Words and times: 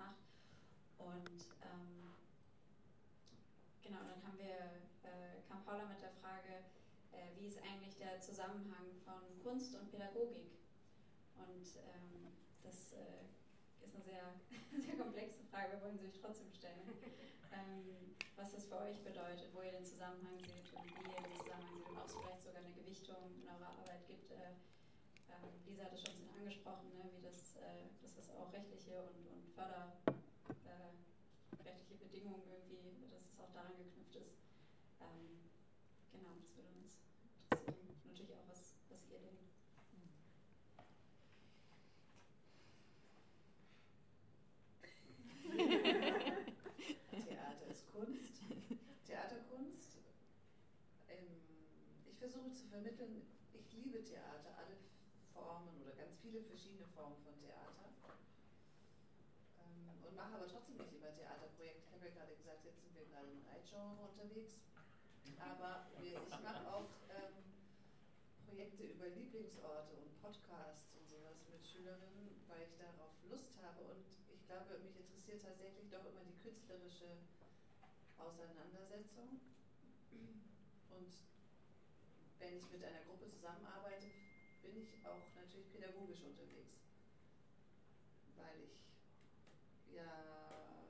macht. 0.00 0.24
Und 0.96 1.40
ähm, 1.60 2.16
genau, 3.84 4.00
dann 4.08 4.24
haben 4.24 4.38
wir, 4.38 4.80
äh, 5.04 5.44
kam 5.48 5.64
Paula 5.64 5.84
mit 5.86 6.00
der 6.00 6.16
Frage, 6.20 6.64
äh, 7.12 7.36
wie 7.36 7.46
ist 7.46 7.60
eigentlich 7.60 7.96
der 7.96 8.20
Zusammenhang 8.20 8.96
von 9.04 9.20
Kunst 9.44 9.74
und 9.76 9.90
Pädagogik? 9.90 10.56
Und 11.36 11.66
ähm, 11.84 12.32
das 12.62 12.92
äh, 12.92 13.28
ist 13.84 13.94
eine 13.94 14.04
sehr, 14.04 14.24
sehr 14.84 14.96
komplexe 14.96 15.44
Frage, 15.50 15.72
wir 15.76 15.82
wollen 15.82 15.98
sie 15.98 16.06
euch 16.06 16.20
trotzdem 16.20 16.52
stellen. 16.52 16.88
Ähm, 17.50 18.14
was 18.36 18.52
das 18.52 18.64
für 18.64 18.78
euch 18.78 19.02
bedeutet, 19.02 19.50
wo 19.52 19.60
ihr 19.60 19.72
den 19.72 19.84
Zusammenhang 19.84 20.38
seht 20.38 20.70
und 20.72 20.86
wie 20.86 21.10
ihr 21.10 21.18
den 21.18 21.34
Zusammenhang 21.34 21.76
seht 21.82 21.90
und 21.90 21.98
ob 21.98 22.06
es 22.06 22.14
vielleicht 22.14 22.42
sogar 22.46 22.62
eine 22.62 22.72
Gewichtung 22.72 23.18
in 23.42 23.48
eurer 23.50 23.74
Arbeit 23.74 24.06
gibt. 24.06 24.30
Äh, 24.30 24.54
äh, 25.28 25.50
Lisa 25.66 25.84
hat 25.84 25.92
es 25.92 26.00
schon 26.00 26.14
ein 26.14 26.18
bisschen 26.22 26.38
angesprochen, 26.38 26.94
ne, 26.96 27.10
wie 27.12 27.22
das, 27.26 27.56
äh, 27.58 27.84
das 27.90 27.99
auch 28.40 28.52
rechtliche 28.52 29.00
und, 29.02 29.26
und 29.28 29.46
förderrechtliche 29.54 31.94
äh, 31.94 31.98
Bedingungen 32.04 32.42
irgendwie, 32.70 33.08
dass 33.08 33.26
es 33.28 33.38
auch 33.38 33.52
daran 33.52 33.76
geknüpft 33.76 34.16
ist. 34.16 34.38
Ähm, 35.00 35.50
genau, 36.12 36.30
das 36.40 36.56
würde 36.56 36.70
uns 36.70 36.96
interessieren. 37.52 37.98
Natürlich 38.08 38.32
auch, 38.34 38.48
was, 38.48 38.74
was 38.88 39.04
ihr 39.10 39.18
denkt. 39.18 39.50
Theater 47.10 47.66
ist 47.68 47.90
Kunst, 47.92 48.40
Theaterkunst. 49.06 49.98
Ähm, 51.08 51.26
ich 52.06 52.16
versuche 52.18 52.52
zu 52.52 52.66
vermitteln, 52.66 53.22
ich 53.52 53.72
liebe 53.72 54.02
Theater, 54.02 54.56
alle 54.56 54.76
Formen 55.32 55.80
oder 55.82 55.92
ganz 55.92 56.16
viele 56.22 56.40
verschiedene 56.42 56.86
Formen 56.94 57.16
von 57.24 57.36
Theater. 57.38 57.90
Und 60.10 60.16
mache 60.18 60.34
aber 60.34 60.50
trotzdem 60.50 60.74
nicht 60.74 60.90
immer 60.90 61.14
Theaterprojekte. 61.14 61.86
Ich 61.86 61.94
habe 61.94 62.10
ja 62.10 62.14
gerade 62.18 62.34
gesagt, 62.34 62.66
jetzt 62.66 62.82
sind 62.82 62.90
wir 62.98 63.06
gerade 63.14 63.30
im 63.30 63.46
Reitgenre 63.46 64.10
unterwegs. 64.10 64.58
Aber 65.38 65.86
ich 66.02 66.18
mache 66.42 66.66
auch 66.66 66.90
ähm, 67.14 67.46
Projekte 68.42 68.90
über 68.90 69.06
Lieblingsorte 69.06 69.94
und 70.02 70.10
Podcasts 70.18 70.90
und 70.98 71.06
sowas 71.06 71.38
mit 71.46 71.62
Schülerinnen, 71.62 72.42
weil 72.50 72.66
ich 72.66 72.74
darauf 72.74 73.14
Lust 73.30 73.54
habe. 73.62 73.86
Und 73.86 74.02
ich 74.34 74.42
glaube, 74.50 74.82
mich 74.82 74.98
interessiert 74.98 75.46
tatsächlich 75.46 75.86
doch 75.94 76.02
immer 76.02 76.26
die 76.26 76.42
künstlerische 76.42 77.14
Auseinandersetzung. 78.18 79.38
Und 80.90 81.14
wenn 82.42 82.58
ich 82.58 82.66
mit 82.66 82.82
einer 82.82 83.06
Gruppe 83.06 83.30
zusammenarbeite, 83.30 84.10
bin 84.58 84.74
ich 84.74 84.90
auch 85.06 85.30
natürlich 85.38 85.70
pädagogisch 85.70 86.26
unterwegs. 86.26 86.82
Weil 88.34 88.58
ich 88.66 88.89
ja 90.00 90.80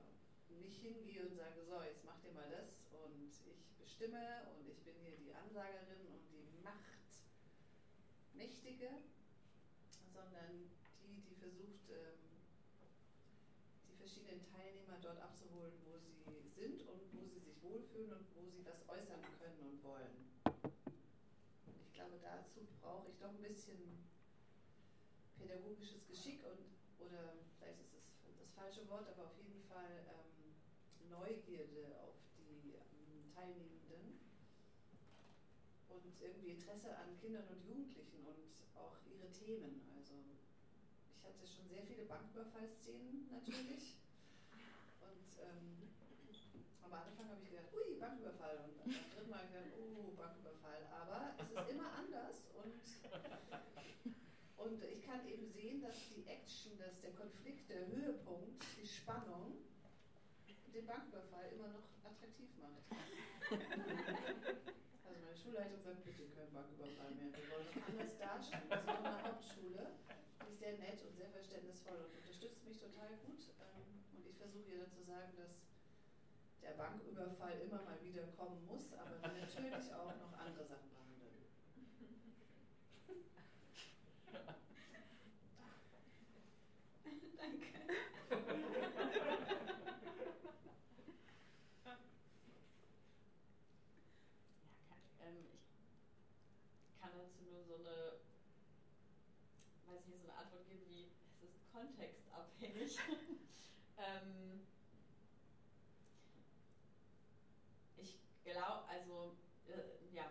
nicht 0.48 0.78
hingehe 0.82 1.26
und 1.26 1.34
sage, 1.34 1.64
so, 1.66 1.82
jetzt 1.82 2.04
macht 2.04 2.24
ihr 2.24 2.32
mal 2.32 2.48
das 2.50 2.86
und 3.04 3.34
ich 3.46 3.74
bestimme 3.78 4.46
und 4.54 4.68
ich 4.68 4.78
bin 4.82 4.94
hier 5.02 5.16
die 5.16 5.34
Ansagerin 5.34 6.06
und 6.10 6.22
die 6.30 6.46
Macht 6.62 7.10
Mächtige, 8.34 8.88
sondern 10.14 10.70
die, 11.02 11.20
die 11.26 11.34
versucht, 11.36 11.90
ähm, 11.90 12.18
die 13.88 13.96
verschiedenen 13.96 14.40
Teilnehmer 14.46 14.98
dort 15.02 15.20
abzuholen, 15.20 15.74
wo 15.84 15.98
sie 15.98 16.20
sind 16.60 16.82
und 16.88 17.00
wo 17.12 17.24
sie 17.24 17.40
sich 17.40 17.62
wohlfühlen 17.62 18.12
und 18.12 18.26
wo 18.34 18.44
sie 18.44 18.64
was 18.64 18.86
äußern 18.88 19.22
können 19.38 19.60
und 19.60 19.82
wollen. 19.82 20.28
Ich 21.86 21.92
glaube, 21.94 22.20
dazu 22.20 22.66
brauche 22.80 23.08
ich 23.08 23.16
doch 23.18 23.30
ein 23.30 23.42
bisschen 23.42 24.04
pädagogisches 25.38 26.06
Geschick 26.06 26.44
und, 26.44 26.60
oder 27.00 27.32
vielleicht 27.58 27.80
ist 27.80 27.94
es 27.96 28.38
das 28.38 28.49
falsche 28.60 28.84
Wort, 28.90 29.08
aber 29.08 29.24
auf 29.24 29.36
jeden 29.40 29.64
Fall 29.72 30.04
ähm, 30.04 30.52
Neugierde 31.08 31.96
auf 32.04 32.20
die 32.36 32.76
ähm, 32.76 33.24
Teilnehmenden 33.32 34.20
und 35.88 36.20
irgendwie 36.20 36.60
Interesse 36.60 36.92
an 36.92 37.16
Kindern 37.16 37.48
und 37.48 37.64
Jugendlichen 37.64 38.20
und 38.28 38.52
auch 38.76 39.00
ihre 39.08 39.32
Themen. 39.32 39.80
Also 39.96 40.12
ich 41.16 41.24
hatte 41.24 41.40
schon 41.48 41.72
sehr 41.72 41.82
viele 41.88 42.04
Banküberfallszenen 42.04 43.32
natürlich. 43.32 43.96
Und 45.00 45.32
ähm, 45.40 45.88
am 46.84 46.92
Anfang 46.92 47.30
habe 47.30 47.40
ich 47.42 47.48
gedacht, 47.48 47.72
ui, 47.72 47.96
Banküberfall. 47.98 48.68
Und 48.68 48.76
beim 48.76 48.92
dritten 48.92 49.30
Mal 49.30 49.38
habe 49.40 49.48
ich 49.48 49.52
gedacht, 49.56 49.72
oh, 49.80 50.12
Banküberfall. 50.20 50.84
Aber 50.92 51.32
es 51.40 51.48
ist 51.48 51.70
immer 51.72 51.88
anders 51.96 52.44
und, 52.52 52.76
und 54.70 54.84
ich 54.84 55.02
kann 55.02 55.26
eben 55.26 55.50
sehen, 55.50 55.82
dass 55.82 55.98
die 56.14 56.22
Action, 56.30 56.78
dass 56.78 57.00
der 57.00 57.10
Konflikt, 57.18 57.68
der 57.68 57.88
Höhepunkt, 57.88 58.62
die 58.80 58.86
Spannung 58.86 59.58
den 60.72 60.86
Banküberfall 60.86 61.50
immer 61.50 61.66
noch 61.74 61.90
attraktiv 62.06 62.48
macht. 62.62 62.86
Also 65.10 65.18
meine 65.26 65.34
Schulleitung 65.34 65.82
sagt, 65.82 66.04
bitte 66.06 66.30
keinen 66.30 66.54
Banküberfall 66.54 67.10
mehr. 67.18 67.34
Wir 67.34 67.50
wollen 67.50 67.66
noch 67.66 67.82
anders 67.82 68.14
darstellen. 68.14 68.62
Das 68.70 68.78
ist 68.78 68.88
auch 68.88 69.02
eine 69.02 69.22
Hauptschule. 69.26 69.82
Die 70.46 70.52
ist 70.54 70.60
sehr 70.62 70.78
nett 70.78 71.02
und 71.02 71.16
sehr 71.18 71.30
verständnisvoll 71.34 71.98
und 71.98 72.14
unterstützt 72.14 72.62
mich 72.62 72.78
total 72.78 73.10
gut. 73.26 73.42
Ähm, 73.58 74.06
und 74.14 74.22
ich 74.30 74.38
versuche 74.38 74.70
ihr 74.70 74.86
dann 74.86 74.92
zu 74.94 75.02
sagen, 75.02 75.34
dass 75.34 75.66
der 76.62 76.78
Banküberfall 76.78 77.58
immer 77.66 77.82
mal 77.82 77.98
wieder 78.06 78.22
kommen 78.38 78.62
muss, 78.70 78.94
aber 78.94 79.18
natürlich 79.18 79.74
auch 79.74 80.14
noch 80.14 80.38
andere 80.38 80.62
Sachen 80.62 80.86
behandeln. 80.94 81.10
Danke. 87.40 87.66
ähm, 95.20 95.46
ich 96.86 97.00
kann 97.00 97.10
dazu 97.16 97.42
nur 97.50 97.64
so 97.64 97.74
eine, 97.74 98.20
weiß 99.88 100.06
nicht, 100.78 100.78
so 100.78 100.78
eine 100.78 100.78
Antwort 100.78 100.78
geben 100.78 100.86
wie, 100.88 101.10
es 101.34 101.42
ist 101.42 101.72
kontextabhängig. 101.72 102.98
ähm, 103.98 104.66
ich 107.96 108.18
glaube, 108.44 108.88
also, 108.88 109.36
äh, 109.66 110.14
ja, 110.14 110.30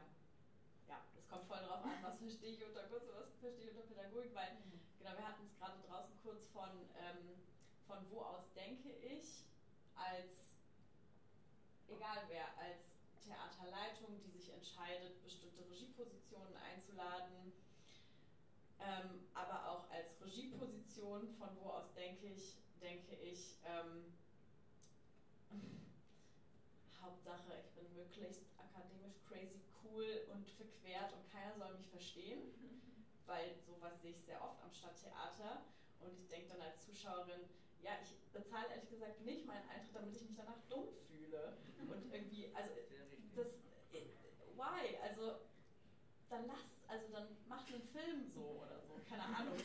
ja, 0.87 0.99
es 1.17 1.27
kommt 1.27 1.45
voll 1.47 1.59
drauf 1.59 1.83
an, 1.83 2.01
was 2.01 2.17
verstehe 2.17 2.55
ich 2.55 2.65
unter 2.65 2.83
Kunst 2.87 3.09
und 3.09 3.15
was 3.15 3.35
verstehe 3.39 3.69
ich 3.69 3.71
unter 3.71 3.87
Pädagogik, 3.87 4.33
weil, 4.33 4.53
mhm. 4.53 4.79
genau, 4.99 5.17
wir 5.17 5.27
hatten 5.27 5.45
es 5.45 5.57
gerade 5.57 5.81
draußen 5.87 6.15
kurz 6.23 6.45
von, 6.47 6.69
ähm, 6.97 7.41
von 7.87 8.09
wo 8.11 8.21
aus 8.21 8.51
denke 8.53 8.89
ich 8.89 9.43
als, 9.95 10.53
egal 11.87 12.23
wer, 12.27 12.57
als 12.57 12.99
Theaterleitung, 13.19 14.19
die 14.23 14.31
sich 14.31 14.49
entscheidet, 14.53 15.21
bestimmte 15.23 15.61
Regiepositionen 15.69 16.55
einzuladen, 16.57 17.53
ähm, 18.81 19.27
aber 19.33 19.69
auch 19.69 19.89
als 19.91 20.21
Regieposition, 20.23 21.27
von 21.37 21.49
wo 21.59 21.69
aus 21.69 21.93
denke 21.93 22.27
ich, 22.27 22.55
denke 22.81 23.13
ich, 23.15 23.55
ähm, 23.65 24.13
Hauptsache, 27.01 27.59
ich 27.59 27.69
bin 27.71 27.93
möglichst 27.93 28.45
akademisch 28.57 29.19
crazy 29.27 29.61
cool 29.83 30.21
und 30.31 30.49
verquert 30.51 31.13
und 31.13 31.29
keiner 31.31 31.55
soll 31.55 31.73
mich 31.75 31.87
verstehen, 31.87 32.41
weil 33.25 33.55
sowas 33.65 34.01
sehe 34.01 34.11
ich 34.11 34.23
sehr 34.23 34.41
oft 34.43 34.61
am 34.61 34.73
Stadttheater 34.73 35.63
und 35.99 36.17
ich 36.17 36.27
denke 36.27 36.49
dann 36.49 36.61
als 36.61 36.85
Zuschauerin, 36.85 37.41
ja, 37.81 37.91
ich 38.01 38.15
bezahle 38.31 38.67
ehrlich 38.69 38.89
gesagt 38.89 39.21
nicht 39.21 39.45
meinen 39.45 39.67
Eintritt, 39.69 39.95
damit 39.95 40.13
ich 40.13 40.21
mich 40.21 40.35
danach 40.35 40.59
dumm 40.67 40.87
fühle. 41.07 41.57
Und 41.87 42.11
irgendwie, 42.11 42.53
also 42.53 42.71
das, 43.35 43.47
why? 44.55 44.97
Also 45.01 45.39
dann 46.29 46.45
lasst, 46.45 46.69
also 46.87 47.07
dann 47.11 47.27
macht 47.47 47.71
einen 47.71 47.81
Film 47.81 48.29
so 48.33 48.38
Ahnung. 49.35 49.57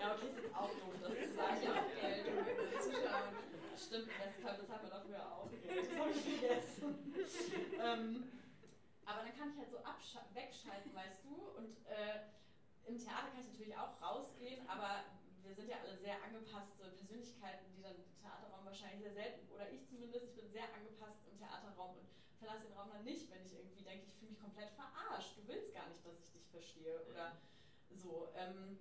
ja, 0.00 0.14
okay, 0.14 0.26
ist 0.26 0.36
jetzt 0.36 0.54
auch 0.54 0.70
doof, 0.70 0.94
das 1.00 1.10
zu 1.10 1.34
sagen, 1.34 1.62
ja 1.62 1.70
auch 1.70 1.90
Geld, 2.00 2.26
um 2.28 2.36
Zuschauer. 2.80 3.32
Stimmt, 3.76 4.08
das 4.42 4.68
haben 4.68 4.82
wir 4.82 4.90
dafür 4.90 5.20
auch 5.32 5.50
Geld, 5.50 5.90
das 5.90 5.98
habe 5.98 6.10
ich 6.10 6.20
vergessen. 6.20 6.90
ähm, 7.80 8.06
aber 9.04 9.22
dann 9.22 9.34
kann 9.36 9.50
ich 9.50 9.58
halt 9.58 9.70
so 9.70 9.80
wegschalten, 10.34 10.94
weißt 10.94 11.24
du, 11.24 11.34
und 11.58 11.76
äh, 11.86 12.30
im 12.86 12.98
Theater 12.98 13.30
kann 13.30 13.42
ich 13.42 13.52
natürlich 13.52 13.76
auch 13.76 14.00
rausgehen, 14.00 14.68
aber 14.68 15.04
wir 15.42 15.54
sind 15.54 15.68
ja 15.68 15.76
alle 15.82 15.96
sehr 15.98 16.22
angepasste 16.22 16.78
Persönlichkeiten, 16.78 17.66
die 17.76 17.82
dann 17.82 17.96
den 17.96 18.12
Theaterraum 18.20 18.64
wahrscheinlich 18.64 19.02
sehr 19.02 19.14
selten, 19.14 19.48
oder 19.52 19.70
ich 19.70 19.86
zumindest, 19.88 20.30
ich 20.30 20.34
bin 20.36 20.50
sehr 20.50 20.68
angepasst 20.74 21.26
im 21.30 21.38
Theaterraum 21.38 21.96
und 21.98 22.06
verlasse 22.38 22.66
den 22.66 22.76
Raum 22.76 22.90
dann 22.92 23.04
nicht, 23.04 23.30
wenn 23.30 23.44
ich 23.44 23.54
irgendwie 23.54 23.82
denke, 23.82 24.06
ich 24.06 24.14
fühle 24.14 24.32
mich 24.32 24.40
komplett 24.40 24.70
verarscht, 24.72 25.36
du 25.36 25.46
willst 25.48 25.74
gar 25.74 25.88
nicht, 25.88 26.04
dass 26.04 26.18
ich 26.18 26.29
verstehe 26.50 27.00
oder 27.10 27.36
so. 27.90 28.28
Ähm, 28.34 28.78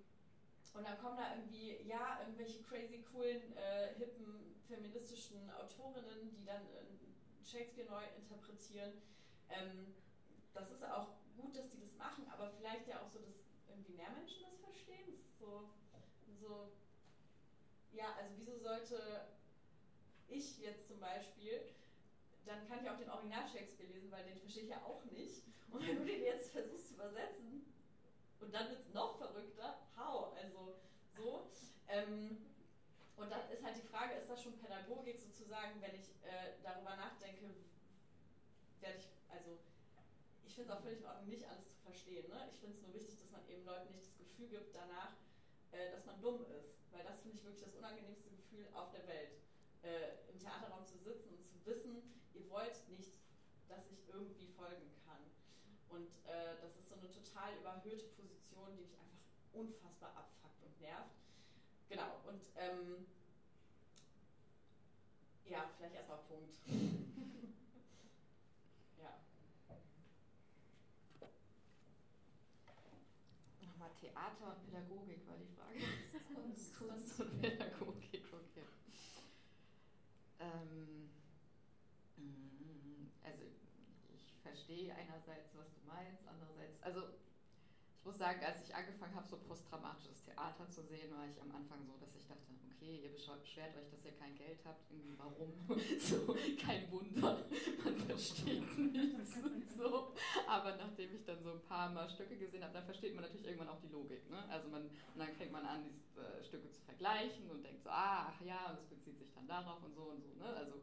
und 0.73 0.83
dann 0.83 0.97
kommen 0.99 1.17
da 1.17 1.35
irgendwie, 1.35 1.81
ja, 1.87 2.19
irgendwelche 2.21 2.61
crazy, 2.63 3.03
coolen, 3.11 3.55
äh, 3.57 3.95
hippen, 3.95 4.55
feministischen 4.67 5.49
Autorinnen, 5.51 6.31
die 6.31 6.45
dann 6.45 6.61
äh, 6.61 7.45
Shakespeare 7.45 7.87
neu 7.87 8.03
interpretieren. 8.15 8.93
Ähm, 9.49 9.93
das 10.53 10.71
ist 10.71 10.83
auch 10.83 11.09
gut, 11.35 11.55
dass 11.55 11.69
die 11.69 11.79
das 11.79 11.95
machen, 11.95 12.27
aber 12.31 12.49
vielleicht 12.51 12.87
ja 12.87 13.01
auch 13.01 13.09
so, 13.09 13.19
dass 13.19 13.33
irgendwie 13.67 13.93
mehr 13.93 14.11
Menschen 14.11 14.43
das 14.43 14.59
verstehen. 14.59 15.17
Das 15.17 15.39
so, 15.39 15.69
so, 16.39 16.71
ja, 17.91 18.13
also 18.15 18.31
wieso 18.37 18.57
sollte 18.57 19.25
ich 20.27 20.59
jetzt 20.59 20.87
zum 20.87 20.99
Beispiel, 20.99 21.61
dann 22.45 22.67
kann 22.67 22.83
ich 22.83 22.89
auch 22.89 22.97
den 22.97 23.09
Original 23.09 23.47
Shakespeare 23.47 23.89
lesen, 23.89 24.11
weil 24.11 24.23
den 24.23 24.37
verstehe 24.37 24.63
ich 24.63 24.69
ja 24.69 24.83
auch 24.83 25.03
nicht. 25.05 25.43
Und 25.71 25.87
wenn 25.87 25.97
du 25.97 26.05
den 26.05 26.23
jetzt 26.23 26.51
versuchst 26.51 26.89
zu 26.89 26.93
übersetzen, 26.95 27.65
und 28.39 28.53
dann 28.53 28.69
wird 28.69 28.79
es 28.79 28.93
noch 28.93 29.17
verrückter, 29.17 29.77
how? 29.97 30.35
Also 30.37 30.75
so. 31.15 31.51
Ähm, 31.87 32.37
und 33.17 33.29
dann 33.29 33.49
ist 33.51 33.63
halt 33.63 33.75
die 33.75 33.87
Frage, 33.87 34.15
ist 34.15 34.29
das 34.29 34.41
schon 34.41 34.57
Pädagogik 34.59 35.19
sozusagen, 35.19 35.81
wenn 35.81 35.93
ich 35.93 36.07
äh, 36.23 36.55
darüber 36.63 36.95
nachdenke, 36.95 37.51
werde 38.79 38.97
ich, 38.97 39.09
also 39.29 39.59
ich 40.45 40.55
finde 40.55 40.71
es 40.71 40.77
auch 40.77 40.81
völlig 40.81 40.99
in 41.01 41.05
Ordnung, 41.05 41.27
nicht 41.27 41.45
alles 41.49 41.67
zu 41.67 41.79
verstehen. 41.83 42.29
Ne? 42.29 42.47
Ich 42.53 42.59
finde 42.59 42.77
es 42.77 42.81
nur 42.81 42.93
wichtig, 42.93 43.19
dass 43.19 43.31
man 43.31 43.45
eben 43.49 43.65
Leuten 43.65 43.91
nicht 43.91 44.07
das 44.07 44.17
Gefühl 44.17 44.47
gibt 44.47 44.73
danach, 44.73 45.13
äh, 45.71 45.91
dass 45.91 46.05
man 46.05 46.21
dumm 46.21 46.45
ist. 46.57 46.79
Weil 46.91 47.03
das 47.03 47.19
finde 47.19 47.37
ich 47.37 47.43
wirklich 47.43 47.61
das 47.61 47.75
unangenehmste 47.75 48.29
Gefühl 48.29 48.67
auf 48.73 48.91
der 48.91 49.05
Welt. 49.07 49.31
Äh, 49.83 50.31
Im 50.31 50.39
Theaterraum 50.39 50.85
zu 50.85 50.97
sitzen 50.97 51.35
und 51.35 51.45
zu 51.45 51.65
wissen, 51.65 52.23
ihr 52.33 52.49
wollt 52.49 52.87
nicht, 52.89 53.13
dass 53.67 53.85
ich 53.91 54.07
irgendwie 54.07 54.47
folgen. 54.47 54.88
Und 55.99 56.07
äh, 56.31 56.55
das 56.61 56.77
ist 56.77 56.87
so 56.87 56.95
eine 56.95 57.11
total 57.11 57.53
überhöhte 57.57 58.05
Position, 58.15 58.73
die 58.73 58.83
mich 58.83 58.97
einfach 58.97 59.19
unfassbar 59.51 60.15
abfuckt 60.15 60.63
und 60.63 60.79
nervt. 60.79 61.11
Genau, 61.89 62.21
und 62.25 62.41
ähm, 62.55 63.05
ja, 65.43 65.69
vielleicht 65.75 65.95
erstmal 65.95 66.19
Punkt. 66.19 66.55
ja. 68.97 69.13
Nochmal 73.61 73.91
Theater 73.99 74.51
und 74.51 74.63
Pädagogik 74.63 75.27
war 75.27 75.35
die 75.35 75.47
Frage. 75.47 75.79
Kunst, 76.33 76.73
Kunst 76.77 77.19
und 77.19 77.41
Pädagogik, 77.41 78.23
okay. 78.31 78.63
Ähm, 80.39 81.09
mm, 82.15 83.09
also 83.21 83.43
verstehe 84.69 84.93
einerseits, 84.93 85.55
was 85.57 85.73
du 85.73 85.81
meinst, 85.87 86.27
andererseits, 86.27 86.81
also 86.83 87.01
ich 87.97 88.05
muss 88.05 88.17
sagen, 88.17 88.43
als 88.45 88.61
ich 88.61 88.73
angefangen 88.73 89.15
habe, 89.15 89.27
so 89.27 89.37
posttraumatisches 89.37 90.23
Theater 90.23 90.69
zu 90.69 90.83
sehen, 90.83 91.11
war 91.11 91.27
ich 91.27 91.41
am 91.41 91.51
Anfang 91.51 91.83
so, 91.85 91.97
dass 91.97 92.15
ich 92.15 92.25
dachte, 92.27 92.53
okay, 92.69 93.01
ihr 93.03 93.11
beschwert 93.11 93.75
euch, 93.75 93.89
dass 93.89 94.05
ihr 94.05 94.13
kein 94.13 94.35
Geld 94.35 94.59
habt, 94.63 94.89
irgendwie 94.89 95.17
warum? 95.17 95.51
so, 95.99 96.37
kein 96.61 96.89
Wunder, 96.91 97.43
man 97.83 97.97
versteht 97.97 98.77
nichts 98.77 99.37
und 99.43 99.67
so. 99.75 100.13
Aber 100.47 100.77
nachdem 100.77 101.13
ich 101.15 101.25
dann 101.25 101.43
so 101.43 101.51
ein 101.53 101.61
paar 101.61 101.89
Mal 101.89 102.09
Stücke 102.09 102.37
gesehen 102.37 102.63
habe, 102.63 102.73
dann 102.73 102.85
versteht 102.85 103.15
man 103.15 103.23
natürlich 103.23 103.47
irgendwann 103.47 103.69
auch 103.69 103.81
die 103.81 103.91
Logik. 103.91 104.29
Ne? 104.29 104.37
Also 104.49 104.69
man, 104.69 104.83
und 104.83 105.17
dann 105.17 105.33
fängt 105.33 105.51
man 105.51 105.65
an, 105.65 105.83
diese 105.83 106.21
äh, 106.21 106.43
Stücke 106.43 106.69
zu 106.71 106.81
vergleichen 106.81 107.49
und 107.49 107.63
denkt 107.63 107.83
so, 107.83 107.89
ah, 107.89 108.31
ach 108.31 108.41
ja, 108.45 108.69
und 108.69 108.79
es 108.79 108.85
bezieht 108.85 109.17
sich 109.17 109.33
dann 109.33 109.47
darauf 109.47 109.83
und 109.83 109.93
so 109.93 110.03
und 110.03 110.23
so. 110.23 110.33
Ne? 110.35 110.45
Also 110.45 110.75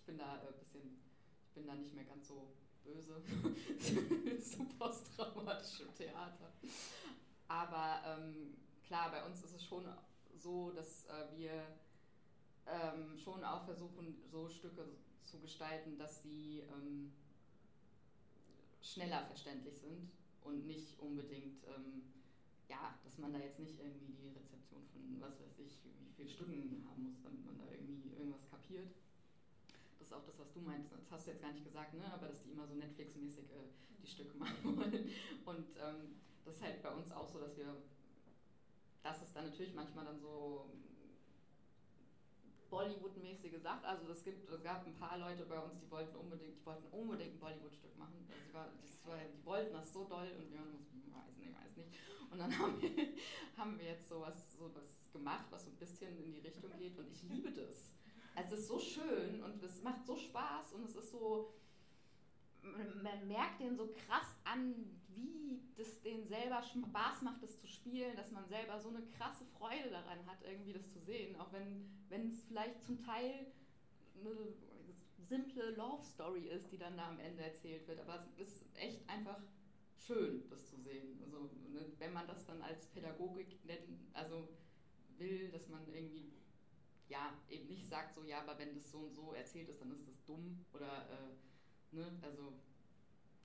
ich 0.00 0.04
bin 0.06 0.18
da 0.18 0.32
ein 0.32 0.48
äh, 0.48 0.58
bisschen, 0.58 0.98
ich 1.46 1.52
bin 1.54 1.66
da 1.66 1.74
nicht 1.74 1.94
mehr 1.94 2.04
ganz 2.04 2.26
so 2.26 2.50
böse 2.84 3.22
zu 4.40 4.64
posttraumatischem 4.78 5.94
Theater. 5.94 6.52
Aber 7.48 8.00
ähm, 8.06 8.54
klar, 8.86 9.10
bei 9.10 9.24
uns 9.24 9.42
ist 9.42 9.54
es 9.54 9.64
schon 9.64 9.84
so, 10.36 10.70
dass 10.70 11.06
äh, 11.06 11.36
wir 11.36 11.66
ähm, 12.66 13.16
schon 13.18 13.44
auch 13.44 13.64
versuchen, 13.64 14.16
so 14.30 14.48
Stücke 14.48 14.84
zu 15.24 15.38
gestalten, 15.40 15.98
dass 15.98 16.22
sie 16.22 16.62
ähm, 16.74 17.12
schneller 18.80 19.24
verständlich 19.26 19.78
sind 19.78 20.10
und 20.42 20.66
nicht 20.66 20.98
unbedingt, 21.00 21.64
ähm, 21.64 22.02
ja, 22.68 22.98
dass 23.04 23.18
man 23.18 23.32
da 23.32 23.38
jetzt 23.38 23.58
nicht 23.58 23.78
irgendwie 23.78 24.12
die 24.12 24.28
Rezeption 24.28 24.82
von 24.92 25.20
was 25.20 25.40
weiß 25.40 25.58
ich, 25.58 25.78
wie 25.84 26.12
viele 26.14 26.28
Stücken 26.28 26.86
haben 26.88 27.02
muss, 27.04 27.22
damit 27.22 27.44
man 27.44 27.58
da 27.58 27.64
irgendwie 27.70 28.12
irgendwas 28.12 28.48
kapiert. 28.50 28.88
Das 30.04 30.12
ist 30.12 30.16
auch 30.20 30.26
das, 30.26 30.38
was 30.38 30.52
du 30.52 30.60
meinst. 30.60 30.92
Das 30.92 31.10
hast 31.10 31.26
du 31.26 31.30
jetzt 31.30 31.40
gar 31.40 31.50
nicht 31.50 31.64
gesagt, 31.64 31.94
ne? 31.94 32.04
aber 32.12 32.28
dass 32.28 32.42
die 32.42 32.50
immer 32.50 32.66
so 32.66 32.74
Netflix-mäßig 32.74 33.48
äh, 33.48 33.72
die 34.02 34.06
Stücke 34.06 34.36
machen 34.38 34.76
wollen. 34.76 35.08
Und 35.46 35.66
ähm, 35.80 36.20
das 36.44 36.56
ist 36.56 36.62
halt 36.62 36.82
bei 36.82 36.90
uns 36.90 37.10
auch 37.10 37.26
so, 37.26 37.40
dass 37.40 37.56
wir 37.56 37.74
dass 39.02 39.22
es 39.22 39.32
dann 39.32 39.44
natürlich 39.44 39.74
manchmal 39.74 40.04
dann 40.04 40.18
so 40.18 40.70
Bollywood-mäßige 42.70 43.60
Sachen, 43.62 43.84
also 43.84 44.10
es 44.10 44.24
gibt, 44.24 44.50
es 44.50 44.62
gab 44.62 44.86
ein 44.86 44.94
paar 44.94 45.16
Leute 45.16 45.44
bei 45.44 45.58
uns, 45.58 45.78
die 45.78 45.90
wollten 45.90 46.16
unbedingt, 46.16 46.58
die 46.58 46.66
wollten 46.66 46.86
unbedingt 46.90 47.34
ein 47.34 47.38
Bollywood-Stück 47.38 47.96
machen. 47.96 48.26
Also 48.28 48.42
die, 48.46 48.54
war, 48.54 48.68
das 48.82 49.06
war, 49.06 49.16
die 49.16 49.44
wollten 49.46 49.72
das 49.72 49.90
so 49.92 50.04
doll 50.04 50.28
und 50.36 50.50
wir 50.50 50.58
haben 50.58 50.74
uns, 50.74 50.88
weiß 51.12 51.36
nicht, 51.38 51.52
weiß 51.52 51.76
nicht. 51.76 51.88
Und 52.30 52.38
dann 52.38 52.52
haben 52.58 52.82
wir, 52.82 52.90
haben 53.56 53.78
wir 53.78 53.86
jetzt 53.86 54.08
sowas, 54.08 54.54
sowas 54.58 55.00
gemacht, 55.12 55.46
was 55.50 55.64
so 55.64 55.70
ein 55.70 55.76
bisschen 55.76 56.18
in 56.18 56.32
die 56.32 56.40
Richtung 56.40 56.70
geht 56.78 56.98
und 56.98 57.10
ich 57.10 57.22
liebe 57.22 57.50
das. 57.52 57.94
Also 58.34 58.54
es 58.54 58.62
ist 58.62 58.68
so 58.68 58.78
schön 58.78 59.42
und 59.42 59.62
es 59.62 59.82
macht 59.82 60.04
so 60.06 60.16
Spaß 60.16 60.72
und 60.72 60.84
es 60.84 60.96
ist 60.96 61.10
so, 61.10 61.54
man 62.62 63.28
merkt 63.28 63.60
den 63.60 63.76
so 63.76 63.92
krass 64.06 64.36
an, 64.44 64.74
wie 65.08 65.62
das 65.76 66.00
den 66.00 66.26
selber 66.26 66.62
Spaß 66.62 67.22
macht, 67.22 67.42
das 67.42 67.58
zu 67.60 67.66
spielen, 67.66 68.16
dass 68.16 68.30
man 68.32 68.46
selber 68.48 68.78
so 68.80 68.88
eine 68.88 69.02
krasse 69.06 69.44
Freude 69.58 69.90
daran 69.90 70.26
hat, 70.26 70.42
irgendwie 70.44 70.72
das 70.72 70.90
zu 70.90 71.00
sehen, 71.00 71.38
auch 71.40 71.52
wenn 71.52 72.30
es 72.30 72.44
vielleicht 72.44 72.82
zum 72.82 72.98
Teil 72.98 73.46
eine 74.18 74.34
simple 75.28 75.70
Love 75.72 76.04
Story 76.04 76.48
ist, 76.48 76.70
die 76.72 76.78
dann 76.78 76.96
da 76.96 77.08
am 77.08 77.18
Ende 77.18 77.42
erzählt 77.42 77.86
wird, 77.88 78.00
aber 78.00 78.26
es 78.38 78.48
ist 78.48 78.66
echt 78.74 79.08
einfach 79.08 79.40
schön, 79.96 80.48
das 80.50 80.68
zu 80.68 80.76
sehen. 80.76 81.20
Also 81.24 81.50
ne, 81.72 81.86
wenn 81.98 82.12
man 82.12 82.26
das 82.26 82.44
dann 82.46 82.60
als 82.62 82.86
Pädagogik 82.88 83.64
nennen, 83.64 84.10
also 84.12 84.48
will, 85.18 85.50
dass 85.50 85.68
man 85.68 85.86
irgendwie 85.92 86.32
ja 87.08 87.32
eben 87.48 87.66
nicht 87.68 87.86
sagt 87.86 88.14
so 88.14 88.24
ja, 88.24 88.40
aber 88.40 88.58
wenn 88.58 88.74
das 88.74 88.90
so 88.90 88.98
und 89.00 89.14
so 89.14 89.32
erzählt 89.32 89.68
ist, 89.68 89.80
dann 89.80 89.92
ist 89.92 90.06
das 90.06 90.24
dumm 90.24 90.64
oder 90.72 91.08
äh, 91.10 91.34
Ne? 91.94 92.10
Also 92.26 92.58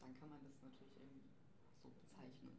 dann 0.01 0.09
kann 0.17 0.29
man 0.29 0.41
das 0.41 0.57
natürlich 0.65 0.97
irgendwie 0.97 1.29
so 1.77 1.93
bezeichnen. 1.93 2.57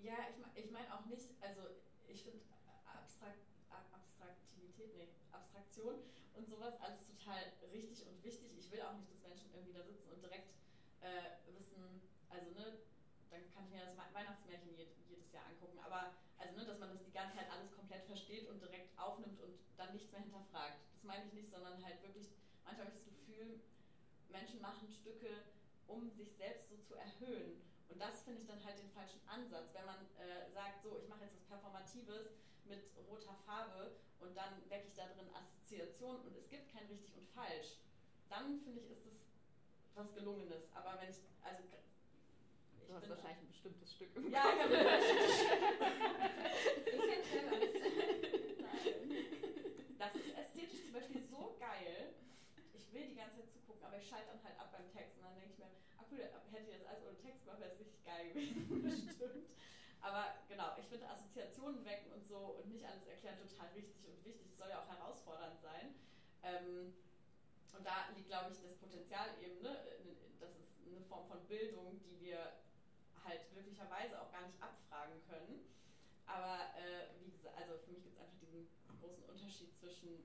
Ja, 0.00 0.16
ich, 0.32 0.64
ich 0.64 0.70
meine 0.72 0.88
auch 0.96 1.04
nicht, 1.04 1.28
also 1.44 1.60
ich 2.08 2.22
finde 2.24 2.40
Abstrakt, 2.88 3.44
Abstraktivität, 3.68 4.96
nee, 4.96 5.12
Abstraktion 5.30 6.00
und 6.32 6.48
sowas 6.48 6.80
alles 6.80 7.04
total 7.04 7.52
richtig 7.70 8.06
und 8.06 8.24
wichtig. 8.24 8.56
Ich 8.56 8.70
will 8.72 8.80
auch 8.80 8.96
nicht, 8.96 9.10
dass 9.10 9.20
Menschen 9.20 9.52
irgendwie 9.52 9.76
da 9.76 9.84
sitzen 9.84 10.08
und 10.08 10.22
direkt 10.22 10.56
äh, 11.04 11.36
wissen, 11.52 12.00
also 12.30 12.48
ne, 12.56 12.80
dann 13.28 13.44
kann 13.52 13.68
ich 13.68 13.70
mir 13.76 13.84
das 13.84 14.14
Weihnachtsmärchen 14.14 14.72
jedes 15.06 15.30
Jahr 15.32 15.44
angucken, 15.44 15.78
aber 15.80 16.16
also 16.38 16.56
ne, 16.56 16.64
dass 16.64 16.78
man 16.78 16.88
das 16.88 17.04
die 17.04 17.12
ganze 17.12 17.36
Zeit 17.36 17.50
alles 17.52 17.70
komplett 17.76 18.06
versteht 18.06 18.48
und 18.48 18.62
direkt 18.62 18.98
aufnimmt 18.98 19.38
und 19.40 19.52
dann 19.78 19.92
nichts 19.92 20.10
mehr 20.10 20.20
hinterfragt. 20.20 20.78
Das 20.92 21.02
meine 21.04 21.24
ich 21.26 21.32
nicht, 21.32 21.50
sondern 21.50 21.82
halt 21.84 22.02
wirklich, 22.02 22.28
manchmal 22.64 22.86
habe 22.86 22.96
ich 22.96 23.04
das 23.04 23.14
Gefühl, 23.14 23.60
Menschen 24.28 24.60
machen 24.60 24.90
Stücke, 24.90 25.30
um 25.86 26.10
sich 26.10 26.34
selbst 26.36 26.68
so 26.68 26.76
zu 26.76 26.94
erhöhen. 26.94 27.62
Und 27.88 27.98
das 28.00 28.22
finde 28.22 28.42
ich 28.42 28.46
dann 28.46 28.62
halt 28.64 28.78
den 28.78 28.90
falschen 28.90 29.20
Ansatz, 29.26 29.72
wenn 29.72 29.86
man 29.86 30.04
äh, 30.18 30.50
sagt, 30.52 30.82
so, 30.82 30.98
ich 30.98 31.08
mache 31.08 31.24
jetzt 31.24 31.34
was 31.34 31.44
Performatives 31.48 32.36
mit 32.66 32.84
roter 33.08 33.34
Farbe 33.46 33.96
und 34.20 34.36
dann 34.36 34.60
wecke 34.68 34.88
ich 34.88 34.94
da 34.94 35.06
drin 35.06 35.32
Assoziationen 35.32 36.20
und 36.26 36.36
es 36.36 36.48
gibt 36.48 36.70
kein 36.70 36.86
richtig 36.86 37.16
und 37.16 37.26
falsch. 37.30 37.78
Dann 38.28 38.60
finde 38.60 38.80
ich, 38.80 38.90
ist 38.90 39.06
es 39.06 39.24
was 39.94 40.12
Gelungenes. 40.14 40.68
Aber 40.74 41.00
wenn 41.00 41.08
ich, 41.08 41.16
also 41.40 41.62
ich 41.64 41.70
du 42.88 42.94
hast 42.94 43.08
wahrscheinlich 43.08 43.40
ein 43.40 43.48
bestimmtes 43.48 43.92
Stück 43.92 44.08
im 44.16 44.30
Ja, 44.30 44.44
ich 44.54 44.62
habe 44.62 44.74
ein 44.74 45.00
bestimmtes 45.00 45.36
Stück. 45.40 45.58
Das 49.98 50.14
ist 50.14 50.30
ästhetisch 50.38 50.86
zum 50.86 50.94
Beispiel 50.94 51.22
so 51.26 51.58
geil. 51.58 52.14
Ich 52.72 52.92
will 52.94 53.08
die 53.10 53.16
ganze 53.18 53.42
Zeit 53.42 53.50
zugucken, 53.50 53.84
aber 53.84 53.98
ich 53.98 54.08
schalte 54.08 54.30
dann 54.30 54.42
halt 54.44 54.58
ab 54.58 54.70
beim 54.70 54.86
Text 54.94 55.18
und 55.18 55.24
dann 55.24 55.34
denke 55.34 55.50
ich 55.50 55.58
mir, 55.58 55.66
ah 55.98 56.04
cool, 56.10 56.22
hätte 56.22 56.70
ich 56.70 56.78
das 56.78 56.86
alles 56.86 57.02
ohne 57.02 57.18
Text 57.18 57.42
gemacht, 57.44 57.60
wäre 57.60 57.72
es 57.74 57.80
richtig 57.82 58.04
geil 58.06 58.30
gewesen, 58.30 58.82
bestimmt. 58.82 59.50
Aber 60.00 60.38
genau, 60.46 60.78
ich 60.78 60.86
finde 60.86 61.10
Assoziationen 61.10 61.84
wecken 61.84 62.12
und 62.12 62.24
so 62.24 62.62
und 62.62 62.70
nicht 62.70 62.86
alles 62.86 63.06
erklären 63.06 63.36
total 63.42 63.68
richtig 63.74 64.06
und 64.06 64.24
wichtig. 64.24 64.46
Es 64.46 64.56
soll 64.56 64.70
ja 64.70 64.80
auch 64.80 64.88
herausfordernd 64.88 65.58
sein. 65.60 65.94
Ähm, 66.42 66.94
und 67.76 67.84
da 67.84 68.08
liegt, 68.14 68.28
glaube 68.28 68.54
ich, 68.54 68.62
das 68.62 68.78
Potenzial 68.78 69.34
eben, 69.42 69.60
ne? 69.60 69.76
das 70.38 70.54
ist 70.54 70.78
eine 70.86 71.02
Form 71.02 71.26
von 71.26 71.44
Bildung, 71.46 71.98
die 72.06 72.20
wir 72.20 72.62
halt 73.24 73.50
glücklicherweise 73.50 74.22
auch 74.22 74.30
gar 74.30 74.46
nicht 74.46 74.62
abfragen 74.62 75.20
können. 75.28 75.66
Aber 76.26 76.70
äh, 76.78 77.17
also 77.58 77.78
für 77.84 77.92
mich 77.92 78.02
gibt 78.02 78.14
es 78.14 78.20
einfach 78.22 78.38
diesen 78.38 78.68
großen 79.00 79.24
Unterschied 79.24 79.74
zwischen 79.74 80.22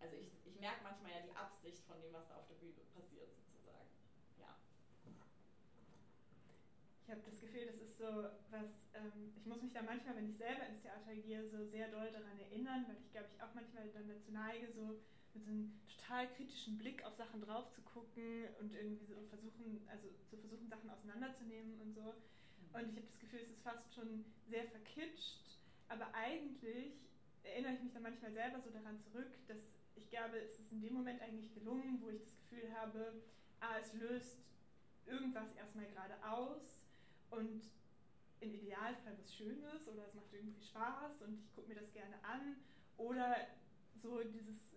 also 0.00 0.16
ich, 0.16 0.32
ich 0.48 0.58
merke 0.58 0.82
manchmal 0.82 1.12
ja 1.12 1.20
die 1.20 1.36
Absicht 1.36 1.84
von 1.84 2.00
dem, 2.00 2.12
was 2.12 2.26
da 2.28 2.36
auf 2.36 2.48
der 2.48 2.56
Bühne 2.56 2.80
passiert, 2.96 3.28
sozusagen. 3.36 3.92
Ja. 4.40 4.56
Ich 7.04 7.10
habe 7.10 7.20
das 7.20 7.40
Gefühl, 7.40 7.66
das 7.66 7.76
ist 7.76 7.98
so 7.98 8.08
was, 8.50 8.88
ähm, 8.96 9.36
ich 9.36 9.44
muss 9.44 9.60
mich 9.60 9.72
da 9.72 9.82
manchmal, 9.82 10.16
wenn 10.16 10.30
ich 10.30 10.36
selber 10.36 10.66
ins 10.66 10.80
Theater 10.80 11.14
gehe, 11.14 11.44
so 11.48 11.64
sehr 11.68 11.88
doll 11.88 12.10
daran 12.10 12.38
erinnern, 12.38 12.86
weil 12.88 12.96
ich 12.96 13.12
glaube, 13.12 13.28
ich 13.28 13.42
auch 13.42 13.52
manchmal 13.54 13.88
dann 13.92 14.08
dazu 14.08 14.32
neige, 14.32 14.72
so 14.72 15.04
mit 15.34 15.44
so 15.44 15.50
einem 15.50 15.80
total 15.86 16.26
kritischen 16.34 16.78
Blick 16.78 17.04
auf 17.04 17.14
Sachen 17.14 17.42
drauf 17.42 17.70
zu 17.70 17.82
gucken 17.82 18.48
und 18.58 18.74
irgendwie 18.74 19.04
so 19.04 19.20
versuchen, 19.28 19.86
also 19.86 20.08
zu 20.30 20.36
versuchen, 20.38 20.66
Sachen 20.68 20.90
auseinanderzunehmen 20.90 21.78
und 21.80 21.92
so. 21.92 22.02
Mhm. 22.02 22.74
Und 22.74 22.88
ich 22.88 22.96
habe 22.96 23.06
das 23.06 23.20
Gefühl, 23.20 23.40
es 23.40 23.50
ist 23.50 23.62
fast 23.62 23.94
schon 23.94 24.24
sehr 24.48 24.64
verkitscht, 24.64 25.49
aber 25.90 26.14
eigentlich 26.14 26.94
erinnere 27.42 27.74
ich 27.74 27.82
mich 27.82 27.92
dann 27.92 28.02
manchmal 28.02 28.32
selber 28.32 28.60
so 28.60 28.70
daran 28.70 28.98
zurück, 29.00 29.30
dass 29.48 29.58
ich 29.96 30.08
glaube, 30.08 30.38
es 30.38 30.58
ist 30.58 30.72
in 30.72 30.80
dem 30.80 30.94
Moment 30.94 31.20
eigentlich 31.20 31.52
gelungen, 31.52 32.00
wo 32.00 32.08
ich 32.08 32.20
das 32.22 32.36
Gefühl 32.36 32.72
habe, 32.74 33.22
ah, 33.60 33.76
es 33.78 33.92
löst 33.94 34.38
irgendwas 35.04 35.52
erstmal 35.54 35.86
gerade 35.86 36.14
aus 36.24 36.80
und 37.30 37.68
im 38.40 38.54
Idealfall 38.54 39.18
was 39.18 39.34
Schönes 39.34 39.86
oder 39.88 40.04
es 40.04 40.14
macht 40.14 40.32
irgendwie 40.32 40.62
Spaß 40.62 41.22
und 41.22 41.40
ich 41.40 41.52
gucke 41.54 41.68
mir 41.68 41.74
das 41.80 41.92
gerne 41.92 42.14
an 42.22 42.56
oder 42.96 43.36
so 44.00 44.22
dieses, 44.22 44.76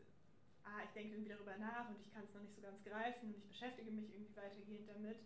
ah, 0.64 0.84
ich 0.84 0.92
denke 0.92 1.14
irgendwie 1.14 1.32
darüber 1.32 1.56
nach 1.58 1.90
und 1.90 2.02
ich 2.02 2.12
kann 2.12 2.24
es 2.24 2.34
noch 2.34 2.42
nicht 2.42 2.56
so 2.56 2.62
ganz 2.62 2.84
greifen 2.84 3.30
und 3.30 3.38
ich 3.38 3.48
beschäftige 3.48 3.92
mich 3.92 4.12
irgendwie 4.12 4.36
weitergehend 4.36 4.90
damit. 4.90 5.18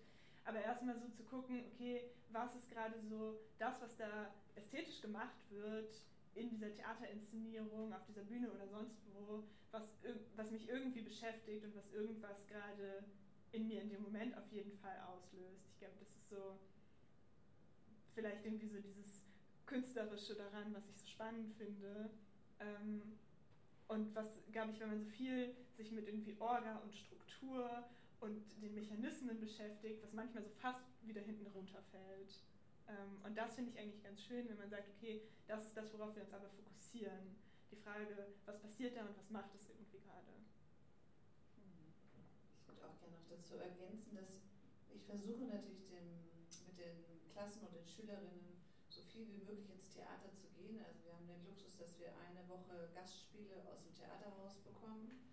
Aber 0.47 0.61
erstmal 0.61 0.97
so 0.97 1.09
zu 1.09 1.23
gucken, 1.23 1.65
okay, 1.73 2.09
was 2.29 2.55
ist 2.55 2.71
gerade 2.71 2.97
so 3.01 3.37
das, 3.59 3.81
was 3.81 3.97
da 3.97 4.33
ästhetisch 4.55 5.01
gemacht 5.01 5.35
wird 5.49 5.93
in 6.35 6.49
dieser 6.49 6.73
Theaterinszenierung, 6.73 7.91
auf 7.91 8.05
dieser 8.05 8.23
Bühne 8.23 8.49
oder 8.53 8.65
sonst 8.69 8.95
wo, 9.13 9.43
was, 9.71 9.97
was 10.37 10.51
mich 10.51 10.69
irgendwie 10.69 11.01
beschäftigt 11.01 11.65
und 11.65 11.75
was 11.75 11.91
irgendwas 11.91 12.47
gerade 12.47 13.03
in 13.51 13.67
mir 13.67 13.81
in 13.81 13.89
dem 13.89 14.01
Moment 14.03 14.37
auf 14.37 14.49
jeden 14.49 14.71
Fall 14.77 14.97
auslöst. 15.01 15.67
Ich 15.73 15.79
glaube, 15.79 15.95
das 15.99 16.15
ist 16.15 16.29
so 16.29 16.57
vielleicht 18.15 18.45
irgendwie 18.45 18.69
so 18.69 18.79
dieses 18.79 19.25
Künstlerische 19.65 20.35
daran, 20.35 20.73
was 20.73 20.87
ich 20.87 20.95
so 20.95 21.07
spannend 21.07 21.51
finde. 21.57 22.09
Ähm, 22.61 23.19
und 23.89 24.15
was, 24.15 24.41
glaube 24.53 24.71
ich, 24.71 24.79
wenn 24.79 24.89
man 24.89 24.99
so 24.99 25.09
viel 25.09 25.53
sich 25.75 25.91
mit 25.91 26.07
irgendwie 26.07 26.37
Orga 26.39 26.77
und 26.77 26.95
Struktur 26.95 27.83
und 28.19 28.61
den 28.61 28.73
Mechanismen 28.73 29.39
beschäftigt, 29.39 30.01
was 30.01 30.13
manchmal 30.13 30.43
so 30.43 30.49
fast 30.49 30.85
wieder 31.05 31.21
hinten 31.21 31.47
runterfällt. 31.47 32.41
Ähm, 32.87 33.21
und 33.23 33.37
das 33.37 33.55
finde 33.55 33.71
ich 33.71 33.79
eigentlich 33.79 34.03
ganz 34.03 34.23
schön, 34.23 34.49
wenn 34.49 34.57
man 34.57 34.69
sagt, 34.69 34.89
okay, 34.89 35.21
das 35.47 35.65
ist 35.65 35.77
das, 35.77 35.93
worauf 35.93 36.15
wir 36.15 36.23
uns 36.23 36.33
aber 36.33 36.49
fokussieren. 36.49 37.35
Die 37.69 37.75
Frage, 37.75 38.33
was 38.45 38.59
passiert 38.59 38.95
da 38.95 39.01
und 39.01 39.17
was 39.17 39.29
macht 39.29 39.53
es 39.53 39.69
irgendwie 39.69 39.99
gerade. 39.99 40.33
Ich 42.55 42.67
würde 42.67 42.87
auch 42.87 42.97
gerne 42.99 43.15
noch 43.15 43.27
dazu 43.29 43.55
ergänzen, 43.57 44.15
dass 44.15 44.41
ich 44.89 45.03
versuche 45.03 45.45
natürlich 45.45 45.85
dem, 45.89 46.31
mit 46.65 46.77
den 46.79 47.03
Klassen 47.33 47.67
und 47.67 47.75
den 47.75 47.85
Schülerinnen 47.85 48.57
so 48.89 49.01
viel 49.03 49.27
wie 49.27 49.43
möglich 49.43 49.69
ins 49.69 49.89
Theater 49.89 50.33
zu 50.33 50.47
gehen. 50.55 50.79
Also 50.79 51.03
wir 51.03 51.13
haben 51.13 51.27
den 51.27 51.45
Luxus, 51.45 51.77
dass 51.77 51.99
wir 51.99 52.15
eine 52.25 52.47
Woche 52.47 52.89
Gastspiele 52.95 53.67
aus 53.67 53.83
dem 53.83 53.93
Theaterhaus 53.93 54.57
bekommen 54.63 55.26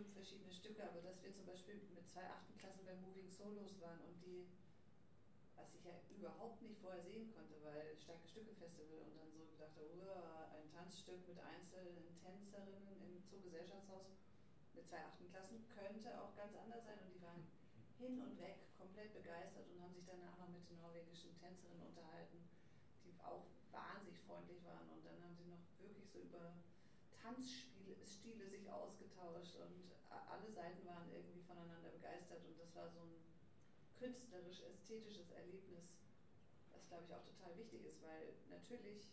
fünf 0.00 0.16
verschiedene 0.16 0.48
Stücke, 0.48 0.80
aber 0.88 1.04
dass 1.04 1.20
wir 1.20 1.28
zum 1.28 1.44
Beispiel 1.44 1.76
mit 1.92 2.08
zwei 2.08 2.24
achten 2.24 2.56
Klassen 2.56 2.88
bei 2.88 2.96
Moving 3.04 3.28
Solos 3.28 3.76
waren 3.84 4.00
und 4.00 4.16
die, 4.24 4.48
was 5.60 5.76
ich 5.76 5.84
ja 5.84 5.92
überhaupt 6.16 6.62
nicht 6.64 6.80
vorher 6.80 7.04
sehen 7.04 7.28
konnte, 7.28 7.60
weil 7.60 7.92
starke 8.00 8.24
Stücke 8.24 8.56
Festival 8.56 9.04
und 9.04 9.12
dann 9.20 9.28
so 9.28 9.44
gedacht 9.44 9.76
habe, 9.76 9.92
ein 10.56 10.64
Tanzstück 10.72 11.20
mit 11.28 11.36
einzelnen 11.44 12.16
Tänzerinnen 12.16 12.96
im 12.96 13.20
Zoogesellschaftshaus 13.28 14.16
mit 14.72 14.88
zwei 14.88 15.04
achten 15.04 15.28
Klassen 15.28 15.68
könnte 15.68 16.16
auch 16.16 16.32
ganz 16.32 16.56
anders 16.56 16.80
sein. 16.88 16.96
Und 17.04 17.12
die 17.12 17.20
waren 17.20 17.44
hin 18.00 18.24
und 18.24 18.40
weg 18.40 18.72
komplett 18.80 19.12
begeistert 19.12 19.68
und 19.68 19.84
haben 19.84 19.92
sich 19.92 20.08
danach 20.08 20.32
noch 20.40 20.48
mit 20.48 20.64
den 20.64 20.80
norwegischen 20.80 21.36
Tänzerinnen 21.36 21.92
unterhalten, 21.92 22.40
die 23.04 23.12
auch 23.20 23.44
wahnsinnig 23.68 24.16
freundlich 24.24 24.64
waren. 24.64 24.88
Und 24.96 25.04
dann 25.04 25.20
haben 25.20 25.36
sie 25.36 25.44
noch 25.44 25.60
wirklich 25.76 26.08
so 26.08 26.24
über 26.24 26.56
Tanzstile 28.20 28.46
sich 28.50 28.70
ausgetauscht 28.70 29.56
und 29.56 29.96
alle 30.10 30.50
Seiten 30.52 30.84
waren 30.84 31.08
irgendwie 31.10 31.40
voneinander 31.40 31.88
begeistert 31.88 32.44
und 32.44 32.58
das 32.60 32.74
war 32.74 32.88
so 32.90 33.00
ein 33.00 33.16
künstlerisch-ästhetisches 33.98 35.30
Erlebnis, 35.32 35.96
was 36.72 36.86
glaube 36.86 37.04
ich 37.08 37.14
auch 37.14 37.24
total 37.24 37.56
wichtig 37.56 37.84
ist, 37.86 38.02
weil 38.02 38.36
natürlich, 38.50 39.08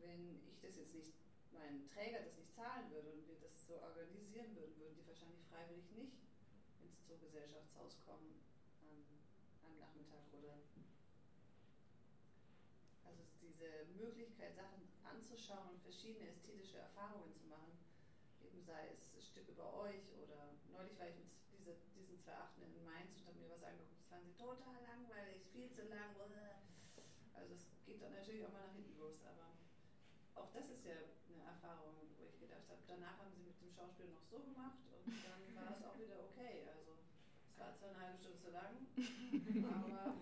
wenn 0.00 0.42
ich 0.50 0.58
das 0.58 0.74
jetzt 0.76 0.94
nicht, 0.94 1.14
mein 1.52 1.86
Träger 1.86 2.18
das 2.18 2.34
nicht 2.34 2.52
zahlen 2.52 2.90
würde 2.90 3.12
und 3.12 3.28
wir 3.28 3.38
das 3.38 3.64
so 3.64 3.78
organisieren 3.78 4.56
würden, 4.56 4.74
würden 4.76 4.98
die 4.98 5.06
wahrscheinlich 5.06 5.46
freiwillig 5.46 5.86
nicht 5.94 6.18
ins 6.82 6.98
Zoogesellschaftshaus 7.06 8.02
kommen 8.04 8.42
am, 8.82 8.98
am 9.70 9.78
Nachmittag 9.78 10.26
oder 10.34 10.58
also 13.06 13.22
diese 13.40 13.86
Möglichkeit, 13.94 14.56
Sachen 14.56 14.82
anzuschauen 15.04 15.70
und 15.70 15.82
verschiedene 15.82 16.26
ästhetische 16.26 16.78
Erfahrungen 16.78 17.32
zu 17.34 17.46
machen, 17.46 17.83
sei 18.64 18.88
es 18.96 19.12
ein 19.12 19.20
Stück 19.20 19.48
über 19.48 19.72
euch 19.84 20.08
oder 20.16 20.56
neulich 20.72 20.96
war 20.98 21.08
ich 21.08 21.16
mit 21.20 21.28
diese, 21.52 21.76
diesen 21.92 22.16
zwei 22.18 22.32
Achten 22.32 22.64
in 22.64 22.84
Mainz 22.84 23.12
und 23.20 23.28
habe 23.28 23.38
mir 23.38 23.52
was 23.52 23.62
angeguckt, 23.62 24.00
das 24.00 24.08
fanden 24.08 24.32
sie 24.32 24.36
total 24.40 24.80
langweilig, 24.88 25.44
viel 25.52 25.68
zu 25.68 25.84
lang. 25.92 26.16
Also 27.34 27.54
es 27.54 27.68
geht 27.84 28.00
dann 28.00 28.12
natürlich 28.16 28.44
auch 28.44 28.52
mal 28.52 28.64
nach 28.64 28.72
hinten 28.72 28.96
los, 28.96 29.20
aber 29.28 29.52
auch 30.34 30.50
das 30.52 30.64
ist 30.72 30.84
ja 30.84 30.96
eine 30.96 31.44
Erfahrung, 31.44 32.08
wo 32.16 32.24
ich 32.24 32.40
gedacht 32.40 32.64
habe, 32.68 32.80
danach 32.88 33.20
haben 33.20 33.32
sie 33.36 33.44
mit 33.44 33.60
dem 33.60 33.68
Schauspiel 33.68 34.08
noch 34.08 34.24
so 34.24 34.40
gemacht 34.40 34.80
und 34.96 35.12
dann 35.12 35.40
war 35.60 35.76
es 35.76 35.84
auch 35.84 35.98
wieder 36.00 36.24
okay. 36.24 36.64
Also 36.64 36.96
es 37.52 37.58
war 37.60 37.76
zwar 37.76 37.92
eine 37.92 38.00
halbe 38.00 38.18
Stunde 38.18 38.40
zu 38.40 38.48
lang, 38.48 38.72
aber 39.76 40.16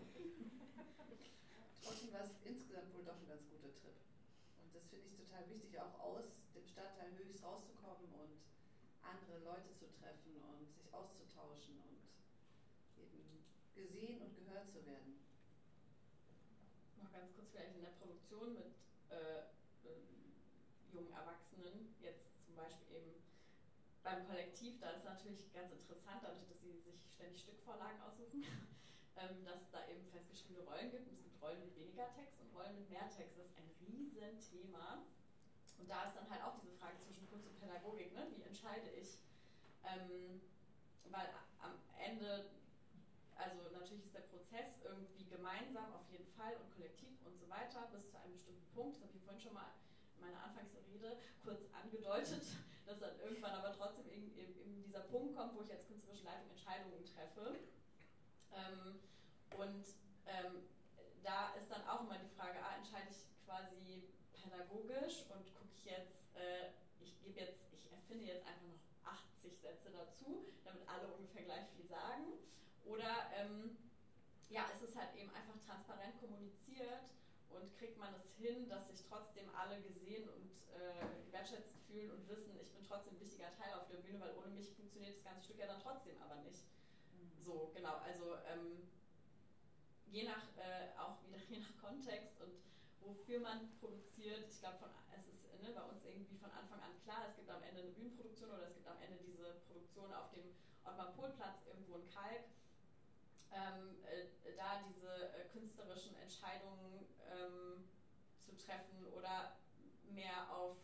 trotzdem 1.78 2.12
war 2.12 2.26
es 2.26 2.34
insgesamt 2.42 2.90
wohl 2.90 3.06
doch 3.06 3.22
ein 3.22 3.28
ganz 3.30 3.46
guter 3.46 3.70
Trip. 3.70 3.94
Und 4.58 4.74
das 4.74 4.82
finde 4.90 5.06
ich 5.06 5.14
total 5.14 5.46
wichtig, 5.48 5.78
auch 5.78 5.94
aus 6.00 6.41
dem 6.54 6.66
Stadtteil 6.66 7.12
Höchst 7.16 7.42
rauszukommen 7.42 8.12
und 8.14 8.40
andere 9.02 9.38
Leute 9.44 9.72
zu 9.74 9.86
treffen 9.98 10.36
und 10.48 10.72
sich 10.74 10.92
auszutauschen 10.92 11.78
und 11.78 11.98
eben 12.96 13.44
gesehen 13.74 14.22
und 14.22 14.34
gehört 14.36 14.70
zu 14.70 14.84
werden. 14.86 15.18
Noch 16.96 17.12
ganz 17.12 17.34
kurz 17.34 17.50
vielleicht 17.50 17.74
in 17.74 17.82
der 17.82 17.96
Produktion 17.98 18.54
mit 18.54 18.72
äh, 19.10 19.50
ähm, 19.84 20.32
jungen 20.92 21.12
Erwachsenen, 21.12 21.94
jetzt 22.00 22.44
zum 22.44 22.54
Beispiel 22.54 22.96
eben 22.96 23.12
beim 24.02 24.26
Kollektiv, 24.26 24.80
da 24.80 24.90
ist 24.90 25.04
natürlich 25.04 25.52
ganz 25.52 25.70
interessant, 25.72 26.22
dadurch, 26.22 26.46
dass 26.48 26.60
sie 26.60 26.78
sich 26.80 26.98
ständig 27.14 27.40
Stückvorlagen 27.40 28.00
aussuchen, 28.02 28.42
ähm, 29.16 29.44
dass 29.44 29.62
es 29.62 29.70
da 29.70 29.86
eben 29.88 30.04
festgeschriebene 30.10 30.66
Rollen 30.66 30.90
gibt. 30.90 31.06
es 31.10 31.22
gibt 31.22 31.40
Rollen 31.40 31.60
mit 31.60 31.74
weniger 31.76 32.10
Text 32.14 32.40
und 32.40 32.54
Rollen 32.54 32.74
mit 32.74 32.90
mehr 32.90 33.08
Text. 33.10 33.38
Das 33.38 33.46
ist 33.46 33.58
ein 33.58 33.70
Riesenthema. 33.80 35.06
Und 35.82 35.90
da 35.90 36.04
ist 36.06 36.14
dann 36.14 36.30
halt 36.30 36.42
auch 36.46 36.54
diese 36.62 36.70
Frage 36.78 36.94
zwischen 37.02 37.26
Kunst 37.26 37.48
und 37.48 37.58
Pädagogik, 37.58 38.14
ne? 38.14 38.22
wie 38.36 38.42
entscheide 38.42 38.88
ich? 38.90 39.18
Ähm, 39.82 40.38
weil 41.10 41.26
am 41.58 41.74
Ende, 41.98 42.46
also 43.34 43.58
natürlich 43.72 44.04
ist 44.04 44.14
der 44.14 44.30
Prozess 44.30 44.78
irgendwie 44.84 45.26
gemeinsam 45.26 45.90
auf 45.92 46.06
jeden 46.08 46.30
Fall 46.38 46.54
und 46.54 46.70
kollektiv 46.70 47.18
und 47.26 47.36
so 47.36 47.50
weiter 47.50 47.90
bis 47.90 48.08
zu 48.08 48.16
einem 48.16 48.32
bestimmten 48.32 48.64
Punkt. 48.70 48.94
Das 48.94 49.08
habe 49.08 49.16
ich 49.18 49.24
vorhin 49.24 49.42
schon 49.42 49.54
mal 49.54 49.74
in 50.14 50.20
meiner 50.22 50.40
Anfangsrede 50.44 51.18
kurz 51.42 51.66
angedeutet, 51.74 52.46
dass 52.86 53.00
dann 53.00 53.18
irgendwann 53.18 53.54
aber 53.54 53.74
trotzdem 53.74 54.06
eben, 54.06 54.30
eben 54.38 54.84
dieser 54.84 55.00
Punkt 55.10 55.34
kommt, 55.34 55.56
wo 55.56 55.62
ich 55.62 55.72
als 55.72 55.84
künstlerische 55.88 56.22
Leitung 56.22 56.48
Entscheidungen 56.48 57.04
treffe. 57.04 57.58
Ähm, 58.54 59.02
und 59.58 59.82
ähm, 60.26 60.62
da 61.24 61.50
ist 61.58 61.68
dann 61.72 61.84
auch 61.88 62.02
immer 62.02 62.18
die 62.18 62.30
Frage, 62.36 62.62
ah, 62.62 62.76
entscheide 62.78 63.10
ich 63.10 63.26
quasi 63.44 64.06
pädagogisch 64.42 65.24
und 65.30 65.51
jetzt, 65.92 66.36
äh, 66.36 66.72
ich 67.00 67.12
gebe 67.20 67.40
jetzt, 67.40 67.60
ich 67.72 67.90
erfinde 67.90 68.26
jetzt 68.26 68.44
einfach 68.46 68.66
noch 68.66 68.80
80 69.04 69.58
Sätze 69.60 69.90
dazu, 69.90 70.46
damit 70.64 70.88
alle 70.88 71.08
ungefähr 71.08 71.42
gleich 71.42 71.66
viel 71.76 71.86
sagen. 71.86 72.24
Oder 72.84 73.30
ähm, 73.36 73.76
ja, 74.48 74.66
es 74.72 74.82
ist 74.82 74.96
halt 74.96 75.14
eben 75.16 75.30
einfach 75.34 75.58
transparent 75.66 76.18
kommuniziert 76.20 77.04
und 77.48 77.76
kriegt 77.78 77.98
man 77.98 78.12
es 78.14 78.24
hin, 78.36 78.68
dass 78.68 78.88
sich 78.88 79.00
trotzdem 79.08 79.48
alle 79.54 79.80
gesehen 79.80 80.28
und 80.28 80.48
äh, 80.72 81.24
gewertschätzt 81.26 81.76
fühlen 81.86 82.10
und 82.10 82.28
wissen, 82.28 82.58
ich 82.60 82.72
bin 82.72 82.82
trotzdem 82.82 83.14
ein 83.14 83.20
wichtiger 83.20 83.50
Teil 83.56 83.72
auf 83.74 83.86
der 83.88 83.96
Bühne, 83.96 84.20
weil 84.20 84.34
ohne 84.36 84.48
mich 84.48 84.70
funktioniert 84.72 85.14
das 85.14 85.24
ganze 85.24 85.44
Stück 85.44 85.58
ja 85.58 85.66
dann 85.66 85.80
trotzdem 85.80 86.20
aber 86.22 86.36
nicht. 86.36 86.64
Mhm. 87.12 87.44
So, 87.44 87.70
genau, 87.74 87.96
also 87.96 88.36
ähm, 88.46 88.82
je 90.06 90.24
nach, 90.24 90.44
äh, 90.56 90.88
auch 90.98 91.22
wieder 91.24 91.38
je 91.48 91.58
nach 91.58 91.76
Kontext 91.80 92.40
und 92.40 92.54
wofür 93.00 93.40
man 93.40 93.68
produziert. 93.80 94.46
Ich 94.48 94.58
glaube, 94.60 94.88
es 95.16 95.26
ist 95.26 95.60
ne, 95.60 95.72
bei 95.74 95.82
uns 95.82 96.04
irgendwie 96.22 96.38
von 96.38 96.50
Anfang 96.52 96.78
an 96.80 96.94
klar, 97.02 97.26
es 97.28 97.34
gibt 97.34 97.50
am 97.50 97.62
Ende 97.62 97.82
eine 97.82 97.90
Bühnenproduktion 97.90 98.50
oder 98.50 98.66
es 98.66 98.74
gibt 98.74 98.86
am 98.86 98.98
Ende 99.02 99.18
diese 99.18 99.58
Produktion 99.66 100.14
auf 100.14 100.30
dem 100.30 100.54
Ottmar-Pohl-Platz 100.84 101.66
irgendwo 101.66 101.96
in 101.96 102.06
Kalk. 102.06 102.46
Ähm, 103.50 103.98
äh, 104.06 104.54
da 104.56 104.80
diese 104.86 105.34
äh, 105.34 105.44
künstlerischen 105.52 106.14
Entscheidungen 106.16 107.04
ähm, 107.28 107.84
zu 108.38 108.56
treffen 108.56 109.04
oder 109.12 109.56
mehr 110.14 110.48
auf, 110.50 110.76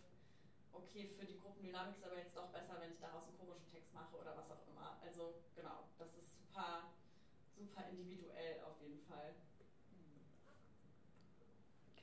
okay, 0.73 1.07
für 1.17 1.25
die 1.25 1.39
Gruppendynamik 1.39 1.97
ist 1.97 2.05
aber 2.05 2.19
jetzt 2.19 2.37
doch 2.37 2.51
besser, 2.51 2.77
wenn 2.81 2.91
ich 2.91 3.01
daraus 3.01 3.25
einen 3.27 3.39
chorischen 3.39 3.71
Text 3.71 3.95
mache 3.95 4.17
oder 4.17 4.37
was 4.37 4.51
auch 4.51 4.67
immer. 4.67 4.99
Also 5.01 5.39
genau, 5.55 5.85
das 5.97 6.13
ist 6.15 6.37
super, 6.37 6.91
super 7.57 7.87
individuell 7.87 8.61
auf 8.61 8.79
jeden 8.81 9.01
Fall 9.07 9.35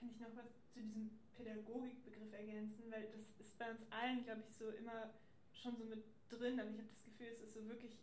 kann 0.06 0.10
ich 0.14 0.20
noch 0.20 0.36
was 0.36 0.46
zu 0.74 0.82
diesem 0.82 1.25
Pädagogikbegriff 1.46 2.34
ergänzen, 2.34 2.90
weil 2.90 3.06
das 3.14 3.30
ist 3.40 3.58
bei 3.60 3.70
uns 3.70 3.82
allen, 3.92 4.24
glaube 4.24 4.42
ich, 4.42 4.56
so 4.58 4.70
immer 4.70 5.14
schon 5.54 5.78
so 5.78 5.86
mit 5.86 6.04
drin, 6.30 6.60
aber 6.60 6.70
ich 6.70 6.78
habe 6.78 6.90
das 6.90 7.06
Gefühl, 7.06 7.28
es 7.28 7.42
ist 7.42 7.54
so 7.54 7.64
wirklich 7.70 7.94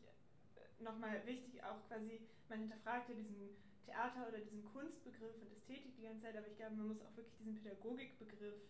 äh, 0.55 0.83
nochmal 0.83 1.27
wichtig, 1.27 1.63
auch 1.65 1.83
quasi, 1.89 2.21
man 2.49 2.61
hinterfragt 2.61 3.09
ja 3.09 3.17
diesen 3.17 3.51
Theater- 3.85 4.29
oder 4.29 4.39
diesen 4.39 4.65
Kunstbegriff 4.65 5.35
und 5.43 5.53
Ästhetik 5.53 5.97
die 5.97 6.03
ganze 6.03 6.23
Zeit, 6.23 6.37
aber 6.37 6.47
ich 6.47 6.57
glaube, 6.57 6.77
man 6.77 6.87
muss 6.87 7.03
auch 7.03 7.17
wirklich 7.17 7.35
diesen 7.37 7.57
Pädagogikbegriff 7.57 8.63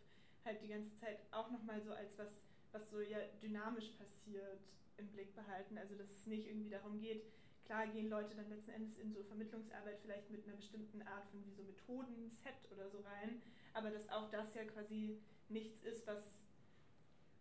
halt 0.45 0.63
die 0.63 0.69
ganze 0.69 0.95
Zeit 0.97 1.21
auch 1.31 1.51
nochmal 1.51 1.81
so 1.83 1.93
als 1.93 2.19
was, 2.19 2.41
was 2.73 2.91
so 2.91 3.01
ja 3.01 3.19
dynamisch 3.43 3.91
passiert 4.01 4.59
im 4.97 5.07
Blick 5.09 5.35
behalten. 5.37 5.79
Also 5.79 5.95
dass 5.95 6.11
es 6.11 6.27
nicht 6.27 6.49
irgendwie 6.49 6.71
darum 6.71 6.99
geht, 6.99 7.23
klar 7.65 7.87
gehen 7.87 8.09
Leute 8.09 8.35
dann 8.35 8.49
letzten 8.49 8.73
Endes 8.73 8.99
in 8.99 9.13
so 9.13 9.23
Vermittlungsarbeit 9.23 10.01
vielleicht 10.03 10.31
mit 10.31 10.45
einer 10.45 10.57
bestimmten 10.57 11.03
Art 11.03 11.29
von 11.29 11.45
wie 11.45 11.53
so 11.53 11.63
Methoden-Set 11.63 12.73
oder 12.73 12.91
so 12.91 12.99
rein, 13.01 13.41
aber 13.75 13.91
dass 13.91 14.09
auch 14.09 14.31
das 14.31 14.55
ja 14.55 14.65
quasi 14.65 15.19
nichts 15.49 15.83
ist, 15.83 16.07
was 16.07 16.43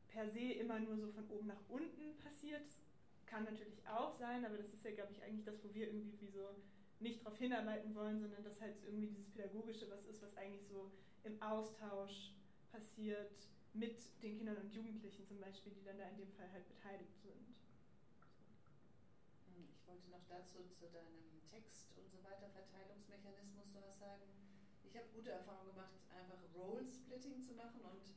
per 0.07 0.29
se 0.29 0.51
immer 0.53 0.79
nur 0.79 0.97
so 0.97 1.07
von 1.07 1.27
oben 1.29 1.47
nach 1.47 1.69
unten 1.69 2.17
passiert. 2.17 2.65
Das 3.13 3.25
kann 3.25 3.45
natürlich 3.45 3.87
auch 3.87 4.13
sein, 4.13 4.45
aber 4.45 4.57
das 4.57 4.73
ist 4.73 4.83
ja, 4.83 4.91
glaube 4.91 5.11
ich, 5.13 5.23
eigentlich 5.23 5.45
das, 5.45 5.63
wo 5.63 5.73
wir 5.73 5.87
irgendwie 5.87 6.19
wie 6.19 6.29
so 6.29 6.55
nicht 6.99 7.21
darauf 7.21 7.37
hinarbeiten 7.37 7.95
wollen, 7.95 8.19
sondern 8.19 8.43
dass 8.43 8.61
halt 8.61 8.75
irgendwie 8.83 9.07
dieses 9.07 9.29
Pädagogische 9.31 9.89
was 9.89 10.05
ist, 10.05 10.21
was 10.21 10.35
eigentlich 10.37 10.67
so 10.67 10.91
im 11.23 11.41
Austausch 11.41 12.33
passiert 12.71 13.31
mit 13.73 14.21
den 14.21 14.37
Kindern 14.37 14.57
und 14.57 14.73
Jugendlichen 14.73 15.25
zum 15.25 15.39
Beispiel, 15.39 15.71
die 15.73 15.83
dann 15.83 15.97
da 15.97 16.07
in 16.09 16.17
dem 16.17 16.31
Fall 16.33 16.51
halt 16.51 16.67
beteiligt 16.67 17.17
sind. 17.21 17.55
Hm, 19.47 19.69
ich 19.71 19.87
wollte 19.87 20.09
noch 20.09 20.25
dazu 20.27 20.59
zu 20.77 20.87
deinem 20.91 21.41
Text 21.49 21.97
und 21.97 22.11
so 22.11 22.21
weiter, 22.23 22.49
Verteilungsmechanismus 22.49 23.73
noch 23.73 23.83
was 23.83 23.97
sagen. 23.97 24.40
Ich 24.91 24.97
habe 24.97 25.07
gute 25.15 25.31
Erfahrungen 25.31 25.71
gemacht, 25.71 25.95
einfach 26.11 26.43
Role-Splitting 26.53 27.39
zu 27.39 27.53
machen 27.53 27.79
und 27.79 28.11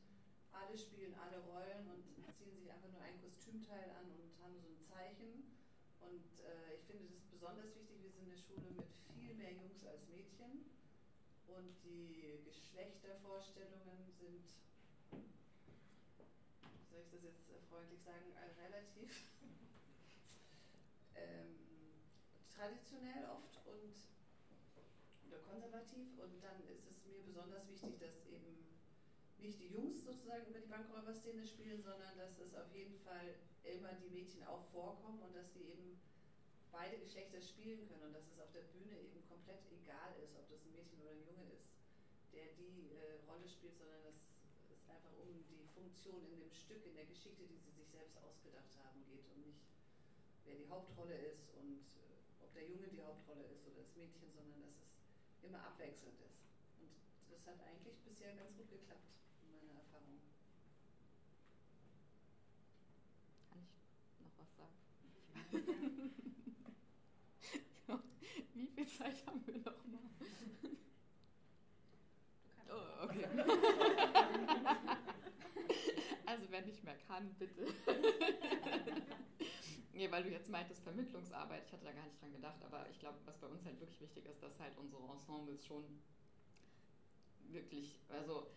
alle 0.51 0.77
spielen 0.77 1.15
alle 1.15 1.39
Rollen 1.47 1.87
und 1.87 2.03
ziehen 2.35 2.51
sich 2.51 2.69
einfach 2.69 2.91
nur 2.91 2.99
ein 2.99 3.15
Kostümteil 3.21 3.91
an 3.95 4.11
und 4.11 4.35
haben 4.43 4.59
so 4.59 4.67
ein 4.67 4.81
Zeichen. 4.83 5.55
Und 6.03 6.43
äh, 6.43 6.75
ich 6.75 6.83
finde 6.83 7.07
das 7.07 7.23
besonders 7.31 7.73
wichtig. 7.79 8.03
Wir 8.03 8.11
sind 8.11 8.27
eine 8.27 8.35
Schule 8.35 8.67
mit 8.75 8.91
viel 9.15 9.35
mehr 9.35 9.53
Jungs 9.53 9.85
als 9.85 10.05
Mädchen. 10.09 10.67
Und 11.47 11.79
die 11.81 12.43
Geschlechtervorstellungen 12.43 14.11
sind, 14.11 14.43
wie 15.15 16.91
soll 16.91 16.99
ich 16.99 17.09
das 17.09 17.23
jetzt 17.23 17.47
freundlich 17.69 18.01
sagen, 18.03 18.35
relativ 18.59 19.23
ähm, 21.15 21.55
traditionell 22.51 23.23
oft 23.31 23.65
und 23.65 24.14
konservativ. 25.55 26.19
Und 26.19 26.43
dann 26.43 26.59
ist 26.67 26.83
es 26.91 27.05
mir 27.07 27.23
besonders 27.23 27.67
wichtig, 27.71 27.95
dass 27.99 28.27
eben 28.27 28.67
nicht 29.39 29.59
die 29.59 29.71
Jungs 29.71 30.03
sozusagen 30.03 30.47
über 30.47 30.59
die 30.59 30.67
Bankräuberszene 30.67 31.47
spielen, 31.47 31.81
sondern 31.81 32.17
dass 32.17 32.39
es 32.39 32.55
auf 32.55 32.67
jeden 32.75 32.99
Fall 32.99 33.39
immer 33.63 33.93
die 33.95 34.11
Mädchen 34.11 34.43
auch 34.43 34.63
vorkommen 34.75 35.21
und 35.23 35.35
dass 35.35 35.53
sie 35.53 35.63
eben 35.63 35.99
beide 36.71 36.99
Geschlechter 36.99 37.39
spielen 37.39 37.87
können 37.87 38.11
und 38.11 38.13
dass 38.13 38.27
es 38.27 38.39
auf 38.39 38.51
der 38.51 38.67
Bühne 38.75 38.99
eben 38.99 39.23
komplett 39.29 39.63
egal 39.71 40.11
ist, 40.19 40.35
ob 40.35 40.49
das 40.51 40.59
ein 40.65 40.75
Mädchen 40.75 40.99
oder 40.99 41.15
ein 41.15 41.23
Junge 41.23 41.47
ist, 41.55 41.71
der 42.33 42.51
die 42.59 42.91
äh, 42.91 43.23
Rolle 43.29 43.47
spielt, 43.47 43.77
sondern 43.79 44.03
dass 44.03 44.19
es 44.67 44.83
einfach 44.91 45.13
um 45.23 45.31
die 45.47 45.63
Funktion 45.71 46.19
in 46.27 46.39
dem 46.39 46.51
Stück, 46.51 46.83
in 46.83 46.95
der 46.95 47.05
Geschichte, 47.07 47.47
die 47.47 47.55
sie 47.55 47.71
sich 47.71 47.87
selbst 47.87 48.17
ausgedacht 48.19 48.75
haben, 48.83 49.05
geht 49.07 49.23
und 49.31 49.45
nicht 49.45 49.63
wer 50.43 50.55
die 50.55 50.67
Hauptrolle 50.67 51.15
ist 51.15 51.47
und 51.55 51.79
äh, 51.95 52.43
ob 52.43 52.51
der 52.53 52.67
Junge 52.67 52.89
die 52.91 53.01
Hauptrolle 53.01 53.45
ist 53.47 53.63
oder 53.65 53.79
das 53.79 53.95
Mädchen, 53.95 54.27
sondern 54.35 54.59
dass 54.61 54.75
es 54.83 54.94
immer 55.45 55.63
abwechselnd 55.65 56.19
ist. 56.21 56.41
Und 56.79 56.89
das 57.31 57.45
hat 57.47 57.59
eigentlich 57.61 57.97
bisher 58.03 58.33
ganz 58.33 58.55
gut 58.57 58.69
geklappt. 58.69 59.15
Wie 68.53 68.67
viel 68.67 68.87
Zeit 68.87 69.25
haben 69.27 69.41
wir 69.45 69.57
noch 69.59 69.85
mal? 69.85 69.99
Oh, 72.69 73.03
okay. 73.03 73.25
also 76.25 76.51
wenn 76.51 76.67
ich 76.67 76.83
mehr 76.83 76.97
kann, 77.07 77.33
bitte. 77.35 77.73
nee, 79.95 80.11
weil 80.11 80.23
du 80.23 80.29
jetzt 80.29 80.49
meintest 80.49 80.83
Vermittlungsarbeit, 80.83 81.63
ich 81.65 81.73
hatte 81.73 81.85
da 81.85 81.91
gar 81.91 82.05
nicht 82.05 82.21
dran 82.21 82.33
gedacht, 82.33 82.61
aber 82.63 82.89
ich 82.89 82.99
glaube, 82.99 83.17
was 83.25 83.37
bei 83.37 83.47
uns 83.47 83.65
halt 83.65 83.79
wirklich 83.79 84.01
wichtig 84.01 84.25
ist, 84.25 84.43
dass 84.43 84.59
halt 84.59 84.77
unsere 84.77 85.03
Ensembles 85.11 85.65
schon 85.65 85.83
wirklich, 87.49 87.99
also 88.09 88.47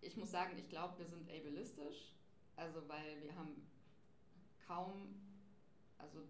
ich 0.00 0.16
muss 0.16 0.30
sagen, 0.30 0.56
ich 0.58 0.68
glaube, 0.68 0.98
wir 0.98 1.06
sind 1.06 1.28
ableistisch, 1.28 2.12
also 2.56 2.86
weil 2.88 3.22
wir 3.22 3.34
haben 3.34 3.66
kaum 4.66 5.24
also 5.98 6.20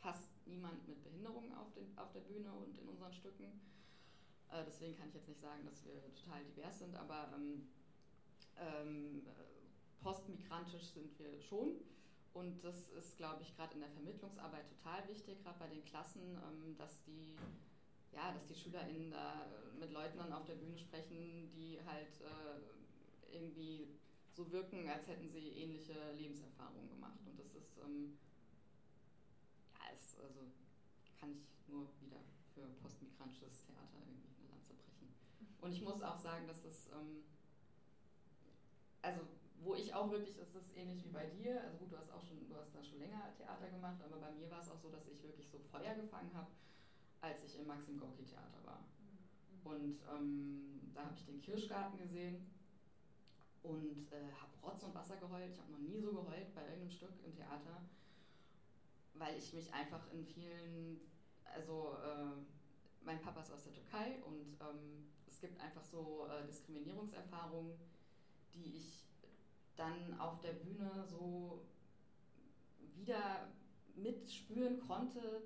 fast 0.00 0.28
niemand 0.46 0.86
mit 0.88 1.02
Behinderung 1.02 1.52
auf, 1.54 1.72
den, 1.74 1.96
auf 1.98 2.12
der 2.12 2.20
Bühne 2.20 2.52
und 2.52 2.78
in 2.78 2.88
unseren 2.88 3.12
Stücken. 3.12 3.60
Äh, 4.50 4.64
deswegen 4.66 4.96
kann 4.96 5.08
ich 5.08 5.14
jetzt 5.14 5.28
nicht 5.28 5.40
sagen, 5.40 5.64
dass 5.64 5.84
wir 5.84 6.02
total 6.14 6.44
divers 6.44 6.78
sind, 6.78 6.94
aber 6.96 7.32
ähm, 7.34 7.68
ähm, 8.56 9.26
postmigrantisch 10.02 10.86
sind 10.86 11.18
wir 11.18 11.40
schon. 11.40 11.74
Und 12.32 12.62
das 12.64 12.88
ist, 12.90 13.16
glaube 13.16 13.42
ich, 13.42 13.54
gerade 13.56 13.74
in 13.74 13.80
der 13.80 13.90
Vermittlungsarbeit 13.90 14.68
total 14.68 15.06
wichtig, 15.08 15.42
gerade 15.42 15.58
bei 15.58 15.68
den 15.68 15.84
Klassen, 15.84 16.38
ähm, 16.48 16.76
dass 16.76 17.02
die 17.02 17.36
ja, 18.12 18.32
dass 18.32 18.46
die 18.46 18.54
SchülerInnen 18.54 19.12
da 19.12 19.46
mit 19.78 19.92
Leuten 19.92 20.18
dann 20.18 20.32
auf 20.32 20.44
der 20.44 20.56
Bühne 20.56 20.76
sprechen, 20.76 21.52
die 21.54 21.78
halt 21.86 22.20
äh, 22.20 23.32
irgendwie 23.32 23.86
so 24.32 24.50
wirken, 24.50 24.88
als 24.88 25.06
hätten 25.06 25.30
sie 25.30 25.50
ähnliche 25.50 25.94
Lebenserfahrungen 26.18 26.88
gemacht. 26.88 27.20
Und 27.24 27.38
das 27.38 27.54
ist 27.54 27.78
ähm, 27.78 28.18
also 30.22 30.52
kann 31.18 31.32
ich 31.32 31.68
nur 31.68 31.88
wieder 32.00 32.20
für 32.54 32.66
postmigrantisches 32.82 33.64
Theater 33.66 33.98
irgendwie 34.06 34.28
eine 34.38 34.48
Lanze 34.52 34.74
brechen. 34.74 35.14
Und 35.60 35.72
ich 35.72 35.82
muss 35.82 36.02
auch 36.02 36.18
sagen, 36.18 36.46
dass 36.46 36.62
das, 36.62 36.88
ähm, 36.92 37.24
also 39.02 39.20
wo 39.62 39.74
ich 39.74 39.92
auch 39.94 40.10
wirklich, 40.10 40.38
ist 40.38 40.54
das 40.54 40.70
ähnlich 40.74 41.04
wie 41.04 41.10
bei 41.10 41.26
dir, 41.26 41.62
also 41.62 41.76
gut, 41.78 41.92
du 41.92 41.98
hast 41.98 42.10
auch 42.10 42.22
schon, 42.22 42.48
du 42.48 42.56
hast 42.56 42.74
da 42.74 42.82
schon 42.82 42.98
länger 42.98 43.32
Theater 43.36 43.68
gemacht, 43.68 44.02
aber 44.02 44.16
bei 44.16 44.32
mir 44.32 44.50
war 44.50 44.60
es 44.60 44.70
auch 44.70 44.78
so, 44.78 44.90
dass 44.90 45.06
ich 45.06 45.22
wirklich 45.22 45.48
so 45.48 45.58
Feuer 45.58 45.94
gefangen 45.94 46.34
habe, 46.34 46.50
als 47.20 47.42
ich 47.44 47.58
im 47.58 47.66
Maxim 47.66 47.98
Gorki 47.98 48.24
Theater 48.24 48.64
war. 48.64 48.84
Und 49.64 50.00
ähm, 50.14 50.90
da 50.94 51.04
habe 51.04 51.16
ich 51.16 51.24
den 51.24 51.40
Kirschgarten 51.40 51.98
gesehen 51.98 52.50
und 53.62 54.10
äh, 54.10 54.32
habe 54.40 54.56
Rotz 54.62 54.82
und 54.82 54.94
Wasser 54.94 55.16
geheult. 55.16 55.52
Ich 55.52 55.58
habe 55.58 55.70
noch 55.70 55.78
nie 55.78 56.00
so 56.00 56.12
geheult 56.12 56.54
bei 56.54 56.62
irgendeinem 56.62 56.90
Stück 56.90 57.12
im 57.22 57.34
Theater 57.34 57.82
weil 59.20 59.36
ich 59.36 59.52
mich 59.52 59.72
einfach 59.72 60.10
in 60.10 60.24
vielen, 60.24 60.98
also 61.44 61.94
äh, 62.02 63.04
mein 63.04 63.20
Papa 63.20 63.40
ist 63.40 63.50
aus 63.50 63.62
der 63.64 63.72
Türkei 63.72 64.18
und 64.24 64.56
ähm, 64.60 65.04
es 65.26 65.40
gibt 65.40 65.60
einfach 65.60 65.84
so 65.84 66.26
äh, 66.26 66.46
Diskriminierungserfahrungen, 66.46 67.78
die 68.54 68.76
ich 68.76 68.99
dann 69.80 70.20
auf 70.20 70.38
der 70.40 70.52
Bühne 70.52 71.06
so 71.06 71.62
wieder 72.94 73.48
mitspüren 73.94 74.78
konnte, 74.86 75.42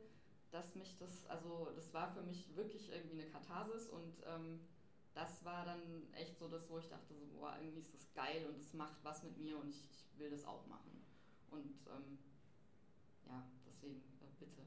dass 0.51 0.75
mich 0.75 0.97
das, 0.99 1.25
also 1.27 1.71
das 1.75 1.93
war 1.95 2.09
für 2.09 2.23
mich 2.23 2.55
wirklich 2.57 2.91
irgendwie 2.91 3.21
eine 3.21 3.31
Katharsis 3.31 3.89
und 3.89 4.13
ähm, 4.27 4.59
das 5.15 5.45
war 5.45 5.65
dann 5.65 6.13
echt 6.15 6.37
so 6.37 6.49
das, 6.49 6.69
wo 6.69 6.79
ich 6.79 6.89
dachte, 6.89 7.15
so, 7.15 7.25
boah, 7.27 7.55
irgendwie 7.61 7.79
ist 7.79 7.95
das 7.95 8.13
geil 8.15 8.45
und 8.47 8.59
es 8.59 8.73
macht 8.73 8.99
was 9.05 9.23
mit 9.23 9.37
mir 9.39 9.57
und 9.57 9.69
ich, 9.69 9.85
ich 9.89 10.19
will 10.19 10.31
das 10.31 10.45
auch 10.45 10.67
machen. 10.67 11.01
Und 11.51 11.73
ähm, 11.87 12.19
ja, 13.27 13.45
deswegen 13.65 14.01
äh, 14.21 14.27
bitte, 14.41 14.63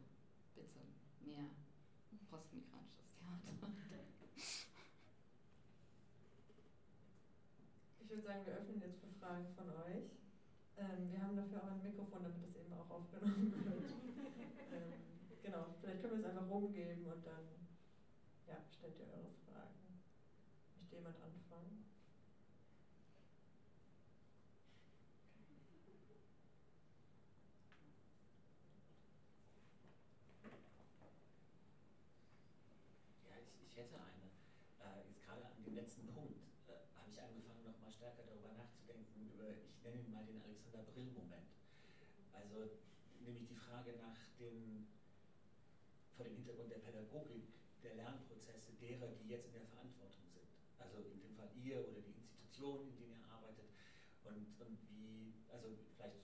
bitte 0.56 0.80
mehr 1.20 1.46
postmigrantisches 2.30 3.12
Theater. 3.20 3.68
Ich 8.08 8.12
würde 8.12 8.24
sagen, 8.24 8.46
wir 8.46 8.54
öffnen 8.54 8.80
jetzt 8.80 9.02
für 9.02 9.12
Fragen 9.20 9.52
von 9.58 9.70
euch. 9.70 10.08
Ähm, 10.78 11.12
wir 11.12 11.22
haben 11.22 11.36
dafür 11.36 11.62
auch 11.62 11.68
ein 11.68 11.84
Mikrofon, 11.84 12.24
damit 12.24 12.42
das 12.42 12.56
eben 12.56 12.72
auch 12.72 12.90
aufgenommen 12.90 13.52
wird. 13.66 13.84
ähm, 14.72 14.94
genau, 15.44 15.76
vielleicht 15.82 16.02
können 16.02 16.14
wir 16.14 16.20
es 16.20 16.26
einfach 16.38 16.50
rumgeben 16.50 17.06
und 17.06 17.28
dann 17.28 17.68
ja, 18.48 18.64
stellt 18.78 18.98
ihr 18.98 19.08
eure 19.08 19.30
Fragen. 19.46 19.92
Möchte 20.78 20.96
jemand 20.96 21.20
anfangen? 21.20 21.87
Pädagogik 46.88 47.52
der 47.84 47.96
Lernprozesse 47.96 48.72
derer, 48.80 49.08
die 49.20 49.30
jetzt 49.30 49.48
in 49.48 49.54
der 49.54 49.68
Verantwortung 49.68 50.24
sind. 50.32 50.48
Also 50.80 51.04
in 51.04 51.20
dem 51.20 51.36
Fall 51.36 51.50
ihr 51.60 51.84
oder 51.84 52.00
die 52.02 52.16
Institutionen, 52.16 52.88
in 52.88 52.96
denen 52.96 53.20
ihr 53.20 53.28
arbeitet. 53.28 53.68
Und, 54.24 54.48
und 54.60 54.78
wie, 54.90 55.34
also 55.52 55.68
vielleicht 55.96 56.24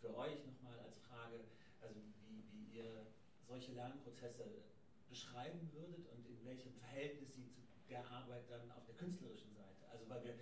für 0.00 0.16
euch 0.16 0.46
nochmal 0.46 0.78
als 0.80 0.98
Frage, 0.98 1.42
also 1.80 1.98
wie, 2.22 2.42
wie 2.54 2.78
ihr 2.78 3.06
solche 3.46 3.72
Lernprozesse 3.72 4.62
beschreiben 5.08 5.68
würdet 5.72 6.06
und 6.14 6.26
in 6.26 6.44
welchem 6.44 6.72
Verhältnis 6.74 7.34
sie 7.34 7.50
zu 7.50 7.60
der 7.88 8.06
Arbeit 8.06 8.48
dann 8.48 8.70
auf 8.70 8.86
der 8.86 8.94
künstlerischen 8.94 9.52
Seite. 9.52 9.90
Also 9.90 10.08
weil 10.08 10.22
wir 10.22 10.34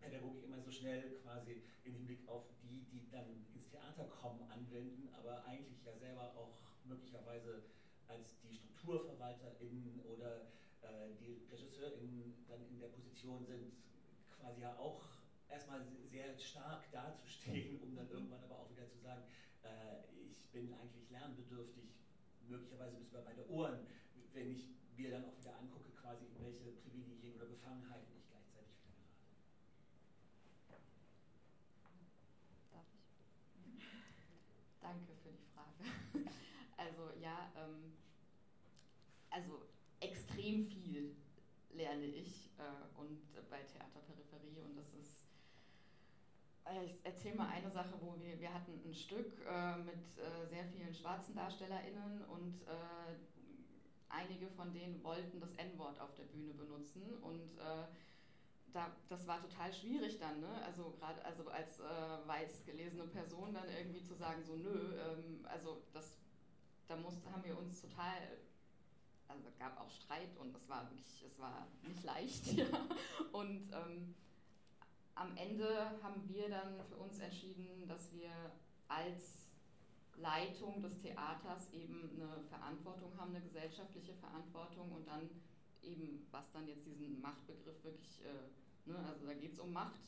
Pädagogik 0.00 0.44
immer 0.44 0.60
so 0.60 0.70
schnell 0.70 1.18
quasi 1.22 1.62
im 1.86 1.94
Hinblick 1.94 2.28
auf 2.28 2.44
die, 2.62 2.84
die 2.90 3.08
dann 3.10 3.46
ins 3.54 3.68
Theater 3.70 4.04
kommen, 4.04 4.42
anwenden, 4.50 5.08
aber 5.14 5.44
eigentlich 5.44 5.84
ja 5.84 5.96
selber 5.96 6.34
auch 6.36 6.58
möglicherweise 6.84 7.62
als 8.08 8.38
die 8.40 8.52
StrukturverwalterInnen 8.52 10.00
oder 10.06 10.42
äh, 10.82 11.14
die 11.20 11.46
RegisseurInnen 11.50 12.44
dann 12.48 12.66
in 12.68 12.78
der 12.78 12.88
Position 12.88 13.44
sind, 13.44 13.72
quasi 14.38 14.60
ja 14.60 14.76
auch 14.78 15.00
erstmal 15.48 15.82
sehr 16.10 16.36
stark 16.38 16.90
dazustehen, 16.92 17.80
um 17.82 17.94
dann 17.94 18.08
irgendwann 18.10 18.42
aber 18.42 18.58
auch 18.60 18.70
wieder 18.70 18.88
zu 18.88 18.98
sagen, 18.98 19.22
äh, 19.62 20.02
ich 20.30 20.50
bin 20.50 20.72
eigentlich 20.74 21.10
lernbedürftig, 21.10 21.88
möglicherweise 22.48 22.96
bis 22.96 23.08
über 23.08 23.22
beide 23.22 23.48
Ohren, 23.50 23.86
wenn 24.32 24.52
ich 24.52 24.68
mir 24.96 25.10
dann 25.10 25.24
auch 25.24 25.38
wieder 25.38 25.56
angucke, 25.58 25.90
quasi 25.90 26.24
in 26.24 26.38
welche 26.38 26.70
Privilegien 26.82 27.34
oder 27.36 27.46
Befangenheiten 27.46 28.12
ich 28.16 28.28
gleichzeitig 28.28 28.76
wieder 28.84 29.02
gerate. 30.68 30.84
Darf 32.70 32.84
ich? 32.94 33.02
Danke 34.80 35.12
für 35.22 35.25
die 35.36 35.46
Frage. 35.54 36.30
Also 36.78 37.10
ja, 37.22 37.50
ähm, 37.56 37.94
also 39.30 39.62
extrem 39.98 40.66
viel 40.66 41.16
lerne 41.70 42.04
ich 42.04 42.50
äh, 42.58 43.00
und 43.00 43.18
bei 43.48 43.62
Theaterperipherie 43.62 44.60
und 44.60 44.76
das 44.76 44.92
ist 44.92 45.26
äh, 46.66 46.84
ich 46.84 47.04
erzähle 47.04 47.36
mal 47.36 47.48
eine 47.48 47.70
Sache, 47.70 47.94
wo 48.00 48.14
wir, 48.20 48.38
wir 48.38 48.52
hatten 48.52 48.80
ein 48.84 48.94
Stück 48.94 49.40
äh, 49.46 49.76
mit 49.78 50.18
äh, 50.18 50.46
sehr 50.48 50.64
vielen 50.66 50.92
schwarzen 50.92 51.34
DarstellerInnen 51.34 52.24
und 52.24 52.62
äh, 52.62 53.16
einige 54.08 54.48
von 54.50 54.72
denen 54.72 55.02
wollten 55.02 55.40
das 55.40 55.52
N-Wort 55.54 56.00
auf 56.00 56.14
der 56.14 56.24
Bühne 56.24 56.52
benutzen 56.54 57.02
und 57.22 57.58
äh, 57.58 57.86
da, 58.76 58.90
das 59.08 59.26
war 59.26 59.40
total 59.40 59.72
schwierig 59.72 60.18
dann, 60.18 60.40
ne? 60.40 60.62
also 60.64 60.94
gerade 60.98 61.24
also 61.24 61.48
als 61.48 61.80
äh, 61.80 62.26
weiß 62.26 62.64
gelesene 62.66 63.04
Person 63.08 63.54
dann 63.54 63.68
irgendwie 63.68 64.02
zu 64.02 64.14
sagen, 64.14 64.42
so 64.44 64.54
nö, 64.56 64.94
ähm, 64.98 65.44
also 65.44 65.82
das, 65.92 66.18
da 66.86 66.96
mussten, 66.96 67.32
haben 67.32 67.44
wir 67.44 67.58
uns 67.58 67.80
total 67.80 68.38
also 69.28 69.48
gab 69.58 69.80
auch 69.80 69.90
Streit 69.90 70.36
und 70.38 70.54
es 70.54 70.68
war 70.68 70.88
wirklich, 70.90 71.24
es 71.26 71.38
war 71.38 71.66
nicht 71.82 72.04
leicht. 72.04 72.46
Ja. 72.56 72.66
Und 73.32 73.70
ähm, 73.72 74.14
am 75.14 75.36
Ende 75.36 75.90
haben 76.02 76.28
wir 76.28 76.48
dann 76.48 76.80
für 76.88 76.96
uns 76.96 77.18
entschieden, 77.18 77.86
dass 77.88 78.12
wir 78.12 78.30
als 78.88 79.48
Leitung 80.16 80.80
des 80.82 81.00
Theaters 81.00 81.72
eben 81.72 82.10
eine 82.14 82.42
Verantwortung 82.48 83.12
haben, 83.18 83.34
eine 83.34 83.44
gesellschaftliche 83.44 84.14
Verantwortung 84.14 84.92
und 84.92 85.06
dann 85.06 85.28
eben, 85.82 86.26
was 86.30 86.50
dann 86.52 86.66
jetzt 86.68 86.86
diesen 86.86 87.20
Machtbegriff 87.20 87.82
wirklich, 87.84 88.20
äh, 88.24 88.48
ne, 88.86 88.98
also 89.06 89.26
da 89.26 89.34
geht 89.34 89.52
es 89.52 89.58
um 89.58 89.72
Macht 89.72 90.00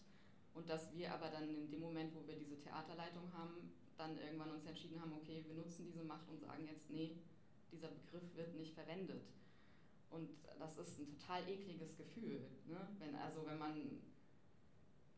und 0.55 0.69
dass 0.69 0.93
wir 0.93 1.13
aber 1.13 1.29
dann 1.29 1.49
in 1.49 1.71
dem 1.71 1.81
Moment, 1.81 2.15
wo 2.15 2.27
wir 2.27 2.37
diese 2.37 2.59
Theaterleitung 2.59 3.33
haben, 3.33 3.73
dann 3.97 4.17
irgendwann 4.19 4.53
uns 4.53 4.67
entschieden 4.67 5.01
haben, 5.01 5.13
okay, 5.13 5.45
wir 5.47 5.55
nutzen 5.55 5.87
diese 5.87 6.05
Macht 6.05 6.29
und 6.29 6.41
sagen 6.41 6.65
jetzt, 6.67 6.89
nee, 6.91 7.19
dieser 7.71 7.89
Begriff 7.89 8.35
wird 8.35 8.55
nicht 8.55 8.75
verwendet. 8.75 9.23
Und 10.11 10.31
das 10.59 10.79
ist 10.79 10.99
ein 10.99 11.07
total 11.07 11.47
ekliges 11.49 11.97
Gefühl. 11.97 12.49
Ne? 12.67 12.89
Wenn, 12.99 13.15
also 13.15 13.45
wenn 13.45 13.59
man 13.59 14.01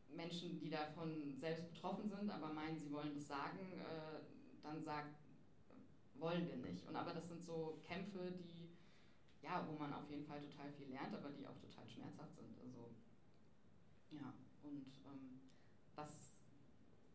Menschen, 0.09 0.59
die 0.59 0.69
davon 0.69 1.37
selbst 1.39 1.73
betroffen 1.73 2.09
sind, 2.09 2.29
aber 2.29 2.51
meinen, 2.51 2.77
sie 2.77 2.91
wollen 2.91 3.13
das 3.13 3.27
sagen, 3.27 3.59
äh, 3.59 4.19
dann 4.61 4.83
sagt, 4.83 5.15
wollen 6.15 6.47
wir 6.47 6.57
nicht. 6.57 6.87
Und 6.87 6.95
aber 6.95 7.13
das 7.13 7.27
sind 7.27 7.41
so 7.41 7.79
Kämpfe, 7.83 8.31
die, 8.31 8.69
ja, 9.41 9.65
wo 9.67 9.77
man 9.77 9.93
auf 9.93 10.09
jeden 10.09 10.25
Fall 10.25 10.41
total 10.41 10.71
viel 10.71 10.89
lernt, 10.89 11.13
aber 11.13 11.29
die 11.29 11.47
auch 11.47 11.57
total 11.57 11.87
schmerzhaft 11.87 12.35
sind. 12.35 12.55
Also, 12.61 12.91
ja, 14.11 14.33
und 14.63 14.85
ähm, 15.07 15.39
was, 15.95 16.33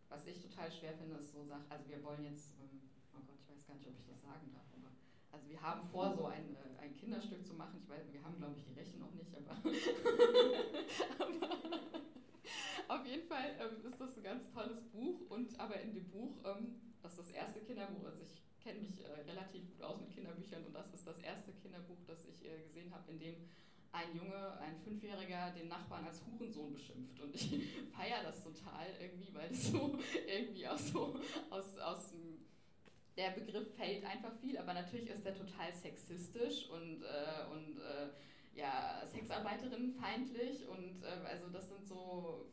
was 0.09 0.27
ich 0.27 0.41
total 0.41 0.71
schwer 0.71 0.95
finde, 0.95 1.17
ist 1.17 1.33
so 1.33 1.45
Sachen, 1.45 1.71
also 1.71 1.89
wir 1.89 2.03
wollen 2.03 2.25
jetzt, 2.25 2.55
ähm, 2.61 2.81
oh 3.15 3.21
Gott, 3.27 3.39
ich 3.41 3.49
weiß 3.49 3.67
gar 3.67 3.75
nicht, 3.77 3.89
ob 3.89 3.99
ich 3.99 4.07
das 4.07 4.23
sagen 4.23 4.51
darf, 4.53 4.67
aber 4.73 4.91
also 5.33 5.49
wir 5.49 5.61
haben 5.61 5.87
vor, 5.89 6.15
so 6.15 6.27
ein, 6.27 6.57
äh, 6.57 6.83
ein 6.83 6.97
Kinderstück 6.97 7.47
zu 7.47 7.55
machen. 7.55 7.79
Ich 7.83 7.89
weiß, 7.89 8.13
wir 8.13 8.23
haben, 8.23 8.39
glaube 8.39 8.55
ich, 8.57 8.65
die 8.65 8.73
Rechte 8.73 8.99
noch 8.99 9.13
nicht, 9.13 9.27
aber, 9.37 9.57
auf 12.89 13.07
jeden 13.07 13.27
Fall 13.27 13.57
ähm, 13.61 13.85
ist 13.85 14.01
das 14.01 14.17
ein 14.17 14.23
ganz 14.23 14.51
tolles 14.51 14.83
Buch. 14.93 15.21
Und 15.29 15.59
aber 15.61 15.81
in 15.81 15.95
dem 15.95 16.09
Buch, 16.11 16.39
ähm, 16.45 16.77
das 17.03 17.13
ist 17.13 17.19
das 17.19 17.31
erste 17.31 17.61
Kinderbuch, 17.61 18.05
also 18.07 18.23
ich 18.23 18.35
kenne 18.63 18.81
mich 18.81 19.05
äh, 19.05 19.21
relativ 19.29 19.69
gut 19.69 19.83
aus 19.83 20.01
mit 20.01 20.11
Kinderbüchern 20.11 20.65
und 20.65 20.75
das 20.75 20.93
ist 20.93 21.07
das 21.07 21.19
erste 21.19 21.53
Kinderbuch, 21.53 21.99
das 22.07 22.25
ich 22.25 22.45
äh, 22.45 22.63
gesehen 22.67 22.93
habe, 22.93 23.13
in 23.13 23.19
dem 23.19 23.35
ein 23.97 24.15
Junge, 24.15 24.59
ein 24.61 24.79
Fünfjähriger, 24.79 25.51
den 25.51 25.69
Nachbarn 25.69 26.05
als 26.05 26.23
Hurensohn 26.27 26.73
beschimpft. 26.73 27.19
Und 27.21 27.35
ich 27.35 27.49
feiere 27.97 28.23
das 28.23 28.43
total 28.43 28.87
irgendwie, 29.01 29.33
weil 29.33 29.49
das 29.49 29.69
so 29.69 29.99
irgendwie 30.27 30.69
auch 30.69 30.79
so 30.79 31.19
aus, 31.51 31.79
aus 31.79 32.11
dem 32.11 32.37
der 33.17 33.31
Begriff 33.31 33.75
fällt 33.77 34.05
einfach 34.05 34.33
viel, 34.43 34.59
aber 34.59 34.75
natürlich 34.75 35.09
ist 35.09 35.25
der 35.25 35.35
total 35.35 35.73
sexistisch 35.73 36.69
und, 36.69 37.03
äh, 37.03 37.51
und 37.51 37.79
äh, 37.79 38.11
ja, 38.55 39.03
Sexarbeiterinnenfeindlich 39.07 40.69
und 40.69 41.03
äh, 41.03 41.27
also 41.27 41.49
das 41.49 41.67
sind 41.67 41.87
so, 41.87 42.47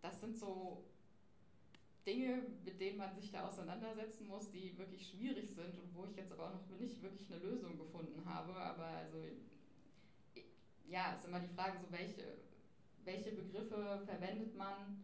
das 0.00 0.18
sind 0.22 0.38
so 0.38 0.84
Dinge, 2.06 2.46
mit 2.64 2.80
denen 2.80 2.96
man 2.96 3.14
sich 3.14 3.30
da 3.30 3.46
auseinandersetzen 3.46 4.26
muss, 4.26 4.50
die 4.50 4.76
wirklich 4.78 5.06
schwierig 5.06 5.50
sind 5.50 5.78
und 5.78 5.94
wo 5.94 6.06
ich 6.06 6.16
jetzt 6.16 6.32
aber 6.32 6.46
auch 6.46 6.54
noch 6.54 6.78
nicht 6.78 7.02
wirklich 7.02 7.30
eine 7.30 7.42
Lösung 7.42 7.76
gefunden 7.76 8.22
habe. 8.24 8.54
Aber 8.54 8.86
also 8.86 9.18
ja, 10.88 11.14
ist 11.14 11.26
immer 11.26 11.40
die 11.40 11.54
Frage, 11.54 11.78
so 11.78 11.90
welche, 11.90 12.38
welche 13.04 13.32
Begriffe 13.32 14.02
verwendet 14.06 14.56
man, 14.56 15.02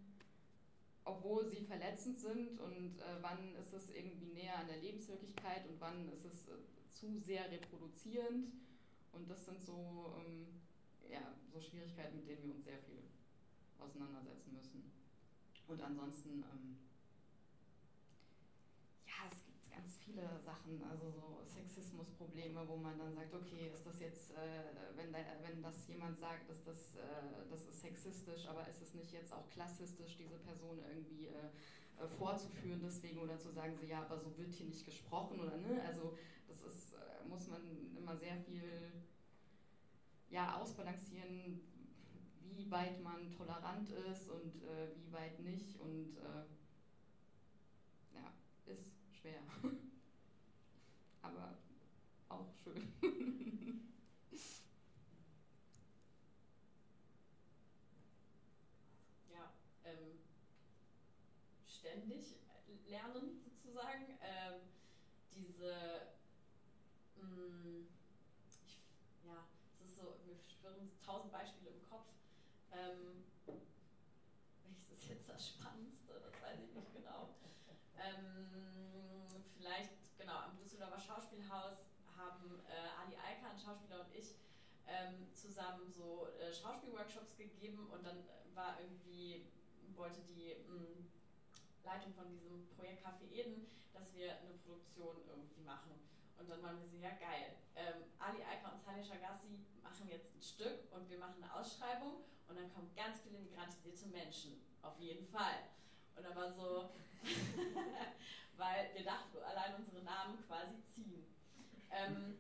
obwohl 1.05 1.47
sie 1.47 1.64
verletzend 1.64 2.19
sind 2.19 2.59
und 2.61 2.99
äh, 2.99 3.16
wann 3.21 3.55
ist 3.57 3.73
es 3.73 3.90
irgendwie 3.90 4.33
näher 4.33 4.59
an 4.59 4.69
der 4.69 4.79
Lebenswirklichkeit 4.79 5.66
und 5.66 5.81
wann 5.81 6.09
ist 6.12 6.25
es 6.25 6.49
äh, 6.49 6.53
zu 6.90 7.19
sehr 7.19 7.51
reproduzierend. 7.51 8.53
Und 9.12 9.29
das 9.29 9.45
sind 9.45 9.61
so, 9.62 10.14
ähm, 10.19 10.47
ja, 11.11 11.35
so 11.53 11.61
Schwierigkeiten, 11.61 12.16
mit 12.16 12.29
denen 12.29 12.45
wir 12.45 12.55
uns 12.55 12.64
sehr 12.64 12.79
viel 12.79 13.03
auseinandersetzen 13.79 14.53
müssen. 14.55 14.93
Und 15.66 15.83
ansonsten, 15.83 16.45
ähm, 16.53 16.77
ja, 19.07 19.31
es 19.33 19.45
gibt 19.45 19.71
ganz 19.71 20.00
viele 20.11 20.40
Sachen, 20.40 20.83
also 20.90 21.11
so 21.11 21.42
Sexismusprobleme, 21.46 22.66
wo 22.66 22.77
man 22.77 22.99
dann 22.99 23.14
sagt, 23.14 23.35
okay, 23.35 23.70
ist 23.73 23.87
das 23.87 24.01
jetzt, 24.01 24.33
äh, 24.33 24.96
wenn, 24.96 25.12
da, 25.12 25.18
wenn 25.42 25.62
das 25.62 25.87
jemand 25.88 26.18
sagt, 26.18 26.49
dass 26.49 26.62
das, 26.64 26.96
äh, 26.96 27.49
das 27.49 27.66
ist 27.66 27.81
sexistisch, 27.81 28.46
aber 28.46 28.66
ist 28.68 28.83
es 28.83 28.94
nicht 28.94 29.12
jetzt 29.12 29.33
auch 29.33 29.49
klassistisch, 29.51 30.16
diese 30.16 30.38
Person 30.38 30.79
irgendwie 30.88 31.27
äh, 31.27 32.03
äh, 32.03 32.09
vorzuführen 32.18 32.81
deswegen 32.83 33.20
oder 33.20 33.38
zu 33.38 33.51
sagen, 33.51 33.75
so 33.77 33.85
ja, 33.85 34.03
aber 34.03 34.18
so 34.18 34.37
wird 34.37 34.53
hier 34.53 34.66
nicht 34.66 34.85
gesprochen 34.85 35.40
oder 35.40 35.57
ne? 35.57 35.83
Also 35.87 36.16
das 36.49 36.61
ist, 36.62 36.94
äh, 36.94 37.29
muss 37.29 37.46
man 37.49 37.62
immer 37.96 38.16
sehr 38.16 38.37
viel 38.37 38.92
ja, 40.29 40.57
ausbalancieren, 40.57 41.61
wie 42.42 42.70
weit 42.70 43.01
man 43.03 43.31
tolerant 43.31 43.90
ist 43.90 44.29
und 44.29 44.62
äh, 44.62 44.88
wie 44.96 45.12
weit 45.12 45.38
nicht 45.40 45.79
und 45.79 46.16
ja, 48.12 48.33
ist 48.66 48.92
schwer. 49.12 49.40
Aber 51.23 51.55
auch 52.29 52.47
schön. 52.63 52.91
ja, 59.33 59.51
ähm, 59.85 60.19
ständig 61.67 62.37
lernen 62.87 63.39
sozusagen. 63.43 64.11
Ähm, 64.23 64.61
diese, 65.35 66.07
mh, 67.17 67.25
mm, 67.25 67.87
ich, 68.47 68.79
ja, 69.27 69.45
es 69.75 69.81
ist 69.81 69.97
so, 69.97 70.17
mir 70.25 70.37
schwirren 70.59 70.89
tausend 71.05 71.33
Beispiele 71.33 71.71
im 71.71 71.83
Kopf. 71.89 72.07
Ähm, 72.73 73.25
welches 74.65 74.91
ist 74.91 75.09
jetzt 75.09 75.29
das 75.29 75.49
Spannendste? 75.49 76.13
Das 76.21 76.41
weiß 76.43 76.61
ich 76.61 76.75
nicht 76.75 76.93
genau. 76.93 77.29
Ähm, 77.99 79.45
vielleicht, 79.57 79.91
genau, 80.17 80.37
am 80.39 80.57
Düsseldorfer 80.81 81.12
Schauspielhaus 81.12 81.93
haben 82.16 82.59
äh, 82.64 82.88
Ali 82.97 83.12
Alkan, 83.12 83.53
Schauspieler 83.61 84.01
und 84.01 84.14
ich, 84.16 84.33
ähm, 84.87 85.29
zusammen 85.35 85.93
so 85.93 86.29
äh, 86.40 86.55
Schauspielworkshops 86.55 87.37
gegeben 87.37 87.87
und 87.93 88.03
dann 88.03 88.25
war 88.55 88.81
irgendwie, 88.81 89.45
wollte 89.95 90.21
die 90.23 90.57
mh, 90.66 90.73
mm, 90.73 91.11
Leitung 91.85 92.14
von 92.14 92.31
diesem 92.31 92.66
Projekt 92.71 93.05
Café 93.05 93.29
Eden, 93.31 93.69
dass 93.93 94.14
wir 94.14 94.40
eine 94.40 94.55
Produktion 94.64 95.21
irgendwie 95.29 95.61
machen. 95.61 96.01
Und 96.38 96.49
dann 96.49 96.62
waren 96.62 96.81
wir 96.81 96.87
so, 96.87 96.97
ja 96.97 97.12
geil. 97.21 97.53
Ähm, 97.77 98.01
Ali 98.19 98.43
Alkan 98.43 98.73
und 98.73 98.83
Salih 98.83 99.05
Shagassi 99.05 99.61
machen 99.83 100.09
jetzt 100.09 100.35
ein 100.35 100.40
Stück 100.40 100.90
und 100.93 101.11
wir 101.11 101.19
machen 101.19 101.45
eine 101.45 101.53
Ausschreibung 101.61 102.25
und 102.49 102.57
dann 102.57 102.73
kommen 102.73 102.88
ganz 102.97 103.21
viele 103.21 103.38
migrantisierte 103.38 104.07
Menschen. 104.07 104.64
Auf 104.81 104.99
jeden 104.99 105.27
Fall. 105.27 105.61
Und 106.16 106.25
war 106.35 106.51
so, 106.51 106.88
weil 108.61 108.92
wir 108.94 109.05
dachten, 109.05 109.38
allein 109.42 109.75
unsere 109.75 110.05
Namen 110.05 110.38
quasi 110.46 110.77
ziehen. 110.85 111.25
Ähm, 111.90 112.37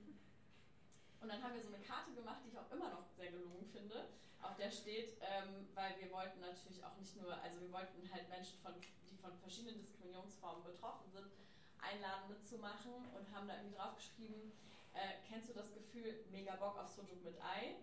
und 1.20 1.28
dann 1.28 1.42
haben 1.42 1.54
wir 1.54 1.62
so 1.62 1.72
eine 1.74 1.82
Karte 1.82 2.12
gemacht, 2.12 2.40
die 2.44 2.50
ich 2.50 2.58
auch 2.58 2.70
immer 2.70 2.90
noch 2.90 3.08
sehr 3.16 3.32
gelungen 3.32 3.64
finde, 3.72 4.08
auf 4.42 4.56
der 4.56 4.70
steht, 4.70 5.16
ähm, 5.20 5.68
weil 5.74 5.98
wir 5.98 6.12
wollten 6.12 6.40
natürlich 6.40 6.84
auch 6.84 6.96
nicht 6.96 7.16
nur, 7.16 7.32
also 7.42 7.60
wir 7.60 7.72
wollten 7.72 8.08
halt 8.12 8.28
Menschen, 8.28 8.58
von, 8.60 8.72
die 8.80 9.16
von 9.16 9.36
verschiedenen 9.40 9.80
Diskriminierungsformen 9.80 10.62
betroffen 10.64 11.10
sind, 11.10 11.32
einladen 11.80 12.28
mitzumachen 12.28 12.92
und 13.16 13.24
haben 13.34 13.48
da 13.48 13.56
irgendwie 13.56 13.76
draufgeschrieben, 13.76 14.52
äh, 14.94 15.20
kennst 15.28 15.48
du 15.48 15.54
das 15.54 15.72
Gefühl, 15.72 16.24
mega 16.30 16.56
Bock 16.56 16.78
auf 16.78 16.88
Sojuk 16.88 17.22
mit 17.24 17.40
Ei? 17.40 17.76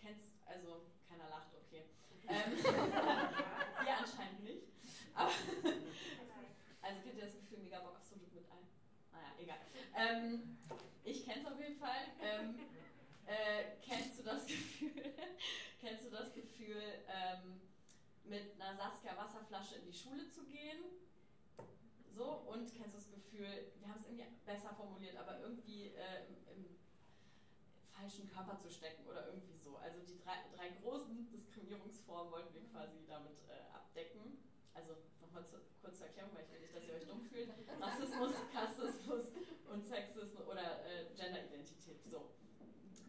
Kennst, 0.00 0.32
also 0.46 0.84
keiner 1.08 1.28
lacht, 1.28 1.48
okay. 1.54 1.84
Ähm, 2.28 2.52
ihr 3.86 3.98
anscheinend 3.98 4.44
nicht. 4.44 4.64
Aber, 5.14 5.30
also 6.84 7.00
kennt 7.00 7.16
ihr 7.16 7.24
das 7.24 7.34
Gefühl, 7.34 7.58
mega 7.58 7.80
Bock 7.80 7.96
auf 7.96 8.04
Sojuk 8.04 8.32
mit 8.34 8.44
Ei? 8.50 8.60
Naja, 9.12 9.32
egal. 9.38 9.58
Ähm, 9.96 10.58
ich 11.02 11.24
kenn's 11.24 11.46
auf 11.46 11.58
jeden 11.58 11.78
Fall. 11.78 12.12
Ähm, 12.20 12.58
äh, 13.26 13.76
kennst 13.80 14.18
du 14.18 14.22
das 14.22 14.46
Gefühl, 14.46 15.14
kennst 15.80 16.04
du 16.04 16.10
das 16.10 16.32
Gefühl, 16.34 16.82
ähm, 17.08 17.60
mit 18.24 18.60
einer 18.60 18.76
Saskia 18.76 19.16
Wasserflasche 19.16 19.76
in 19.76 19.86
die 19.86 19.96
Schule 19.96 20.28
zu 20.28 20.44
gehen? 20.44 20.84
So, 22.10 22.46
und 22.46 22.72
kennst 22.74 22.94
du 22.94 22.98
das 22.98 23.10
Gefühl, 23.10 23.72
wir 23.80 23.88
haben 23.88 24.00
es 24.00 24.06
irgendwie 24.06 24.26
besser 24.46 24.74
formuliert, 24.74 25.16
aber 25.16 25.40
irgendwie 25.40 25.88
äh, 25.88 26.28
im, 26.28 26.56
im, 26.56 26.76
falschen 27.90 28.28
Körper 28.28 28.58
zu 28.58 28.68
stecken 28.68 29.06
oder 29.06 29.26
irgendwie 29.28 29.56
so. 29.56 29.76
Also 29.76 30.00
die 30.00 30.18
drei, 30.18 30.34
drei 30.54 30.68
großen 30.82 31.30
Diskriminierungsformen 31.30 32.32
wollten 32.32 32.52
wir 32.52 32.68
quasi 32.70 33.06
damit 33.06 33.38
äh, 33.48 33.72
abdecken. 33.72 34.36
Also 34.74 34.96
nochmal 35.34 35.50
zu, 35.50 35.58
kurz 35.82 35.98
zur 35.98 36.06
Erklärung, 36.06 36.30
weil 36.34 36.44
ich 36.44 36.52
will 36.52 36.60
nicht, 36.60 36.74
dass 36.74 36.86
ihr 36.86 36.94
euch 36.94 37.06
dumm 37.06 37.20
fühlt. 37.26 37.50
Rassismus, 37.80 38.32
Kassismus 38.54 39.24
und 39.66 39.84
Sexismus 39.84 40.46
oder 40.46 40.86
äh, 40.86 41.10
Genderidentität. 41.16 41.98
So. 42.06 42.30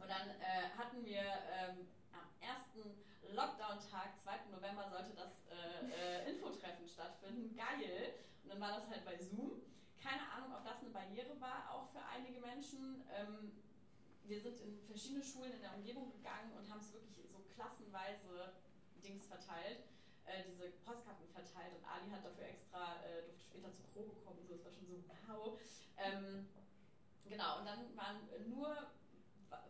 Und 0.02 0.10
dann 0.10 0.30
äh, 0.42 0.74
hatten 0.76 1.06
wir 1.06 1.22
ähm, 1.22 1.86
am 2.12 2.26
ersten 2.42 2.82
Lockdown-Tag, 3.30 4.18
2. 4.18 4.50
November, 4.52 4.90
sollte 4.90 5.14
das 5.14 5.46
äh, 5.54 6.26
äh, 6.26 6.32
Infotreffen 6.32 6.88
stattfinden. 6.88 7.56
Geil. 7.56 8.16
Und 8.44 8.50
dann 8.50 8.62
war 8.62 8.74
das 8.74 8.90
halt 8.90 9.06
bei 9.06 9.18
Zoom. 9.18 9.62
Keine 10.02 10.22
Ahnung, 10.32 10.54
ob 10.54 10.66
das 10.66 10.82
eine 10.82 10.90
Barriere 10.90 11.40
war, 11.40 11.70
auch 11.70 11.90
für 11.90 12.02
einige 12.06 12.40
Menschen. 12.40 13.04
Ähm, 13.14 13.52
wir 14.24 14.42
sind 14.42 14.60
in 14.62 14.80
verschiedene 14.88 15.24
Schulen 15.24 15.54
in 15.54 15.62
der 15.62 15.76
Umgebung 15.76 16.12
gegangen 16.12 16.54
und 16.58 16.70
haben 16.70 16.80
es 16.80 16.92
wirklich 16.92 17.16
so 17.30 17.40
klassenweise 17.54 18.54
Dings 19.04 19.28
verteilt, 19.28 19.84
äh, 20.26 20.44
diese 20.50 20.72
Postkarten 20.86 21.28
verteilt 21.30 21.74
und 21.78 21.86
Ali 21.86 22.10
hat 22.10 22.26
dafür 22.26 22.46
extra, 22.46 23.02
äh, 23.06 23.24
durfte 23.24 23.42
später 23.42 23.74
zur 23.74 23.86
Probe 23.94 24.16
kommen, 24.26 24.46
so, 24.48 24.56
es 24.56 24.66
war 24.66 24.72
schon 24.72 24.88
so 24.88 25.04
wow. 25.28 25.60
Ähm, 25.98 26.48
genau, 27.26 27.60
und 27.60 27.66
dann 27.66 27.96
waren 27.96 28.20
nur 28.50 28.92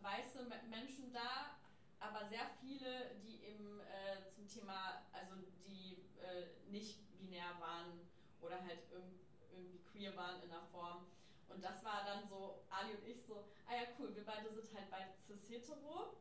weiße 0.00 0.44
Menschen 0.68 1.12
da, 1.12 1.56
aber 2.00 2.28
sehr 2.28 2.46
viele, 2.60 3.16
die 3.22 3.42
eben 3.44 3.80
äh, 3.80 4.28
zum 4.34 4.46
Thema, 4.48 5.02
also 5.12 5.34
die 5.66 6.04
äh, 6.20 6.70
nicht 6.70 6.98
binär 7.18 7.58
waren 7.60 8.00
oder 8.40 8.60
halt 8.62 8.80
irg 8.92 9.04
irgendwie 9.52 9.78
queer 9.90 10.14
waren 10.16 10.42
in 10.42 10.50
der 10.50 10.62
Form. 10.70 11.06
Und 11.48 11.64
das 11.64 11.82
war 11.82 12.04
dann 12.04 12.28
so, 12.28 12.62
Ali 12.68 12.94
und 12.94 13.06
ich 13.06 13.24
so, 13.24 13.48
ah 13.66 13.74
ja 13.74 13.88
cool, 13.98 14.14
wir 14.14 14.24
beide 14.24 14.52
sind 14.52 14.74
halt 14.74 14.90
beide 14.90 15.12
cis-hetero, 15.26 16.16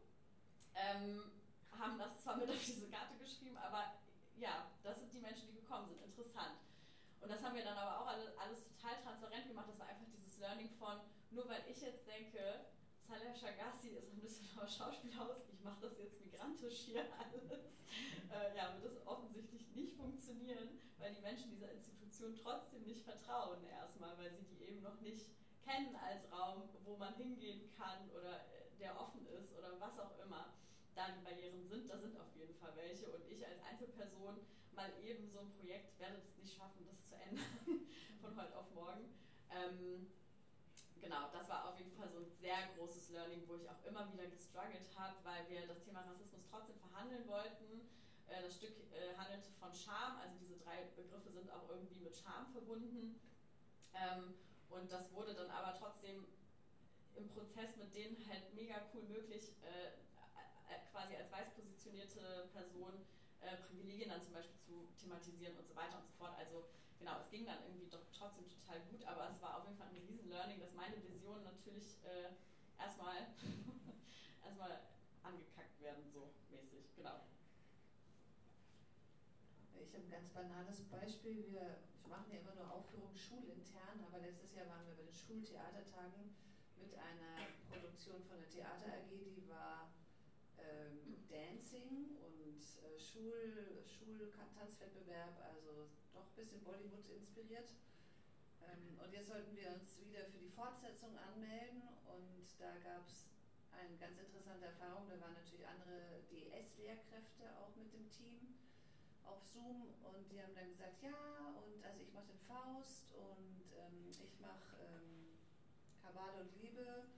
ähm, 0.75 1.31
haben 1.71 1.97
das 1.97 2.21
zwar 2.21 2.37
mit 2.37 2.49
auf 2.49 2.63
diese 2.63 2.89
Karte 2.89 3.17
geschrieben, 3.17 3.57
aber 3.57 3.95
ja, 4.37 4.71
das 4.83 4.99
sind 4.99 5.13
die 5.13 5.19
Menschen, 5.19 5.47
die 5.47 5.55
gekommen 5.55 5.87
sind, 5.87 6.01
interessant. 6.03 6.59
Und 7.21 7.29
das 7.29 7.41
haben 7.43 7.55
wir 7.55 7.63
dann 7.63 7.77
aber 7.77 8.01
auch 8.01 8.07
alles, 8.07 8.37
alles 8.37 8.63
total 8.63 9.01
transparent 9.01 9.47
gemacht, 9.47 9.67
das 9.69 9.79
war 9.79 9.87
einfach 9.87 10.05
dieses 10.13 10.37
Learning 10.39 10.69
von, 10.77 10.99
nur 11.31 11.47
weil 11.49 11.63
ich 11.67 11.81
jetzt 11.81 12.05
denke, 12.07 12.65
Saleh 13.07 13.35
Shagassi 13.35 13.89
ist 13.89 14.11
ein 14.11 14.19
Düsseldorfer 14.19 14.67
Schauspielhaus, 14.67 15.47
ich 15.51 15.61
mache 15.61 15.81
das 15.81 15.97
jetzt 15.97 16.19
migrantisch 16.19 16.79
hier 16.85 17.05
alles, 17.19 17.85
äh, 18.31 18.57
ja, 18.57 18.81
wird 18.81 18.95
das 18.95 19.07
offensichtlich 19.07 19.67
nicht 19.75 19.95
funktionieren, 19.95 20.79
weil 20.97 21.13
die 21.13 21.21
Menschen 21.21 21.51
dieser 21.51 21.71
Institution 21.71 22.35
trotzdem 22.35 22.83
nicht 22.83 23.03
vertrauen 23.03 23.63
erstmal, 23.65 24.17
weil 24.17 24.31
sie 24.33 24.45
die 24.45 24.63
eben 24.63 24.81
noch 24.81 24.99
nicht 25.01 25.27
kennen 25.63 25.95
als 25.95 26.31
Raum, 26.31 26.69
wo 26.83 26.97
man 26.97 27.13
hingehen 27.15 27.69
kann 27.77 28.09
oder 28.11 28.37
äh, 28.37 28.77
der 28.79 28.99
offen 28.99 29.25
ist 29.27 29.51
oder 29.57 29.79
was 29.79 29.99
auch 29.99 30.17
immer 30.19 30.54
Barrieren 30.95 31.67
sind, 31.67 31.89
da 31.89 31.97
sind 31.97 32.17
auf 32.17 32.33
jeden 32.35 32.55
Fall 32.55 32.71
welche 32.75 33.07
und 33.09 33.27
ich 33.27 33.45
als 33.45 33.61
Einzelperson 33.63 34.39
mal 34.71 34.89
eben 35.03 35.29
so 35.29 35.39
ein 35.39 35.51
Projekt 35.57 35.99
werde 35.99 36.15
es 36.15 36.37
nicht 36.37 36.55
schaffen, 36.55 36.85
das 36.87 37.05
zu 37.07 37.15
ändern 37.15 37.45
von 38.21 38.35
heute 38.37 38.57
auf 38.57 38.69
morgen. 38.71 39.03
Ähm, 39.51 40.07
genau, 41.01 41.27
das 41.33 41.49
war 41.49 41.67
auf 41.67 41.77
jeden 41.77 41.93
Fall 41.95 42.09
so 42.09 42.19
ein 42.19 42.29
sehr 42.39 42.63
großes 42.77 43.09
Learning, 43.09 43.43
wo 43.47 43.55
ich 43.55 43.67
auch 43.69 43.83
immer 43.83 44.09
wieder 44.13 44.25
gestruggelt 44.27 44.87
habe, 44.95 45.15
weil 45.23 45.47
wir 45.49 45.67
das 45.67 45.83
Thema 45.83 46.01
Rassismus 46.01 46.41
trotzdem 46.49 46.77
verhandeln 46.77 47.27
wollten. 47.27 47.83
Äh, 48.27 48.41
das 48.41 48.55
Stück 48.55 48.73
äh, 48.93 49.15
handelte 49.17 49.51
von 49.59 49.73
Scham, 49.73 50.17
also 50.17 50.33
diese 50.39 50.55
drei 50.63 50.83
Begriffe 50.95 51.29
sind 51.29 51.49
auch 51.51 51.67
irgendwie 51.69 51.99
mit 51.99 52.15
Scham 52.15 52.47
verbunden. 52.53 53.19
Ähm, 53.93 54.33
und 54.69 54.89
das 54.91 55.11
wurde 55.11 55.33
dann 55.33 55.49
aber 55.49 55.77
trotzdem 55.77 56.23
im 57.15 57.27
Prozess 57.27 57.75
mit 57.77 57.93
denen 57.93 58.27
halt 58.27 58.53
mega 58.53 58.81
cool 58.93 59.03
möglich, 59.03 59.51
äh, 59.61 59.89
quasi 61.05 61.21
als 61.21 61.31
weiß 61.31 61.53
positionierte 61.53 62.49
Person 62.51 63.05
Privilegien 63.69 64.09
dann 64.09 64.23
zum 64.25 64.33
Beispiel 64.33 64.57
zu 64.57 64.89
thematisieren 64.97 65.55
und 65.55 65.67
so 65.67 65.75
weiter 65.75 66.01
und 66.01 66.05
so 66.09 66.13
fort. 66.17 66.33
Also 66.33 66.65
genau, 66.97 67.21
es 67.21 67.29
ging 67.29 67.45
dann 67.45 67.61
irgendwie 67.61 67.85
doch 67.93 68.01
trotzdem 68.09 68.49
total 68.49 68.81
gut, 68.89 69.05
aber 69.05 69.29
es 69.29 69.39
war 69.39 69.61
auf 69.61 69.65
jeden 69.65 69.77
Fall 69.77 69.93
ein 69.93 70.01
riesen 70.01 70.29
Learning, 70.29 70.59
dass 70.59 70.73
meine 70.73 70.97
Visionen 71.05 71.43
natürlich 71.43 72.01
äh, 72.09 72.33
erstmal 72.81 73.29
erstmal 74.43 74.81
angekackt 75.21 75.79
werden, 75.79 76.09
so 76.09 76.33
mäßig, 76.49 76.89
genau. 76.95 77.21
Ich 79.77 79.93
habe 79.93 80.05
ein 80.05 80.09
ganz 80.09 80.29
banales 80.33 80.81
Beispiel. 80.89 81.45
Wir 81.51 81.85
machen 82.09 82.31
ja 82.33 82.39
immer 82.39 82.55
nur 82.55 82.71
Aufführungen 82.71 83.15
schulintern, 83.15 84.01
aber 84.09 84.25
letztes 84.25 84.55
Jahr 84.55 84.65
waren 84.73 84.87
wir 84.87 84.95
bei 84.95 85.03
den 85.03 85.13
Schultheatertagen 85.13 86.33
mit 86.77 86.97
einer 86.97 87.45
Produktion 87.69 88.23
von 88.25 88.39
der 88.39 88.49
Theater 88.49 88.89
AG, 88.89 89.13
die 89.13 89.47
war 89.47 89.93
ähm, 90.65 91.25
Dancing 91.29 92.17
und 92.21 92.61
äh, 92.81 92.99
Schul, 92.99 93.83
Schultanzwettbewerb, 93.85 95.33
also 95.41 95.89
doch 96.13 96.25
ein 96.25 96.35
bisschen 96.35 96.63
Bollywood 96.63 97.07
inspiriert. 97.09 97.69
Ähm, 98.61 98.99
und 98.99 99.11
jetzt 99.13 99.29
sollten 99.29 99.55
wir 99.55 99.69
uns 99.73 99.99
wieder 100.01 100.25
für 100.25 100.39
die 100.39 100.49
Fortsetzung 100.49 101.17
anmelden 101.17 101.83
und 102.05 102.47
da 102.59 102.77
gab 102.83 103.07
es 103.07 103.27
eine 103.71 103.97
ganz 103.97 104.17
interessante 104.17 104.65
Erfahrung. 104.65 105.07
Da 105.09 105.19
waren 105.19 105.33
natürlich 105.33 105.67
andere 105.67 106.23
DS-Lehrkräfte 106.31 107.51
auch 107.59 107.75
mit 107.75 107.93
dem 107.93 108.09
Team 108.09 108.57
auf 109.25 109.41
Zoom 109.43 109.93
und 110.03 110.31
die 110.31 110.41
haben 110.41 110.55
dann 110.55 110.69
gesagt, 110.69 111.01
ja, 111.01 111.53
und 111.57 111.83
also 111.83 111.99
ich 112.01 112.13
mache 112.13 112.27
den 112.27 112.39
Faust 112.47 113.11
und 113.13 113.65
ähm, 113.75 114.11
ich 114.11 114.39
mache 114.39 114.77
ähm, 114.79 115.37
Kabale 116.01 116.41
und 116.41 116.53
Liebe 116.61 117.09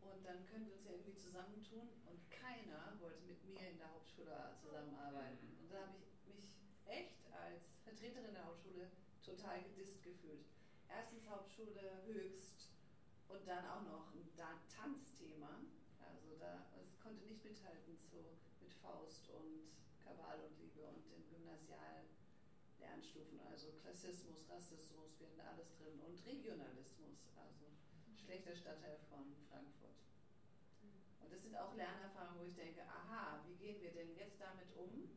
und 0.00 0.24
dann 0.24 0.46
können 0.46 0.66
wir 0.66 0.74
uns 0.74 0.84
ja 0.84 0.92
irgendwie 0.92 1.16
zusammentun 1.16 1.88
und 2.06 2.25
keiner 2.46 2.94
wollte 3.00 3.24
mit 3.26 3.42
mir 3.44 3.70
in 3.70 3.78
der 3.78 3.90
Hauptschule 3.90 4.54
zusammenarbeiten. 4.62 5.58
Und 5.58 5.72
da 5.72 5.80
habe 5.82 5.96
ich 5.98 6.14
mich 6.30 6.54
echt 6.86 7.26
als 7.34 7.74
Vertreterin 7.82 8.32
der 8.32 8.46
Hauptschule 8.46 8.92
total 9.24 9.60
gedisst 9.62 10.04
gefühlt. 10.04 10.46
Erstens 10.88 11.28
Hauptschule 11.28 12.04
höchst 12.06 12.70
und 13.26 13.44
dann 13.48 13.66
auch 13.66 13.82
noch 13.82 14.14
ein 14.14 14.30
Tanzthema. 14.70 15.58
Also 15.98 16.36
da, 16.38 16.70
es 16.78 17.00
konnte 17.02 17.26
nicht 17.26 17.42
mithalten 17.42 17.98
zu, 17.98 18.22
mit 18.62 18.72
Faust 18.74 19.28
und 19.30 19.66
Kabal 20.04 20.38
und 20.38 20.56
Liebe 20.62 20.86
und 20.86 21.02
den 21.10 21.26
Gymnasial-Lernstufen. 21.26 23.40
Also 23.50 23.72
Klassismus, 23.82 24.48
Rassismus, 24.48 25.18
wir 25.18 25.26
hatten 25.26 25.40
alles 25.40 25.74
drin 25.74 25.98
und 26.06 26.24
Regionalismus, 26.24 27.26
also 27.34 27.66
schlechter 28.14 28.54
Stadtteil 28.54 29.00
von 29.10 29.34
sind 31.56 31.64
auch 31.64 31.74
Lernerfahrungen, 31.74 32.40
wo 32.40 32.44
ich 32.44 32.54
denke, 32.54 32.82
aha, 32.84 33.40
wie 33.48 33.56
gehen 33.56 33.80
wir 33.80 33.90
denn 33.92 34.12
jetzt 34.14 34.36
damit 34.40 34.68
um? 34.76 35.08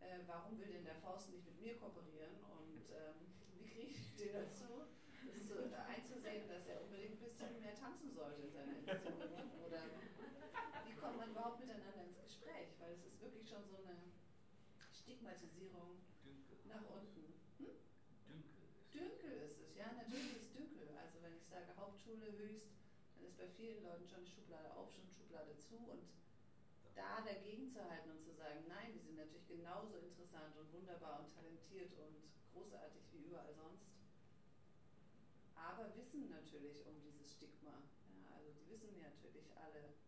Äh, 0.00 0.24
warum 0.26 0.58
will 0.58 0.68
denn 0.68 0.84
der 0.84 0.96
Faust 0.96 1.28
nicht 1.28 1.44
mit 1.44 1.60
mir 1.60 1.76
kooperieren 1.76 2.40
und 2.56 2.88
ähm, 2.88 3.28
wie 3.56 3.68
kriege 3.68 3.92
ich 3.92 4.16
den 4.16 4.32
dazu, 4.32 4.88
das 5.28 5.44
so, 5.44 5.60
einzusehen, 5.60 6.48
dass 6.48 6.64
er 6.66 6.80
unbedingt 6.80 7.20
ein 7.20 7.24
bisschen 7.28 7.60
mehr 7.60 7.76
tanzen 7.76 8.12
sollte 8.16 8.48
in 8.48 8.52
seiner 8.52 8.76
Inszenierung? 8.80 9.60
Oder 9.60 9.80
wie 10.88 10.96
kommt 10.96 11.16
man 11.18 11.30
überhaupt 11.30 11.60
miteinander 11.60 12.04
ins 12.04 12.16
Gespräch? 12.16 12.80
Weil 12.80 12.92
es 12.96 13.04
ist 13.04 13.20
wirklich 13.20 13.48
schon 13.48 13.64
so 13.68 13.76
eine 13.76 14.08
Stigmatisierung 14.92 16.00
Dünkel. 16.24 16.56
nach 16.64 16.84
unten. 16.88 17.28
Hm? 17.60 17.76
Dünkel. 18.24 18.64
Dünkel 18.88 19.32
ist 19.44 19.60
es, 19.60 19.76
ja, 19.76 19.92
natürlich 19.92 20.36
ist 20.36 20.56
Dünkel. 20.56 20.96
Also 20.96 21.20
wenn 21.20 21.36
ich 21.36 21.44
sage 21.44 21.76
Hauptschule 21.76 22.32
höchst, 22.32 22.72
dann 23.16 23.24
ist 23.28 23.36
bei 23.36 23.48
vielen 23.48 23.84
Leuten 23.84 24.08
schon 24.08 24.24
die 24.24 24.32
Schublade 24.32 24.72
auf, 24.76 24.92
schon 24.92 25.04
Schublade 25.34 25.58
zu 25.58 25.74
und 25.90 26.06
da 26.94 27.20
dagegen 27.26 27.66
zu 27.66 27.82
halten 27.90 28.10
und 28.10 28.22
zu 28.22 28.30
sagen, 28.30 28.62
nein, 28.68 28.94
die 28.94 29.02
sind 29.02 29.16
natürlich 29.16 29.48
genauso 29.48 29.98
interessant 29.98 30.54
und 30.56 30.70
wunderbar 30.72 31.26
und 31.26 31.34
talentiert 31.34 31.90
und 31.98 32.22
großartig 32.52 33.02
wie 33.10 33.26
überall 33.26 33.52
sonst, 33.52 33.90
aber 35.56 35.90
wissen 35.96 36.30
natürlich 36.30 36.86
um 36.86 36.94
dieses 37.02 37.32
Stigma. 37.34 37.82
Ja, 38.14 38.30
also 38.36 38.46
die 38.54 38.70
wissen 38.70 38.94
natürlich 39.02 39.50
alle, 39.58 39.98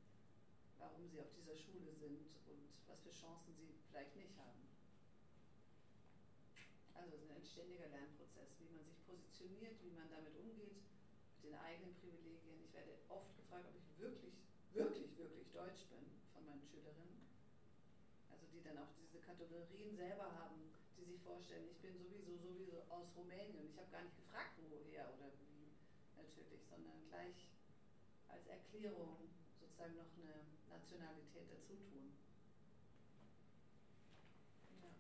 warum 0.79 1.09
sie 1.09 1.19
auf 1.19 1.33
dieser 1.35 1.57
Schule 1.57 1.91
sind 1.91 2.31
und 2.47 2.71
was 2.87 3.01
für 3.03 3.11
Chancen 3.11 3.53
sie 3.59 3.75
vielleicht 3.91 4.15
nicht 4.15 4.39
haben. 4.39 4.63
Also 6.95 7.17
es 7.17 7.23
ist 7.23 7.35
ein 7.35 7.45
ständiger 7.45 7.89
Lernprozess, 7.89 8.55
wie 8.61 8.71
man 8.71 8.85
sich 8.87 9.03
positioniert, 9.05 9.83
wie 9.83 9.91
man 9.91 10.09
damit 10.09 10.37
umgeht, 10.37 10.79
mit 11.35 11.51
den 11.51 11.59
eigenen 11.59 11.95
Privilegien. 11.99 12.63
Ich 12.63 12.73
werde 12.73 12.95
oft 13.09 13.35
gefragt, 13.37 13.67
ob 13.67 13.75
ich 13.75 13.99
wirklich, 13.99 14.46
wirklich, 14.77 15.17
wirklich 15.17 15.51
deutsch 15.53 15.89
bin 15.89 16.05
von 16.33 16.45
meinen 16.45 16.63
Schülerinnen. 16.63 17.25
Also 18.31 18.45
die 18.53 18.61
dann 18.63 18.77
auch 18.79 18.93
diese 19.01 19.19
Kategorien 19.19 19.97
selber 19.97 20.31
haben, 20.37 20.69
die 20.97 21.05
sich 21.05 21.21
vorstellen, 21.23 21.65
ich 21.69 21.81
bin 21.81 21.97
sowieso 21.97 22.37
sowieso 22.37 22.85
aus 22.89 23.09
Rumänien. 23.17 23.67
Ich 23.67 23.77
habe 23.79 23.91
gar 23.91 24.03
nicht 24.03 24.17
gefragt, 24.17 24.53
woher 24.69 25.09
oder 25.17 25.33
wie 25.41 25.73
natürlich, 26.17 26.63
sondern 26.69 27.01
gleich 27.09 27.49
als 28.29 28.47
Erklärung 28.47 29.17
sozusagen 29.61 29.97
noch 29.97 30.13
eine 30.17 30.45
Nationalität 30.69 31.49
dazu 31.51 31.75
tun. 31.89 32.13
Ja. 34.83 34.93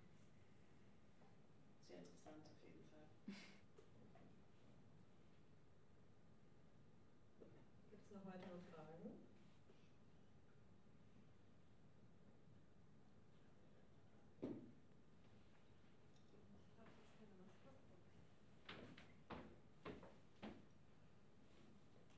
Sehr 1.88 1.98
interessant 1.98 2.44
auf 2.46 2.62
jeden 2.62 2.84
Fall. 2.88 3.06
Gibt 7.90 8.04
es 8.04 8.10
noch 8.10 8.24
weitere 8.24 8.58
Fragen? 8.70 9.26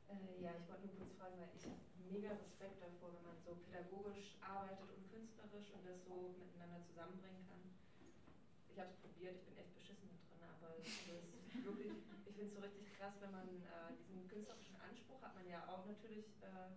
Äh, 0.09 0.43
ja, 0.43 0.48
ich 0.59 0.67
wollte 0.67 0.91
nur 0.91 0.99
kurz 0.99 1.15
fragen, 1.15 1.39
weil 1.39 1.55
ich 1.55 1.63
habe 1.63 1.79
mega 2.11 2.35
Respekt 2.35 2.83
davor, 2.83 3.15
wenn 3.15 3.27
man 3.31 3.39
so 3.47 3.55
pädagogisch 3.63 4.35
arbeitet 4.43 4.91
und 4.91 5.07
künstlerisch 5.07 5.71
und 5.71 5.87
das 5.87 6.03
so 6.03 6.35
miteinander 6.35 6.83
zusammenbringen 6.83 7.47
kann. 7.47 7.63
Ich 8.67 8.79
habe 8.79 8.91
es 8.91 8.99
probiert, 8.99 9.39
ich 9.39 9.47
bin 9.47 9.57
echt 9.59 9.75
beschissen 9.75 10.11
da 10.11 10.19
drin, 10.35 10.43
aber 10.59 10.75
wirklich, 10.75 11.95
ich 12.27 12.35
finde 12.35 12.51
es 12.51 12.55
so 12.55 12.61
richtig 12.61 12.91
krass, 12.99 13.15
wenn 13.23 13.31
man 13.31 13.47
äh, 13.63 13.95
diesen 14.11 14.27
künstlerischen 14.27 14.75
Anspruch 14.83 15.23
hat 15.23 15.35
man 15.39 15.47
ja 15.47 15.63
auch 15.71 15.87
natürlich 15.87 16.27
äh, 16.43 16.75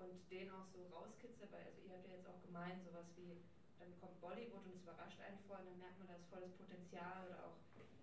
und 0.00 0.24
den 0.32 0.48
auch 0.50 0.64
so 0.72 0.88
rauskitzelt, 0.88 1.52
weil 1.52 1.68
also 1.68 1.80
ihr 1.84 1.92
habt 1.92 2.08
ja 2.08 2.16
jetzt 2.16 2.28
auch 2.28 2.40
gemeint, 2.40 2.80
sowas 2.80 3.12
wie, 3.16 3.36
dann 3.76 3.92
kommt 4.00 4.20
Bollywood 4.24 4.64
und 4.64 4.72
es 4.72 4.82
überrascht 4.82 5.20
einen 5.20 5.38
voll 5.44 5.60
und 5.60 5.68
dann 5.76 5.84
merkt 5.84 6.00
man, 6.00 6.08
da 6.08 6.16
ist 6.16 6.32
volles 6.32 6.52
Potenzial 6.56 7.28
oder 7.28 7.44
auch 7.44 7.58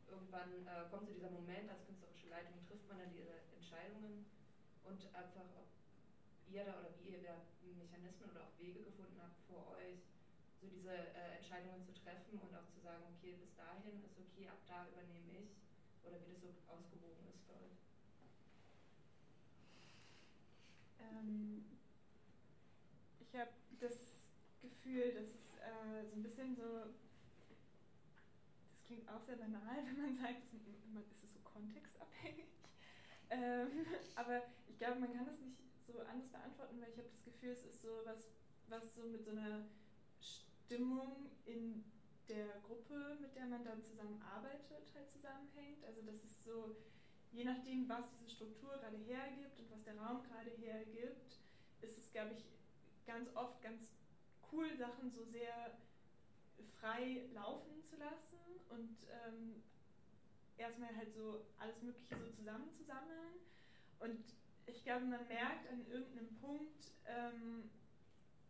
irgendwann 0.05 0.53
äh, 0.69 0.85
kommt 0.93 1.09
so 1.09 1.13
dieser 1.13 1.33
Moment 1.33 1.65
als 1.69 1.81
künstlerische 1.85 2.29
Leitung, 2.29 2.61
trifft 2.69 2.85
man 2.89 3.01
dann 3.01 3.09
diese 3.09 3.33
Entscheidungen 3.57 4.25
und 4.89 5.05
einfach, 5.13 5.45
ob 5.55 5.69
ihr 6.49 6.65
da 6.65 6.79
oder 6.81 6.89
wie 6.97 7.13
ihr 7.13 7.21
da 7.21 7.37
Mechanismen 7.77 8.31
oder 8.31 8.43
auch 8.43 8.59
Wege 8.59 8.83
gefunden 8.83 9.21
habt 9.21 9.37
vor 9.47 9.77
euch, 9.77 10.01
so 10.59 10.67
diese 10.67 10.91
äh, 10.91 11.37
Entscheidungen 11.37 11.85
zu 11.85 11.93
treffen 11.93 12.41
und 12.41 12.51
auch 12.57 12.67
zu 12.73 12.81
sagen, 12.81 13.05
okay, 13.15 13.37
bis 13.39 13.53
dahin 13.55 14.03
ist 14.03 14.17
okay, 14.17 14.49
ab 14.49 14.59
da 14.67 14.89
übernehme 14.89 15.37
ich 15.37 15.53
oder 16.03 16.17
wie 16.25 16.33
das 16.33 16.41
so 16.41 16.49
ausgewogen 16.67 17.29
ist 17.29 17.45
für 17.45 17.53
euch. 17.53 17.77
Ähm, 20.99 21.63
ich 23.19 23.35
habe 23.39 23.53
das 23.79 24.17
Gefühl, 24.59 25.13
dass 25.13 25.29
es 25.29 25.45
äh, 25.61 26.09
so 26.09 26.15
ein 26.17 26.23
bisschen 26.23 26.55
so, 26.55 26.91
das 27.47 28.83
klingt 28.85 29.07
auch 29.07 29.21
sehr 29.23 29.37
banal, 29.37 29.77
wenn 29.85 30.01
man 30.01 30.17
sagt, 30.17 30.43
es, 30.51 30.67
ist 31.23 31.33
so 31.33 31.39
kontextabhängig. 31.43 32.58
Ähm, 33.29 33.85
aber 34.15 34.41
ich 34.67 34.77
glaube, 34.77 34.99
man 34.99 35.13
kann 35.13 35.25
das 35.25 35.39
nicht 35.39 35.57
so 35.85 35.99
anders 36.01 36.29
beantworten, 36.29 36.81
weil 36.81 36.89
ich 36.89 36.97
habe 36.97 37.09
das 37.09 37.23
Gefühl, 37.23 37.51
es 37.51 37.63
ist 37.65 37.81
so 37.81 38.01
was, 38.05 38.29
was 38.67 38.95
so 38.95 39.03
mit 39.03 39.23
so 39.23 39.31
einer 39.31 39.65
Stimmung 40.19 41.29
in 41.45 41.83
der 42.27 42.61
Gruppe, 42.67 43.17
mit 43.21 43.35
der 43.35 43.47
man 43.47 43.63
dann 43.63 43.83
zusammenarbeitet, 43.83 44.93
halt 44.93 45.09
zusammenhängt. 45.09 45.83
Also 45.85 46.01
das 46.03 46.23
ist 46.23 46.43
so, 46.43 46.75
je 47.31 47.43
nachdem, 47.43 47.89
was 47.89 48.09
diese 48.11 48.29
Struktur 48.29 48.77
gerade 48.77 48.97
hergibt 48.97 49.59
und 49.59 49.71
was 49.71 49.83
der 49.83 49.97
Raum 49.97 50.23
gerade 50.23 50.51
hergibt, 50.51 51.39
ist 51.81 51.97
es, 51.97 52.11
glaube 52.11 52.33
ich, 52.33 52.45
ganz 53.07 53.35
oft 53.35 53.61
ganz 53.61 53.91
cool, 54.51 54.75
Sachen 54.77 55.09
so 55.11 55.23
sehr 55.23 55.77
frei 56.79 57.23
laufen 57.33 57.83
zu 57.83 57.95
lassen 57.97 58.39
und 58.69 58.95
ähm, 59.25 59.63
erstmal 60.59 60.95
halt 60.95 61.11
so 61.13 61.45
alles 61.57 61.81
Mögliche 61.81 62.15
so 62.17 62.29
zusammenzusammeln. 62.35 63.39
Und 63.99 64.19
ich 64.65 64.83
glaube, 64.83 65.05
man 65.05 65.27
merkt 65.27 65.67
an 65.69 65.85
irgendeinem 65.89 66.35
Punkt, 66.35 66.91
ähm, 67.05 67.69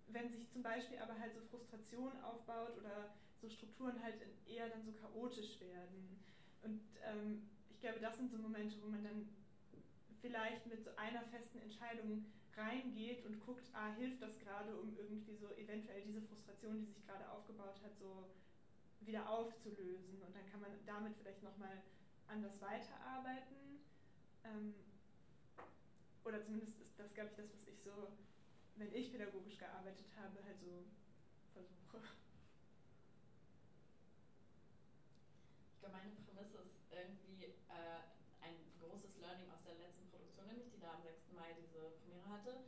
wenn 0.07 0.29
sich 0.29 0.49
zum 0.49 0.63
Beispiel 0.63 0.97
aber 0.99 1.17
halt 1.19 1.33
so 1.33 1.41
Frustration 1.41 2.19
aufbaut 2.21 2.77
oder 2.77 3.13
so 3.41 3.49
Strukturen 3.49 4.01
halt 4.01 4.15
eher 4.45 4.69
dann 4.69 4.83
so 4.83 4.91
chaotisch 4.91 5.59
werden. 5.61 6.19
Und 6.63 6.81
ähm, 7.05 7.47
ich 7.69 7.79
glaube, 7.79 7.99
das 7.99 8.17
sind 8.17 8.29
so 8.29 8.37
Momente, 8.37 8.75
wo 8.81 8.87
man 8.87 9.03
dann 9.03 9.29
vielleicht 10.21 10.65
mit 10.65 10.83
so 10.83 10.89
einer 10.97 11.21
festen 11.31 11.59
Entscheidung 11.59 12.25
reingeht 12.57 13.25
und 13.25 13.39
guckt, 13.39 13.69
ah, 13.73 13.93
hilft 13.93 14.21
das 14.21 14.37
gerade, 14.39 14.75
um 14.75 14.97
irgendwie 14.97 15.35
so 15.35 15.53
eventuell 15.55 16.01
diese 16.01 16.21
Frustration, 16.21 16.79
die 16.79 16.85
sich 16.85 17.05
gerade 17.05 17.29
aufgebaut 17.29 17.79
hat, 17.83 17.97
so 17.97 18.27
wieder 18.99 19.29
aufzulösen. 19.29 20.21
Und 20.21 20.35
dann 20.35 20.45
kann 20.51 20.59
man 20.59 20.71
damit 20.85 21.15
vielleicht 21.15 21.43
nochmal 21.43 21.81
anders 22.29 22.61
weiterarbeiten. 22.61 23.81
Ähm, 24.43 24.73
oder 26.23 26.41
zumindest 26.41 26.79
ist 26.79 26.97
das, 26.99 27.13
glaube 27.13 27.29
ich, 27.31 27.35
das, 27.35 27.51
was 27.53 27.67
ich 27.67 27.79
so, 27.81 28.13
wenn 28.75 28.93
ich 28.93 29.11
pädagogisch 29.11 29.57
gearbeitet 29.57 30.05
habe, 30.15 30.43
halt 30.45 30.59
so 30.59 30.85
versuche. 31.53 32.01
Ich 35.73 35.79
glaube, 35.79 35.95
meine 35.95 36.11
Prämisse 36.25 36.57
ist 36.59 36.75
irgendwie 36.91 37.45
äh, 37.45 38.01
ein 38.41 38.55
großes 38.79 39.17
Learning 39.17 39.49
aus 39.49 39.63
der 39.63 39.75
letzten 39.75 40.05
Produktion, 40.07 40.47
nämlich 40.47 40.69
die 40.69 40.79
da 40.79 40.93
am 40.93 41.01
6. 41.01 41.31
Mai 41.33 41.53
diese 41.57 41.89
Premiere 42.01 42.29
hatte. 42.29 42.61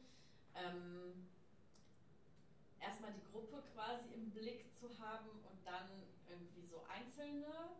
Ähm, 0.55 1.27
erstmal 2.79 3.11
die 3.13 3.23
Gruppe 3.31 3.61
quasi 3.73 4.07
im 4.13 4.31
Blick 4.31 4.65
zu 4.79 4.97
haben 4.99 5.29
und 5.43 5.65
dann 5.65 5.87
irgendwie 6.27 6.63
so 6.63 6.83
Einzelne, 6.85 7.75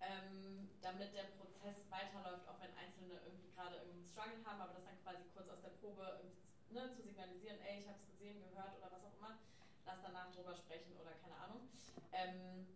ähm, 0.00 0.68
damit 0.80 1.12
der 1.14 1.28
Prozess 1.36 1.90
weiterläuft, 1.90 2.48
auch 2.48 2.60
wenn 2.60 2.72
Einzelne 2.76 3.20
irgendwie 3.24 3.52
gerade 3.52 3.76
irgendwie 3.84 4.04
Struggle 4.04 4.40
haben, 4.44 4.60
aber 4.60 4.74
das 4.74 4.84
dann 4.84 5.00
quasi 5.04 5.24
kurz 5.34 5.48
aus 5.48 5.60
der 5.60 5.76
Probe 5.80 6.24
ne, 6.70 6.90
zu 6.92 7.02
signalisieren, 7.02 7.60
ey, 7.60 7.80
ich 7.80 7.88
habe 7.88 7.98
es 7.98 8.06
gesehen, 8.06 8.40
gehört 8.40 8.76
oder 8.78 8.90
was 8.92 9.04
auch 9.04 9.16
immer, 9.18 9.38
lass 9.84 10.02
danach 10.02 10.32
drüber 10.32 10.54
sprechen 10.54 10.96
oder 10.96 11.12
keine 11.20 11.36
Ahnung. 11.36 11.68
Ähm, 12.12 12.66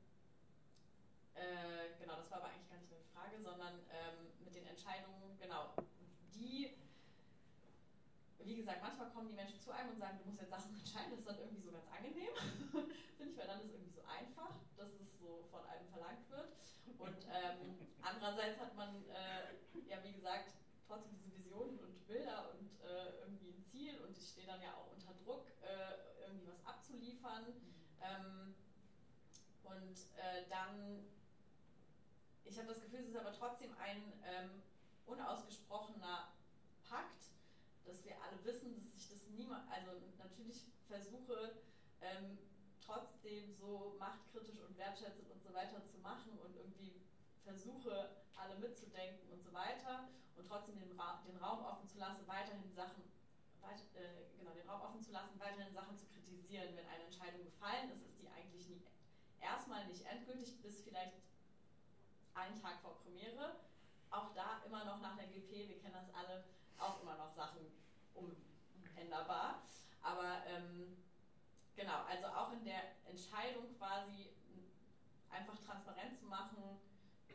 äh, 1.34 1.96
genau, 1.98 2.16
das 2.16 2.30
war 2.30 2.38
aber 2.38 2.48
eigentlich 2.52 2.68
gar 2.68 2.78
nicht 2.78 2.92
eine 2.92 3.04
Frage, 3.12 3.40
sondern 3.40 3.80
ähm, 3.90 4.30
mit 4.44 4.54
den 4.54 4.66
Entscheidungen, 4.66 5.38
genau, 5.40 5.74
die, 6.34 6.76
wie 8.38 8.56
gesagt, 8.56 8.82
manchmal 8.82 9.10
kommen 9.10 9.28
die 9.28 9.34
Menschen 9.34 9.60
zu 9.60 9.72
einem 9.72 9.90
und 9.90 9.98
sagen, 9.98 10.18
du 10.18 10.24
musst 10.28 10.40
jetzt 10.40 10.50
Sachen 10.50 10.76
entscheiden, 10.76 11.10
das 11.10 11.20
ist 11.20 11.28
dann 11.28 11.38
irgendwie 11.38 11.62
so 11.62 11.72
ganz 11.72 11.86
angenehm, 11.88 12.34
finde 13.16 13.32
ich, 13.32 13.38
weil 13.38 13.46
dann 13.46 13.60
ist 13.60 13.66
es 13.66 13.72
irgendwie 13.72 13.94
so 13.94 14.02
einfach, 14.04 14.52
dass 14.76 14.92
es 14.92 15.18
so 15.18 15.48
von 15.50 15.64
einem. 15.66 15.93
Und 16.98 17.24
ähm, 17.32 17.74
andererseits 18.02 18.58
hat 18.60 18.74
man, 18.76 18.88
äh, 19.08 19.90
ja, 19.90 20.02
wie 20.04 20.12
gesagt, 20.12 20.50
trotzdem 20.86 21.12
diese 21.16 21.34
Visionen 21.34 21.78
und 21.80 22.06
Bilder 22.06 22.52
und 22.52 22.68
äh, 22.80 23.20
irgendwie 23.22 23.48
ein 23.48 23.64
Ziel 23.70 23.98
und 24.00 24.16
ich 24.16 24.28
stehe 24.30 24.46
dann 24.46 24.60
ja 24.62 24.74
auch 24.74 24.92
unter 24.92 25.12
Druck, 25.24 25.46
äh, 25.62 26.26
irgendwie 26.26 26.46
was 26.46 26.64
abzuliefern. 26.66 27.54
Ähm, 28.00 28.54
und 29.64 29.96
äh, 30.16 30.48
dann 30.50 31.04
ich 32.44 32.58
habe 32.58 32.68
das 32.68 32.80
Gefühl, 32.80 33.00
es 33.00 33.08
ist 33.08 33.16
aber 33.16 33.32
trotzdem 33.32 33.72
ein 33.78 34.12
ähm, 34.24 34.62
unausgesprochener 35.06 36.28
Pakt, 36.88 37.30
dass 37.84 38.04
wir 38.04 38.20
alle 38.22 38.44
wissen, 38.44 38.82
dass 38.84 38.94
ich 38.94 39.08
das 39.08 39.26
niemals, 39.26 39.66
also 39.68 39.90
natürlich 40.18 40.62
versuche, 40.86 41.52
ähm, 42.00 42.38
trotzdem 42.86 43.52
so 43.54 43.96
machtkritisch 43.98 44.60
und 44.60 44.76
wertschätzend 44.76 45.30
und 45.30 45.42
so 45.42 45.52
weiter 45.54 45.84
zu 45.84 45.98
machen 45.98 46.38
und 46.38 46.56
irgendwie 46.56 47.00
versuche, 47.44 48.16
alle 48.36 48.56
mitzudenken 48.56 49.30
und 49.30 49.42
so 49.42 49.52
weiter 49.52 50.08
und 50.36 50.46
trotzdem 50.46 50.78
den, 50.78 50.98
Ra 50.98 51.22
den 51.26 51.36
Raum 51.36 51.64
offen 51.64 51.86
zu 51.88 51.98
lassen, 51.98 52.26
weiterhin 52.26 52.72
Sachen, 52.72 53.02
weit, 53.60 53.80
äh, 53.94 54.36
genau, 54.38 54.52
den 54.52 54.68
Raum 54.68 54.82
offen 54.82 55.00
zu 55.00 55.12
lassen, 55.12 55.38
weiterhin 55.38 55.72
Sachen 55.72 55.96
zu 55.96 56.06
kritisieren. 56.06 56.76
Wenn 56.76 56.86
eine 56.86 57.04
Entscheidung 57.04 57.44
gefallen 57.44 57.90
ist, 57.90 58.02
ist 58.06 58.20
die 58.20 58.28
eigentlich 58.28 58.66
nie, 58.68 58.82
erstmal 59.40 59.86
nicht 59.86 60.04
endgültig, 60.06 60.60
bis 60.62 60.82
vielleicht 60.82 61.14
einen 62.34 62.60
Tag 62.60 62.80
vor 62.80 62.98
Premiere. 63.02 63.56
Auch 64.10 64.34
da 64.34 64.62
immer 64.66 64.84
noch 64.84 65.00
nach 65.00 65.16
der 65.16 65.26
GP, 65.26 65.68
wir 65.68 65.78
kennen 65.78 65.94
das 65.94 66.12
alle, 66.14 66.44
auch 66.78 67.00
immer 67.02 67.16
noch 67.16 67.32
Sachen 67.34 67.60
umänderbar. 68.14 69.62
Aber 70.02 70.44
ähm, 70.46 71.03
genau, 71.76 72.02
also 72.08 72.26
auch 72.26 72.52
in 72.52 72.64
der 72.64 72.82
Entscheidung 73.06 73.66
quasi 73.78 74.30
einfach 75.30 75.58
transparent 75.58 76.16
zu 76.18 76.26
machen, 76.26 76.78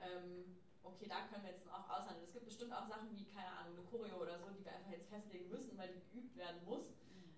ähm, 0.01 0.55
okay, 0.83 1.07
da 1.07 1.27
können 1.27 1.43
wir 1.43 1.51
jetzt 1.51 1.67
auch 1.69 1.89
aushandeln. 1.89 2.25
Es 2.25 2.33
gibt 2.33 2.45
bestimmt 2.45 2.73
auch 2.73 2.87
Sachen 2.87 3.11
wie, 3.11 3.25
keine 3.25 3.51
Ahnung, 3.57 3.73
eine 3.77 3.83
Choreo 3.87 4.21
oder 4.21 4.39
so, 4.39 4.49
die 4.49 4.63
wir 4.63 4.73
einfach 4.73 4.91
jetzt 4.91 5.09
festlegen 5.09 5.49
müssen, 5.49 5.77
weil 5.77 5.89
die 5.89 5.99
geübt 6.09 6.35
werden 6.37 6.63
muss. 6.65 6.85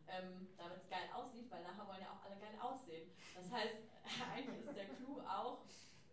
ähm, 0.08 0.47
damit 0.58 0.78
es 0.78 0.89
geil 0.89 1.08
aussieht, 1.14 1.49
weil 1.49 1.64
nachher 1.64 1.88
wollen 1.88 2.02
ja 2.02 2.12
auch 2.12 2.24
alle 2.26 2.36
geil 2.38 2.56
aussehen. 2.60 3.10
Das 3.34 3.49
heißt, 3.49 3.76
eigentlich 4.34 4.60
ist 4.66 4.76
der 4.76 4.89
Clou 4.99 5.22
auch, 5.22 5.64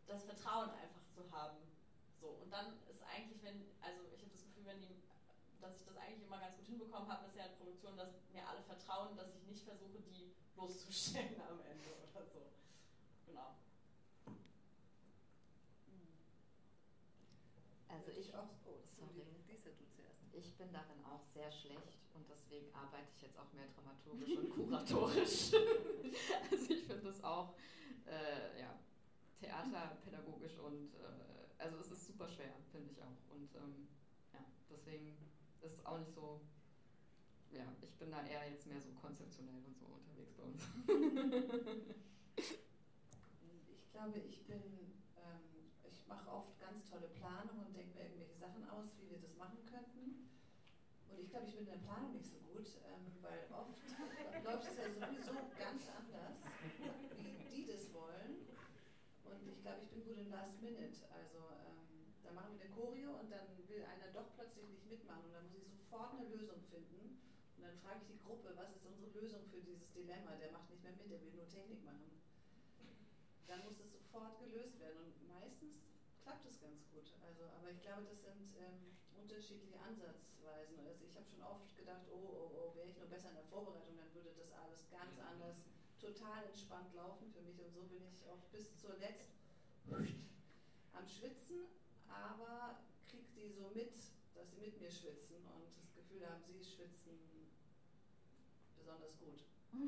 das 0.06 0.24
Vertrauen 0.24 0.70
einfach 0.70 1.02
zu 1.12 1.30
haben. 1.32 1.58
So, 2.20 2.28
und 2.42 2.50
dann 2.52 2.78
ist 2.88 3.02
eigentlich, 3.02 3.42
wenn, 3.42 3.66
also 3.82 4.00
ich 4.14 4.22
habe 4.22 4.32
das 4.32 4.42
Gefühl, 4.42 4.66
wenn 4.66 4.80
die, 4.80 5.02
dass 5.60 5.76
ich 5.76 5.84
das 5.84 5.96
eigentlich 5.96 6.22
immer 6.24 6.38
ganz 6.38 6.56
gut 6.56 6.66
hinbekommen 6.66 7.08
habe 7.10 7.26
bisher 7.26 7.46
in 7.46 7.56
Produktion, 7.56 7.96
dass 7.96 8.10
mir 8.32 8.46
alle 8.48 8.62
vertrauen, 8.62 9.16
dass 9.16 9.34
ich 9.34 9.42
nicht 9.46 9.64
versuche, 9.64 9.98
die 10.00 10.32
bloßzustellen 10.58 11.40
am 11.40 11.60
Ende 11.60 11.86
oder 11.94 12.26
so. 12.26 12.42
Genau. 13.26 13.54
Also 17.88 18.10
ich, 18.10 18.34
auch, 18.34 18.50
oh, 18.66 18.82
sorry. 18.98 19.22
Ich 20.32 20.54
bin 20.54 20.72
darin 20.72 21.04
auch 21.04 21.24
sehr 21.34 21.50
schlecht 21.50 21.98
und 22.14 22.28
deswegen 22.30 22.72
arbeite 22.74 23.08
ich 23.14 23.22
jetzt 23.22 23.38
auch 23.38 23.52
mehr 23.52 23.66
dramaturgisch 23.74 24.36
und 24.38 24.50
kuratorisch. 24.50 25.50
also 26.50 26.72
ich 26.72 26.84
finde 26.84 27.02
das 27.02 27.22
auch 27.24 27.54
äh, 28.06 28.60
ja, 28.60 28.78
theaterpädagogisch 29.40 30.58
und 30.58 30.94
äh, 30.94 31.62
also 31.62 31.78
es 31.78 31.90
ist 31.90 32.06
super 32.06 32.28
schwer, 32.28 32.54
finde 32.70 32.92
ich 32.92 33.02
auch. 33.02 33.34
Und 33.34 33.54
ähm, 33.56 33.88
ja, 34.32 34.40
deswegen 34.70 35.16
ist 35.60 35.74
es 35.74 35.86
auch 35.86 35.98
nicht 35.98 36.14
so, 36.14 36.40
ja, 37.52 37.64
ich 37.82 37.94
bin 37.96 38.10
da 38.10 38.24
eher 38.26 38.48
jetzt 38.50 38.66
mehr 38.66 38.80
so 38.80 38.90
konzeptionell 39.00 39.62
und 39.64 39.76
so 39.76 39.86
unterwegs 39.86 40.32
bei 40.34 40.42
uns. 40.44 40.62
Ich 43.68 43.90
glaube, 43.92 44.18
ich 44.20 44.46
bin, 44.46 44.62
ähm, 45.16 45.72
ich 45.90 46.06
mache 46.06 46.30
oft 46.30 46.58
ganz 46.60 46.88
tolle 46.88 47.08
Planungen 47.08 47.66
und 47.66 47.74
denke 47.74 47.94
mir 47.94 48.04
irgendwelche 48.04 48.36
Sachen 48.36 48.68
aus, 48.70 48.94
wie 49.00 49.10
wir 49.10 49.18
das 49.18 49.34
machen 49.36 49.58
könnten. 49.66 50.30
Und 51.10 51.18
ich 51.18 51.30
glaube, 51.30 51.46
ich 51.46 51.54
bin 51.54 51.66
in 51.66 51.72
der 51.72 51.82
Planung 51.82 52.12
nicht 52.12 52.26
so 52.30 52.38
gut, 52.52 52.68
ähm, 52.86 53.10
weil 53.22 53.48
oft 53.50 53.74
läuft 54.44 54.70
es 54.70 54.76
ja 54.78 54.86
sowieso 54.92 55.32
ganz 55.58 55.82
anders, 55.90 56.36
wie 57.16 57.42
die 57.50 57.66
das 57.66 57.92
wollen. 57.92 58.46
Und 59.24 59.48
ich 59.48 59.60
glaube, 59.62 59.82
ich 59.82 59.90
bin 59.90 60.04
gut 60.04 60.16
in 60.16 60.30
Last 60.30 60.60
Minute. 60.62 60.94
Also 61.10 61.38
ähm, 61.66 62.14
da 62.22 62.30
machen 62.32 62.54
wir 62.54 62.64
eine 62.64 62.70
Choreo 62.70 63.18
und 63.18 63.32
dann 63.32 63.50
will 63.66 63.82
einer 63.82 64.12
doch 64.12 64.30
plötzlich 64.36 64.68
nicht 64.68 64.86
mitmachen 64.86 65.24
und 65.26 65.34
dann 65.34 65.50
muss 65.50 65.66
ich 65.66 65.74
sofort 65.74 66.14
eine 66.14 66.28
Lösung 66.28 66.62
frage 67.88 68.04
ich 68.04 68.20
die 68.20 68.20
Gruppe, 68.20 68.52
was 68.52 68.68
ist 68.76 68.84
unsere 68.84 69.08
Lösung 69.16 69.48
für 69.48 69.64
dieses 69.64 69.88
Dilemma? 69.96 70.36
Der 70.36 70.52
macht 70.52 70.68
nicht 70.68 70.84
mehr 70.84 70.92
mit, 70.92 71.08
der 71.08 71.24
will 71.24 71.32
nur 71.32 71.48
Technik 71.48 71.80
machen. 71.88 72.20
Dann 73.48 73.64
muss 73.64 73.80
es 73.80 73.96
sofort 73.96 74.36
gelöst 74.44 74.76
werden 74.78 75.00
und 75.08 75.16
meistens 75.24 75.88
klappt 76.20 76.44
es 76.44 76.60
ganz 76.60 76.84
gut. 76.92 77.08
Also, 77.24 77.48
aber 77.56 77.72
ich 77.72 77.80
glaube, 77.80 78.04
das 78.04 78.20
sind 78.20 78.44
ähm, 78.60 78.92
unterschiedliche 79.16 79.80
Ansatzweisen. 79.80 80.76
Also 80.84 81.00
ich 81.00 81.16
habe 81.16 81.24
schon 81.32 81.40
oft 81.40 81.72
gedacht, 81.80 82.04
oh, 82.12 82.28
oh, 82.28 82.48
oh, 82.60 82.76
wäre 82.76 82.92
ich 82.92 82.96
nur 83.00 83.08
besser 83.08 83.32
in 83.32 83.40
der 83.40 83.48
Vorbereitung, 83.48 83.96
dann 83.96 84.12
würde 84.12 84.36
das 84.36 84.52
alles 84.52 84.84
ganz 84.92 85.16
anders, 85.16 85.56
total 85.96 86.44
entspannt 86.44 86.92
laufen 86.92 87.32
für 87.32 87.40
mich. 87.40 87.56
Und 87.56 87.72
so 87.72 87.88
bin 87.88 88.04
ich 88.04 88.20
oft 88.28 88.52
bis 88.52 88.76
zuletzt 88.76 89.32
am 90.92 91.08
Schwitzen, 91.08 91.64
aber 92.04 92.84
kriege 93.08 93.32
die 93.32 93.48
so 93.48 93.72
mit, 93.72 93.96
dass 94.36 94.50
sie 94.52 94.60
mit 94.60 94.76
mir 94.76 94.92
schwitzen 94.92 95.40
und 95.56 95.72
das 95.72 95.88
Gefühl 95.96 96.28
haben, 96.28 96.44
sie 96.44 96.60
schwitzen 96.60 97.37
besonders 98.88 99.12
gut. 99.20 99.44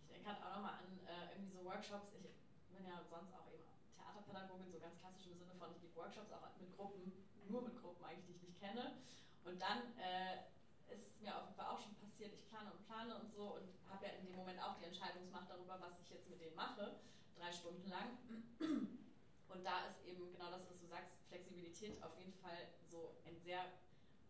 Ich 0.00 0.08
denke 0.08 0.24
gerade 0.24 0.40
auch 0.40 0.56
nochmal 0.56 0.80
an 0.80 0.88
äh, 1.04 1.36
irgendwie 1.36 1.52
so 1.52 1.60
Workshops. 1.64 2.16
Ich 2.16 2.32
bin 2.72 2.86
ja 2.88 2.96
sonst 3.12 3.28
auch 3.36 3.44
eben 3.52 3.60
Theaterpädagogin, 3.92 4.72
so 4.72 4.80
ganz 4.80 4.96
klassisch 5.00 5.26
im 5.28 5.36
Sinne 5.36 5.52
von, 5.60 5.68
ich 5.76 5.80
gebe 5.84 5.96
Workshops 5.96 6.32
auch 6.32 6.48
mit 6.56 6.72
Gruppen, 6.76 7.12
nur 7.44 7.60
mit 7.60 7.76
Gruppen 7.76 8.04
eigentlich, 8.04 8.24
die 8.24 8.32
ich 8.32 8.42
nicht 8.48 8.60
kenne. 8.60 8.96
Und 9.44 9.60
dann 9.60 9.92
äh, 10.00 10.48
ist 10.88 11.20
mir 11.20 11.36
auf 11.36 11.44
jeden 11.44 11.56
Fall 11.60 11.68
auch 11.76 11.80
schon 11.80 11.92
passiert, 12.00 12.32
ich 12.32 12.48
plane 12.48 12.72
und 12.72 12.80
plane 12.88 13.12
und 13.20 13.28
so 13.28 13.60
und 13.60 13.68
habe 13.92 14.06
ja 14.08 14.12
in 14.16 14.24
dem 14.24 14.36
Moment 14.36 14.62
auch 14.64 14.80
die 14.80 14.88
Entscheidungsmacht 14.88 15.50
darüber, 15.50 15.76
was 15.80 16.00
ich 16.00 16.08
jetzt 16.08 16.28
mit 16.30 16.40
denen 16.40 16.56
mache, 16.56 16.96
drei 17.36 17.52
Stunden 17.52 17.84
lang. 17.90 18.16
Und 19.52 19.60
da 19.60 19.84
ist 19.92 20.00
eben 20.08 20.32
genau 20.32 20.48
das, 20.48 20.64
was 20.64 20.80
du 20.80 20.86
sagst, 20.88 21.12
Flexibilität 21.28 22.00
auf 22.02 22.16
jeden 22.16 22.34
Fall 22.40 22.72
so 22.88 23.12
ein 23.26 23.36
sehr, 23.44 23.60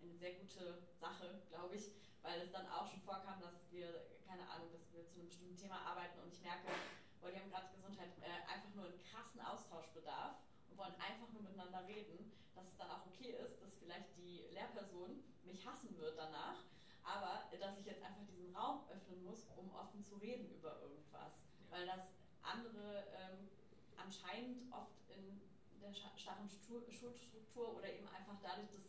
eine 0.02 0.14
sehr 0.18 0.34
gute 0.42 0.82
Sache, 0.98 1.38
glaube 1.48 1.76
ich, 1.76 1.94
weil 2.24 2.40
es 2.40 2.50
dann 2.50 2.66
auch 2.72 2.88
schon 2.88 3.04
vorkam, 3.04 3.38
dass 3.38 3.70
wir, 3.70 4.16
keine 4.26 4.48
Ahnung, 4.48 4.72
dass 4.72 4.88
wir 4.90 5.04
zu 5.12 5.20
einem 5.20 5.28
bestimmten 5.28 5.60
Thema 5.60 5.76
arbeiten 5.84 6.18
und 6.24 6.32
ich 6.32 6.40
merke, 6.40 6.72
boah, 7.20 7.30
die 7.30 7.38
haben 7.38 7.52
gerade 7.52 7.68
Gesundheit, 7.76 8.10
äh, 8.24 8.48
einfach 8.48 8.72
nur 8.74 8.88
einen 8.88 9.04
krassen 9.04 9.44
Austauschbedarf 9.44 10.40
und 10.72 10.78
wollen 10.78 10.96
einfach 10.96 11.28
nur 11.36 11.44
miteinander 11.44 11.84
reden, 11.86 12.32
dass 12.56 12.64
es 12.66 12.76
dann 12.80 12.90
auch 12.90 13.04
okay 13.06 13.36
ist, 13.44 13.60
dass 13.60 13.76
vielleicht 13.76 14.16
die 14.16 14.48
Lehrperson 14.56 15.22
mich 15.44 15.60
hassen 15.68 15.94
wird 16.00 16.16
danach, 16.16 16.64
aber 17.04 17.44
dass 17.60 17.78
ich 17.78 17.84
jetzt 17.84 18.02
einfach 18.02 18.24
diesen 18.24 18.56
Raum 18.56 18.88
öffnen 18.88 19.22
muss, 19.22 19.44
um 19.60 19.68
offen 19.76 20.02
zu 20.02 20.16
reden 20.16 20.48
über 20.48 20.80
irgendwas, 20.80 21.36
weil 21.68 21.84
das 21.84 22.08
andere 22.40 23.04
ähm, 23.20 23.52
anscheinend 24.00 24.72
oft 24.72 24.96
in 25.12 25.40
der 25.80 25.92
starren 25.92 26.48
Schulstruktur 26.48 27.76
oder 27.76 27.92
eben 27.92 28.08
einfach 28.08 28.40
dadurch, 28.42 28.70
dass 28.72 28.88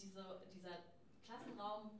diese, 0.00 0.40
dieser 0.54 0.80
Klassenraum 1.24 1.90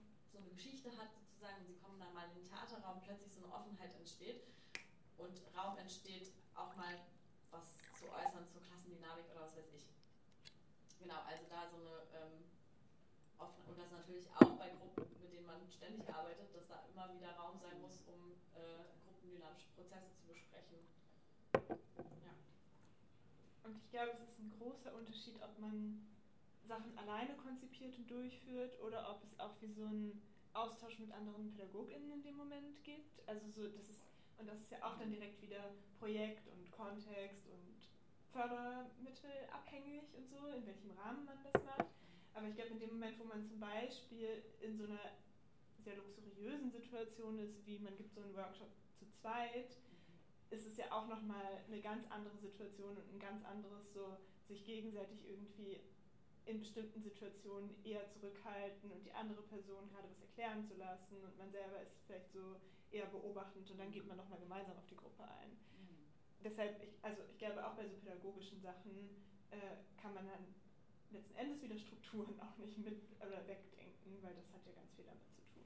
Geschichte 0.55 0.91
hat 0.97 1.11
sozusagen 1.13 1.59
und 1.61 1.67
sie 1.67 1.79
kommen 1.83 1.99
dann 1.99 2.15
mal 2.15 2.31
in 2.31 2.39
den 2.39 2.47
Theaterraum, 2.47 3.03
plötzlich 3.03 3.35
so 3.35 3.43
eine 3.43 3.53
Offenheit 3.53 3.91
entsteht 3.99 4.47
und 5.19 5.35
Raum 5.57 5.77
entsteht, 5.79 6.31
auch 6.55 6.75
mal 6.77 6.95
was 7.51 7.75
zu 7.99 8.07
äußern 8.07 8.47
zur 8.47 8.63
Klassendynamik 8.63 9.27
oder 9.35 9.47
was 9.47 9.57
weiß 9.57 9.71
ich. 9.75 9.91
Genau, 11.03 11.21
also 11.27 11.43
da 11.51 11.67
so 11.69 11.77
eine 11.83 12.07
ähm, 12.15 12.47
offene, 13.39 13.67
und 13.67 13.79
das 13.79 13.91
natürlich 13.91 14.31
auch 14.39 14.55
bei 14.57 14.71
Gruppen, 14.71 15.11
mit 15.21 15.33
denen 15.35 15.47
man 15.47 15.67
ständig 15.69 16.07
arbeitet, 16.07 16.55
dass 16.55 16.67
da 16.71 16.87
immer 16.95 17.11
wieder 17.15 17.35
Raum 17.35 17.59
sein 17.59 17.81
muss, 17.83 18.07
um 18.07 18.39
äh, 18.55 18.87
gruppendynamische 19.03 19.69
Prozesse 19.75 20.15
zu 20.15 20.23
besprechen. 20.31 20.79
Ja. 21.53 22.35
Und 23.67 23.77
ich 23.77 23.91
glaube, 23.91 24.15
es 24.15 24.23
ist 24.23 24.39
ein 24.39 24.55
großer 24.59 24.95
Unterschied, 24.95 25.43
ob 25.43 25.59
man 25.59 26.07
Sachen 26.67 26.97
alleine 26.97 27.35
konzipiert 27.37 27.99
und 27.99 28.09
durchführt 28.09 28.81
oder 28.81 29.11
ob 29.11 29.23
es 29.25 29.39
auch 29.39 29.53
wie 29.61 29.73
so 29.73 29.85
ein 29.85 30.23
Austausch 30.55 30.99
mit 30.99 31.13
anderen 31.13 31.51
PädagogInnen 31.51 32.13
in 32.13 32.23
dem 32.23 32.37
Moment 32.37 32.83
gibt. 32.85 33.29
Also 33.29 33.49
so, 33.51 33.69
das 33.69 33.89
ist, 33.89 34.01
und 34.39 34.49
das 34.49 34.61
ist 34.61 34.71
ja 34.71 34.79
auch 34.83 34.97
dann 34.99 35.11
direkt 35.11 35.43
wieder 35.43 35.75
Projekt 35.99 36.49
und 36.49 36.71
Kontext 36.71 37.47
und 37.49 37.75
Fördermittel 38.33 39.31
abhängig 39.53 40.15
und 40.17 40.29
so, 40.29 40.47
in 40.49 40.67
welchem 40.67 40.91
Rahmen 40.93 41.25
man 41.25 41.39
das 41.45 41.63
macht. 41.65 41.87
Aber 42.35 42.49
ich 42.49 42.55
glaube, 42.55 42.71
in 42.71 42.81
dem 42.81 42.91
Moment, 42.91 43.19
wo 43.19 43.25
man 43.25 43.45
zum 43.45 43.61
Beispiel 43.61 44.43
in 44.61 44.77
so 44.77 44.85
einer 44.85 45.13
sehr 45.79 45.97
luxuriösen 45.97 46.71
Situation 46.71 47.39
ist, 47.39 47.67
wie 47.67 47.79
man 47.79 47.97
gibt 47.97 48.13
so 48.15 48.23
einen 48.23 48.35
Workshop 48.35 48.71
zu 48.99 49.07
zweit, 49.11 49.77
ist 50.51 50.67
es 50.67 50.77
ja 50.77 50.91
auch 50.91 51.07
nochmal 51.09 51.65
eine 51.67 51.81
ganz 51.81 52.11
andere 52.11 52.37
Situation 52.37 52.97
und 52.97 53.13
ein 53.13 53.19
ganz 53.19 53.45
anderes 53.45 53.93
so, 53.93 54.17
sich 54.47 54.65
gegenseitig 54.65 55.29
irgendwie 55.29 55.81
in 56.47 56.59
bestimmten 56.61 57.01
Situationen 57.01 57.71
eher 57.85 58.07
zurückhalten 58.09 58.91
und 58.91 59.05
die 59.05 59.13
andere 59.13 59.43
Person 59.43 59.89
gerade 59.89 60.09
was 60.11 60.21
erklären 60.21 60.63
zu 60.65 60.75
lassen 60.75 61.23
und 61.25 61.37
man 61.39 61.51
selber 61.51 61.81
ist 61.81 61.97
vielleicht 62.07 62.31
so 62.33 62.61
eher 62.91 63.07
beobachtend 63.07 63.71
und 63.71 63.79
dann 63.79 63.91
geht 63.91 64.07
man 64.07 64.17
nochmal 64.17 64.39
gemeinsam 64.39 64.77
auf 64.77 64.87
die 64.87 64.97
Gruppe 64.97 65.25
ein. 65.25 65.51
Mhm. 65.51 66.07
Deshalb, 66.45 66.83
ich, 66.83 66.93
also 67.03 67.23
ich 67.29 67.39
glaube 67.39 67.67
auch 67.67 67.75
bei 67.75 67.87
so 67.87 67.97
pädagogischen 67.97 68.61
Sachen 68.61 69.09
äh, 69.51 70.01
kann 70.01 70.15
man 70.15 70.27
dann 70.27 70.55
letzten 71.11 71.35
Endes 71.37 71.63
wieder 71.63 71.79
Strukturen 71.79 72.39
auch 72.41 72.57
nicht 72.59 72.79
mit 72.79 73.01
oder 73.21 73.47
wegdenken, 73.47 74.23
weil 74.23 74.35
das 74.35 74.53
hat 74.53 74.67
ja 74.67 74.73
ganz 74.73 74.93
viel 74.95 75.05
damit 75.05 75.31
zu 75.33 75.41
tun. 75.43 75.65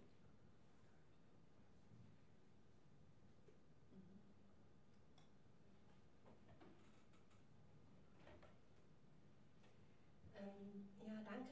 Ähm, 10.36 10.88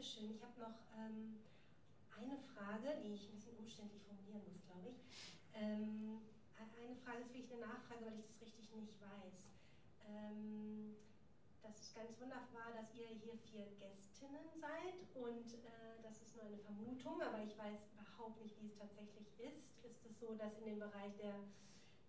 ja, 0.06 0.22
danke 0.22 0.30
schön. 0.30 0.30
Ich 0.30 0.42
habe 0.42 0.60
noch 0.60 0.74
ähm, 0.98 1.38
eine 2.16 2.36
Frage, 2.54 2.94
die 3.02 3.12
ich 3.14 3.26
ein 3.28 3.32
bisschen 3.32 3.56
umständlich 3.56 4.02
formulieren 4.02 4.44
muss, 4.46 4.62
glaube 4.66 4.88
ich. 4.88 4.96
Ähm, 5.54 6.20
eine 6.78 6.94
Frage 6.96 7.22
ist 7.22 7.34
wirklich 7.34 7.50
eine 7.50 7.66
Nachfrage, 7.66 8.04
weil 8.04 8.14
ich 8.16 8.24
das 8.24 8.40
richtig 8.40 8.72
nicht 8.72 9.00
weiß. 9.00 9.34
Ähm, 10.06 10.94
das 11.62 11.80
ist 11.80 11.94
ganz 11.94 12.18
wunderbar, 12.20 12.72
dass 12.72 12.94
ihr 12.94 13.08
hier 13.08 13.34
vier 13.34 13.66
Gästinnen 13.78 14.46
seid 14.60 14.94
und 15.14 15.54
äh, 15.54 15.98
das 16.02 16.20
ist 16.20 16.36
nur 16.36 16.44
eine 16.44 16.58
Vermutung, 16.58 17.20
aber 17.20 17.42
ich 17.42 17.56
weiß 17.58 17.78
überhaupt 17.92 18.38
nicht, 18.38 18.58
wie 18.60 18.66
es 18.66 18.76
tatsächlich 18.76 19.26
ist. 19.38 19.84
Ist 19.84 20.06
es 20.06 20.18
so, 20.20 20.34
dass 20.34 20.56
in 20.56 20.66
dem 20.66 20.78
Bereich 20.78 21.14
der 21.16 21.42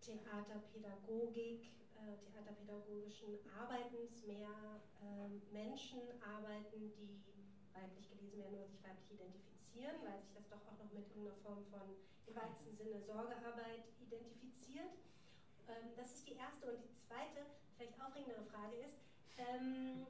Theaterpädagogik, 0.02 1.66
äh, 1.95 2.16
theaterpädagogischen 2.30 3.36
Arbeitens 3.60 4.22
mehr 4.22 4.80
äh, 5.02 5.52
Menschen 5.52 6.14
arbeiten, 6.22 6.91
die 6.95 7.37
weiblich 7.78 8.10
gelesen 8.10 8.42
werden 8.42 8.58
oder 8.58 8.68
sich 8.68 8.82
weiblich 8.82 9.10
identifizieren, 9.14 9.98
weil 10.02 10.18
sich 10.22 10.34
das 10.34 10.50
doch 10.50 10.62
auch 10.66 10.78
noch 10.82 10.90
mit 10.90 11.06
irgendeiner 11.14 11.38
Form 11.46 11.62
von 11.70 11.86
im 12.28 12.36
weitesten 12.36 12.74
Sinne 12.76 13.00
Sorgearbeit 13.06 13.86
identifiziert. 14.02 14.98
Ähm, 15.70 15.94
das 15.96 16.12
ist 16.14 16.28
die 16.28 16.36
erste 16.36 16.74
und 16.74 16.82
die 16.82 16.94
zweite, 17.08 17.46
vielleicht 17.78 17.96
aufregendere 18.02 18.44
Frage 18.50 18.76
ist, 18.84 18.98
ähm, 19.38 20.06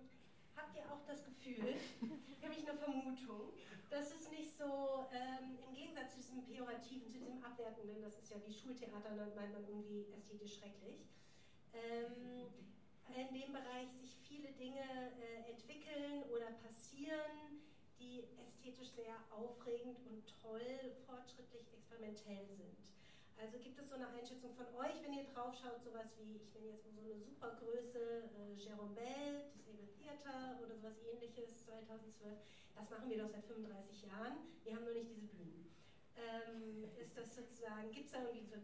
habt 0.55 0.73
ihr 0.75 0.87
auch 0.89 1.03
das 1.05 1.23
Gefühl, 1.23 1.75
nämlich 2.41 2.63
eine 2.63 2.77
Vermutung, 2.77 3.53
dass 3.89 4.11
es 4.15 4.31
nicht 4.31 4.57
so, 4.57 5.05
ähm, 5.13 5.59
im 5.67 5.73
Gegensatz 5.75 6.15
zu 6.15 6.17
diesem 6.17 6.43
Pejorativen, 6.43 7.07
zu 7.07 7.19
diesem 7.19 7.43
Abwertenden, 7.43 8.01
das 8.01 8.17
ist 8.17 8.31
ja 8.31 8.37
wie 8.45 8.53
Schultheater, 8.53 9.15
dann 9.15 9.35
meint 9.35 9.53
man 9.53 9.63
irgendwie 9.67 10.07
ästhetisch 10.15 10.57
schrecklich, 10.57 11.05
ähm, 11.73 12.47
in 13.15 13.33
dem 13.33 13.53
Bereich 13.53 13.89
sich 14.01 14.17
viele 14.27 14.51
Dinge 14.53 14.83
äh, 15.21 15.49
entwickeln 15.51 16.23
oder 16.33 16.51
passieren, 16.63 17.63
die 17.99 18.23
ästhetisch 18.45 18.91
sehr 18.91 19.15
aufregend 19.31 19.97
und 20.07 20.23
toll, 20.41 20.95
fortschrittlich, 21.05 21.65
experimentell 21.73 22.45
sind. 22.57 22.77
Also 23.37 23.57
gibt 23.59 23.77
es 23.79 23.89
so 23.89 23.95
eine 23.95 24.07
Einschätzung 24.09 24.53
von 24.55 24.65
euch, 24.81 24.97
wenn 25.03 25.13
ihr 25.13 25.23
drauf 25.33 25.53
schaut, 25.53 25.81
sowas 25.83 26.09
wie, 26.17 26.41
ich 26.41 26.53
nenne 26.53 26.73
jetzt 26.73 26.83
so 26.83 26.89
eine 26.89 27.15
Supergröße, 27.21 28.29
äh, 28.33 28.57
Jérôme 28.57 28.93
Bell, 28.93 29.45
Disable 29.53 29.87
Theater 29.93 30.59
oder 30.63 30.75
sowas 30.75 30.97
ähnliches, 31.13 31.65
2012. 31.65 32.37
Das 32.75 32.89
machen 32.89 33.09
wir 33.09 33.17
doch 33.17 33.29
seit 33.29 33.45
35 33.45 34.03
Jahren. 34.03 34.37
Wir 34.63 34.75
haben 34.75 34.85
nur 34.85 34.93
nicht 34.93 35.09
diese 35.09 35.27
Bühnen. 35.27 35.69
Ähm, 36.17 36.89
ist 36.97 37.15
das 37.15 37.35
sozusagen, 37.35 37.91
gibt 37.91 38.07
es 38.07 38.11
da 38.11 38.21
irgendwie 38.25 38.45
so 38.45 38.57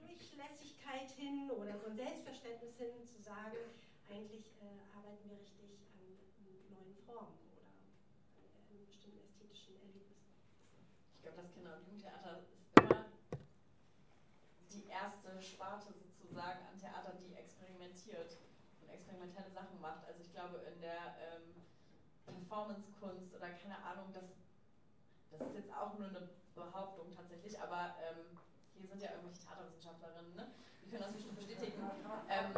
Durchlässigkeit 0.00 1.10
hin 1.16 1.50
oder 1.50 1.78
so 1.78 1.86
ein 1.90 1.96
Selbstverständnis 1.96 2.76
hin, 2.76 3.04
zu 3.06 3.20
sagen, 3.22 3.56
eigentlich 4.08 4.46
äh, 4.62 4.80
arbeiten 4.96 5.28
wir 5.28 5.38
richtig 5.38 5.84
an, 5.92 6.16
neuen 6.70 6.94
Formen 7.04 7.38
oder 7.52 7.68
an, 7.68 7.84
an 8.72 8.86
bestimmten 8.86 9.20
ästhetischen 9.24 9.74
Erlebnissen? 9.76 10.24
Ich 11.16 11.22
glaube, 11.22 11.42
das 11.42 11.52
Kinder- 11.52 11.76
und 11.76 11.84
Jugendtheater 11.84 12.40
ist 12.40 12.56
immer 12.80 13.04
die 14.72 14.88
erste 14.88 15.42
Sparte 15.42 15.92
sozusagen 15.92 16.60
an 16.64 16.78
Theater, 16.78 17.12
die 17.20 17.34
experimentiert 17.34 18.38
und 18.80 18.88
experimentelle 18.88 19.50
Sachen 19.50 19.80
macht. 19.80 20.06
Also 20.06 20.20
ich 20.22 20.32
glaube, 20.32 20.58
in 20.72 20.80
der 20.80 21.16
ähm, 21.20 21.54
Performance-Kunst 22.24 23.34
oder 23.34 23.50
keine 23.50 23.76
Ahnung, 23.82 24.12
das, 24.12 24.32
das 25.30 25.40
ist 25.48 25.56
jetzt 25.56 25.72
auch 25.72 25.98
nur 25.98 26.08
eine 26.08 26.28
Behauptung 26.54 27.14
tatsächlich, 27.14 27.60
aber 27.60 27.94
ähm, 28.00 28.38
hier 28.78 28.88
sind 28.88 29.02
ja 29.02 29.10
irgendwelche 29.12 29.42
Theaterwissenschaftlerinnen, 29.42 30.34
ne? 30.36 30.48
die 30.82 30.88
können 30.88 31.02
das 31.02 31.12
bestimmt 31.12 31.36
bestätigen. 31.36 31.82
Ähm, 32.28 32.54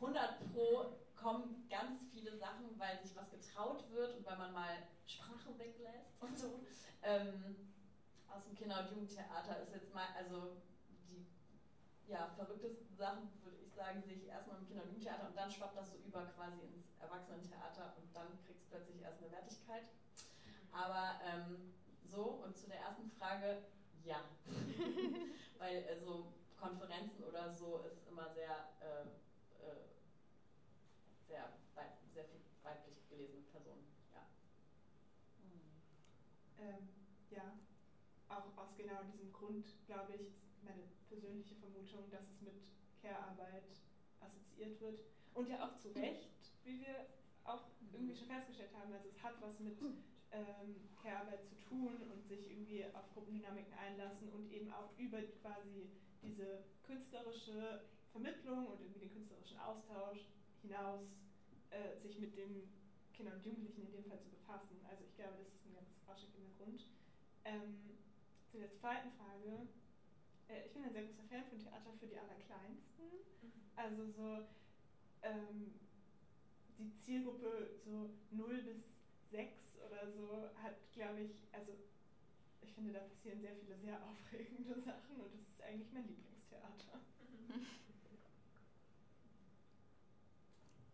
100 0.00 0.52
pro 0.52 0.94
kommen 1.16 1.66
ganz 1.68 2.02
viele 2.10 2.36
Sachen, 2.36 2.78
weil 2.78 2.98
sich 3.02 3.14
was 3.16 3.30
getraut 3.30 3.84
wird 3.90 4.16
und 4.16 4.26
weil 4.26 4.38
man 4.38 4.52
mal 4.52 4.82
Sprache 5.06 5.56
weglässt 5.58 6.20
und 6.20 6.38
so. 6.38 6.64
Ähm, 7.02 7.70
aus 8.28 8.44
dem 8.44 8.54
Kinder- 8.56 8.80
und 8.80 8.90
Jugendtheater 8.90 9.60
ist 9.60 9.72
jetzt 9.72 9.92
mal, 9.94 10.06
also 10.16 10.56
die 10.88 11.26
ja, 12.06 12.28
verrücktesten 12.36 12.96
Sachen, 12.96 13.30
würde 13.42 13.58
ich 13.58 13.72
sagen, 13.74 14.02
sehe 14.02 14.16
ich 14.16 14.26
erstmal 14.26 14.58
im 14.58 14.66
Kinder- 14.66 14.82
und 14.82 14.90
Jugendtheater 14.90 15.28
und 15.28 15.36
dann 15.36 15.50
schwappt 15.50 15.76
das 15.76 15.90
so 15.90 15.98
über 15.98 16.24
quasi 16.34 16.62
ins 16.62 16.98
Erwachsenentheater 17.00 17.94
und 17.98 18.14
dann 18.14 18.26
kriegt 18.46 18.60
es 18.60 18.68
plötzlich 18.68 19.02
erst 19.02 19.22
eine 19.22 19.32
Wertigkeit. 19.32 19.84
Aber 20.72 21.20
ähm, 21.22 21.72
so, 22.04 22.42
und 22.44 22.56
zu 22.56 22.66
der 22.66 22.80
ersten 22.80 23.10
Frage, 23.18 23.62
ja. 24.04 24.24
Weil 25.58 25.84
also 25.88 26.32
Konferenzen 26.58 27.24
oder 27.24 27.52
so 27.54 27.82
ist 27.84 28.06
immer 28.08 28.32
sehr, 28.34 28.68
äh, 28.80 29.02
äh, 29.64 29.80
sehr, 31.26 31.48
sehr 32.14 32.24
viel 32.24 32.40
weiblich 32.62 33.08
gelesene 33.08 33.42
Personen. 33.50 33.84
Ja. 34.12 34.26
Ähm, 36.58 36.88
ja, 37.30 37.56
auch 38.28 38.56
aus 38.56 38.76
genau 38.76 39.02
diesem 39.02 39.32
Grund, 39.32 39.66
glaube 39.86 40.14
ich, 40.14 40.20
ist 40.20 40.62
meine 40.62 40.82
persönliche 41.08 41.54
Vermutung, 41.56 42.10
dass 42.10 42.22
es 42.28 42.40
mit 42.40 42.54
Care-Arbeit 43.00 43.64
assoziiert 44.20 44.80
wird. 44.80 45.00
Und 45.34 45.48
ja 45.48 45.60
auch 45.62 45.76
zu 45.78 45.88
Recht, 45.88 46.30
wie 46.64 46.78
wir 46.80 47.04
auch 47.44 47.64
irgendwie 47.92 48.14
schon 48.14 48.28
festgestellt 48.28 48.72
haben. 48.74 48.92
Also 48.92 49.08
es 49.08 49.22
hat 49.22 49.40
was 49.40 49.58
mit 49.58 49.74
ähm, 50.32 50.88
Care-Arbeit 51.02 51.44
zu 51.44 51.54
tun 51.68 51.96
und 52.10 52.26
sich 52.26 52.50
irgendwie 52.50 52.84
auf 52.94 53.12
Gruppendynamiken 53.14 53.72
einlassen 53.74 54.28
und 54.30 54.50
eben 54.50 54.70
auch 54.72 54.96
über 54.98 55.20
quasi 55.40 55.90
diese 56.22 56.64
künstlerische 56.82 57.82
Vermittlung 58.10 58.66
und 58.66 58.80
irgendwie 58.80 59.00
den 59.00 59.12
künstlerischen 59.12 59.58
Austausch 59.58 60.20
hinaus 60.62 61.00
äh, 61.70 62.00
sich 62.00 62.18
mit 62.18 62.36
den 62.36 62.68
Kindern 63.12 63.36
und 63.38 63.44
Jugendlichen 63.44 63.86
in 63.86 63.92
dem 63.92 64.04
Fall 64.04 64.20
zu 64.20 64.30
befassen. 64.30 64.80
Also 64.88 65.04
ich 65.04 65.14
glaube, 65.16 65.38
das 65.38 65.48
ist 65.48 65.66
ein 65.66 65.74
ganz 65.74 65.88
ausschlaggebender 66.06 66.54
Grund. 66.58 66.86
Ähm, 67.44 67.98
zu 68.50 68.58
der 68.58 68.72
zweiten 68.72 69.10
Frage. 69.12 69.66
Äh, 70.48 70.66
ich 70.66 70.72
bin 70.72 70.84
ein 70.84 70.92
sehr 70.92 71.04
großer 71.04 71.24
Fan 71.28 71.44
von 71.48 71.58
Theater 71.58 71.92
für 71.98 72.06
die 72.06 72.18
Allerkleinsten. 72.18 73.04
Also 73.76 74.06
so 74.06 74.44
ähm, 75.22 75.80
die 76.78 76.94
Zielgruppe 76.98 77.70
so 77.84 78.10
0 78.30 78.62
bis 78.62 78.92
6 79.30 79.71
oder 79.86 80.06
so 80.10 80.48
hat, 80.62 80.76
glaube 80.92 81.20
ich, 81.20 81.48
also 81.52 81.72
ich 82.60 82.72
finde, 82.74 82.92
da 82.92 83.00
passieren 83.00 83.40
sehr 83.40 83.54
viele 83.56 83.76
sehr 83.76 83.98
aufregende 84.02 84.78
Sachen 84.86 85.20
und 85.20 85.34
das 85.34 85.48
ist 85.48 85.62
eigentlich 85.62 85.92
mein 85.92 86.06
Lieblingstheater. 86.06 87.00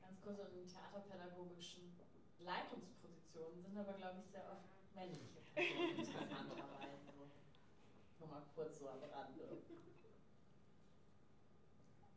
Ganz 0.01 0.21
kurz 0.23 0.39
in 0.53 0.67
theaterpädagogischen 0.67 1.93
Leitungspositionen 2.41 3.63
sind 3.63 3.77
aber, 3.79 3.93
glaube 3.95 4.21
ich, 4.21 4.31
sehr 4.31 4.51
oft 4.51 4.69
männliche 4.95 5.41
Personen 5.55 5.99
interessanterweise. 5.99 7.13
Nur 8.19 8.29
mal 8.29 8.43
kurz 8.55 8.79
so 8.79 8.89
am 8.89 9.03
Rande. 9.03 9.63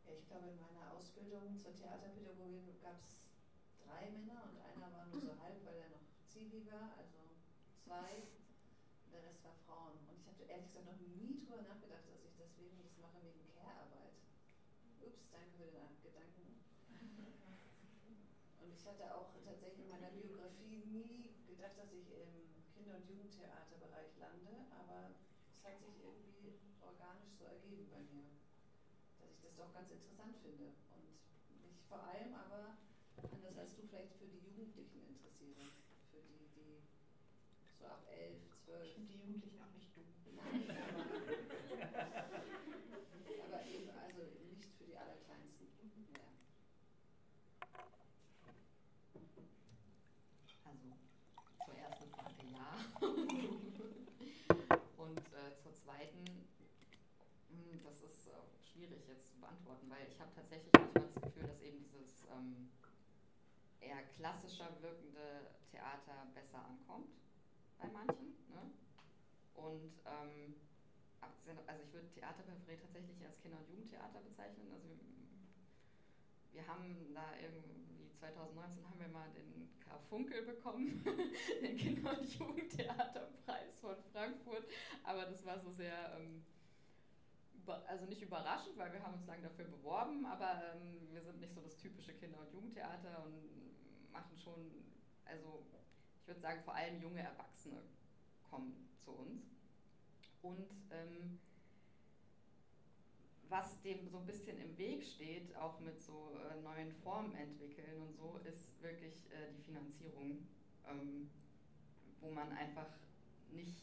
Ja, 0.06 0.12
ich 0.12 0.26
glaube, 0.26 0.48
in 0.48 0.60
meiner 0.60 0.92
Ausbildung 0.92 1.56
zur 1.56 1.74
Theaterpädagogin 1.74 2.80
gab 2.82 2.98
es 3.00 3.22
drei 3.84 4.10
Männer 4.10 4.42
und 4.50 4.58
einer 4.58 4.92
war 4.92 5.06
nur 5.06 5.20
so 5.20 5.38
halb, 5.40 5.64
weil 5.64 5.76
er 5.76 5.88
noch 5.90 6.11
Zivi 6.32 6.64
war, 6.72 6.96
also 6.96 7.20
zwei. 7.76 8.24
Und 9.04 9.12
der 9.12 9.22
Rest 9.22 9.44
war 9.44 9.52
Frauen. 9.68 10.00
Und 10.08 10.16
ich 10.16 10.26
habe 10.26 10.48
ehrlich 10.48 10.72
gesagt 10.72 10.88
noch 10.88 10.96
nie 10.96 11.36
drüber 11.44 11.60
nachgedacht, 11.60 12.08
dass 12.08 12.24
ich 12.24 12.32
deswegen 12.40 12.80
das 12.80 12.96
mache 12.96 13.20
wegen 13.20 13.44
Care-Arbeit. 13.52 14.16
Ups, 15.04 15.28
danke 15.28 15.52
für 15.60 15.68
den 15.68 16.00
Gedanken. 16.00 16.56
Und 18.64 18.72
ich 18.72 18.86
hatte 18.88 19.12
auch 19.14 19.28
tatsächlich 19.44 19.84
in 19.84 19.92
meiner 19.92 20.08
Biografie 20.08 20.80
nie 20.88 21.36
gedacht, 21.44 21.76
dass 21.76 21.92
ich 21.92 22.08
im 22.16 22.32
Kinder- 22.72 22.96
und 22.96 23.04
Jugendtheaterbereich 23.04 24.16
lande, 24.16 24.72
aber 24.72 25.12
es 25.52 25.60
hat 25.68 25.76
sich 25.84 26.00
irgendwie 26.00 26.56
organisch 26.80 27.36
so 27.36 27.44
ergeben 27.44 27.92
bei 27.92 28.00
mir, 28.08 28.24
dass 29.20 29.28
ich 29.36 29.40
das 29.44 29.54
doch 29.54 29.74
ganz 29.74 29.90
interessant 29.90 30.40
finde 30.40 30.72
und 30.96 31.12
mich 31.60 31.84
vor 31.84 32.00
allem 32.08 32.32
aber, 32.34 32.78
anders 33.30 33.58
als 33.58 33.76
du, 33.76 33.82
vielleicht 33.84 34.16
für 34.16 34.26
die 34.26 34.40
Jugendlichen 34.40 35.04
interessiere, 35.04 35.60
für 36.10 36.20
die, 36.22 36.48
die 36.54 36.82
so 37.82 37.88
ab 37.88 38.06
elf, 38.14 38.38
zwölf. 38.64 38.84
Ich 38.86 38.94
finde 38.94 39.08
die 39.10 39.18
Jugendlichen 39.18 39.58
auch 39.60 39.72
nicht 39.74 39.90
dumm. 39.96 40.06
Nein, 40.22 40.70
aber, 43.42 43.66
eben, 43.66 43.90
also 43.90 44.22
nicht 44.46 44.70
für 44.78 44.84
die 44.84 44.96
Allerkleinsten. 44.96 45.66
Ja. 46.14 46.20
Also 50.64 50.94
zur 51.64 51.74
ersten 51.74 52.08
Frage 52.14 52.46
ja. 52.54 52.78
Und 55.02 55.18
äh, 55.18 55.58
zur 55.60 55.74
zweiten, 55.74 56.22
mh, 57.50 57.82
das 57.82 58.00
ist 58.02 58.28
äh, 58.28 58.30
schwierig 58.62 59.08
jetzt 59.08 59.32
zu 59.32 59.40
beantworten, 59.40 59.90
weil 59.90 60.06
ich 60.08 60.20
habe 60.20 60.30
tatsächlich 60.36 60.70
manchmal 60.72 61.02
das 61.10 61.20
Gefühl, 61.20 61.48
dass 61.48 61.60
eben 61.60 61.82
dieses 61.82 62.28
ähm, 62.30 62.70
eher 63.80 64.02
klassischer 64.14 64.68
wirkende 64.80 65.50
Theater 65.72 66.28
besser 66.32 66.64
ankommt 66.64 67.21
bei 67.82 67.88
manchen. 67.90 68.30
Ne? 68.48 68.62
Und 69.54 69.92
ähm, 70.06 70.54
also 71.66 71.82
ich 71.82 71.92
würde 71.92 72.08
Theaterperipherie 72.10 72.78
tatsächlich 72.78 73.24
als 73.24 73.40
Kinder- 73.40 73.58
und 73.58 73.68
Jugendtheater 73.68 74.20
bezeichnen. 74.20 74.70
Also 74.72 74.88
wir, 74.88 74.98
wir 76.52 76.66
haben 76.66 77.12
da 77.14 77.34
irgendwie 77.40 78.08
2019 78.18 78.88
haben 78.88 79.00
wir 79.00 79.08
mal 79.08 79.30
den 79.30 79.68
K. 79.80 79.98
Funkel 80.08 80.42
bekommen, 80.42 81.02
den 81.62 81.76
Kinder- 81.76 82.18
und 82.18 82.38
Jugendtheaterpreis 82.38 83.78
von 83.80 83.96
Frankfurt. 84.12 84.66
Aber 85.02 85.26
das 85.26 85.44
war 85.44 85.58
so 85.58 85.72
sehr, 85.72 86.16
ähm, 86.16 86.44
also 87.86 88.06
nicht 88.06 88.22
überraschend, 88.22 88.76
weil 88.76 88.92
wir 88.92 89.02
haben 89.02 89.14
uns 89.14 89.26
lange 89.26 89.42
dafür 89.42 89.64
beworben, 89.64 90.24
aber 90.26 90.74
ähm, 90.74 91.08
wir 91.10 91.22
sind 91.22 91.40
nicht 91.40 91.54
so 91.54 91.60
das 91.60 91.76
typische 91.76 92.14
Kinder- 92.14 92.40
und 92.40 92.52
Jugendtheater 92.52 93.24
und 93.24 94.12
machen 94.12 94.36
schon, 94.36 94.84
also 95.24 95.64
ich 96.22 96.28
würde 96.28 96.40
sagen, 96.40 96.62
vor 96.64 96.74
allem 96.74 97.02
junge 97.02 97.20
Erwachsene 97.20 97.82
kommen 98.48 98.88
zu 99.04 99.10
uns. 99.10 99.42
Und 100.40 100.70
ähm, 100.90 101.38
was 103.48 103.80
dem 103.82 104.08
so 104.08 104.18
ein 104.18 104.26
bisschen 104.26 104.58
im 104.60 104.78
Weg 104.78 105.04
steht, 105.04 105.54
auch 105.56 105.80
mit 105.80 106.00
so 106.00 106.38
äh, 106.38 106.62
neuen 106.62 106.92
Formen 107.02 107.34
entwickeln 107.34 108.00
und 108.00 108.14
so, 108.14 108.40
ist 108.44 108.80
wirklich 108.80 109.14
äh, 109.32 109.52
die 109.52 109.62
Finanzierung, 109.62 110.46
ähm, 110.88 111.28
wo 112.20 112.30
man 112.30 112.52
einfach 112.52 112.88
nicht, 113.50 113.82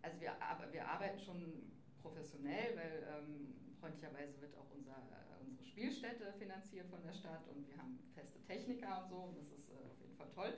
also 0.00 0.18
wir, 0.18 0.34
wir 0.72 0.88
arbeiten 0.88 1.20
schon 1.20 1.72
professionell, 2.00 2.74
weil 2.74 3.06
ähm, 3.18 3.54
freundlicherweise 3.78 4.40
wird 4.40 4.56
auch 4.56 4.70
unser, 4.70 4.96
äh, 4.96 5.44
unsere 5.44 5.64
Spielstätte 5.64 6.32
finanziert 6.38 6.88
von 6.88 7.02
der 7.02 7.12
Stadt 7.12 7.46
und 7.48 7.68
wir 7.68 7.76
haben 7.76 7.98
feste 8.14 8.42
Techniker 8.44 9.02
und 9.02 9.08
so. 9.08 9.16
Und 9.16 9.36
das 9.36 9.50
ist 9.50 9.68
äh, 9.68 9.74
auf 9.74 10.00
jeden 10.00 10.16
Fall 10.16 10.30
toll. 10.34 10.54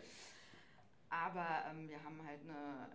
Aber 1.11 1.65
ähm, 1.71 1.89
wir 1.89 2.03
haben 2.03 2.21
halt 2.27 2.41
eine 2.43 2.89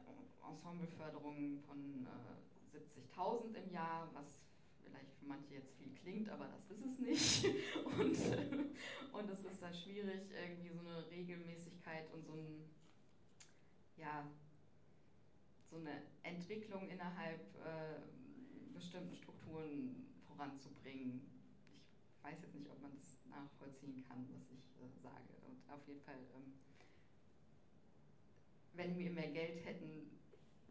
Ensembleförderung 0.47 1.59
von 1.68 2.07
äh, 2.07 2.78
70.000 2.78 3.55
im 3.55 3.72
Jahr, 3.72 4.09
was 4.14 4.43
vielleicht 4.84 5.14
für 5.18 5.26
manche 5.26 5.55
jetzt 5.55 5.74
viel 5.76 5.93
klingt, 5.95 6.30
aber 6.30 6.47
das 6.47 6.70
ist 6.70 6.86
es 6.86 6.99
nicht. 6.99 7.45
Und, 7.86 8.18
und 9.14 9.30
es 9.30 9.43
ist 9.45 9.61
dann 9.61 9.74
schwierig, 9.74 10.22
irgendwie 10.32 10.70
so 10.70 10.80
eine 10.80 11.09
Regelmäßigkeit 11.09 12.11
und 12.14 12.26
so 12.26 12.34
ein, 12.34 12.70
ja, 13.97 14.28
so 15.70 15.78
eine 15.78 16.01
Entwicklung 16.24 16.89
innerhalb 16.89 17.39
äh, 17.66 18.01
bestimmten 18.74 19.16
Strukturen 19.16 20.05
voranzubringen. 20.28 21.22
Ich 21.72 22.24
weiß 22.24 22.41
jetzt 22.41 22.55
nicht, 22.55 22.70
ob 22.70 22.82
man 22.82 22.91
das 22.95 23.18
nachvollziehen 23.30 24.03
kann, 24.07 24.28
was 24.34 24.49
ich 24.51 24.66
äh, 24.82 25.01
sage. 25.01 25.34
Und 25.47 25.61
auf 25.72 25.88
jeden 25.88 26.01
Fall, 26.01 26.18
ähm, 26.36 26.53
wenn 28.74 28.97
wir 28.97 29.11
mehr 29.11 29.28
Geld 29.28 29.63
hätten, 29.65 30.19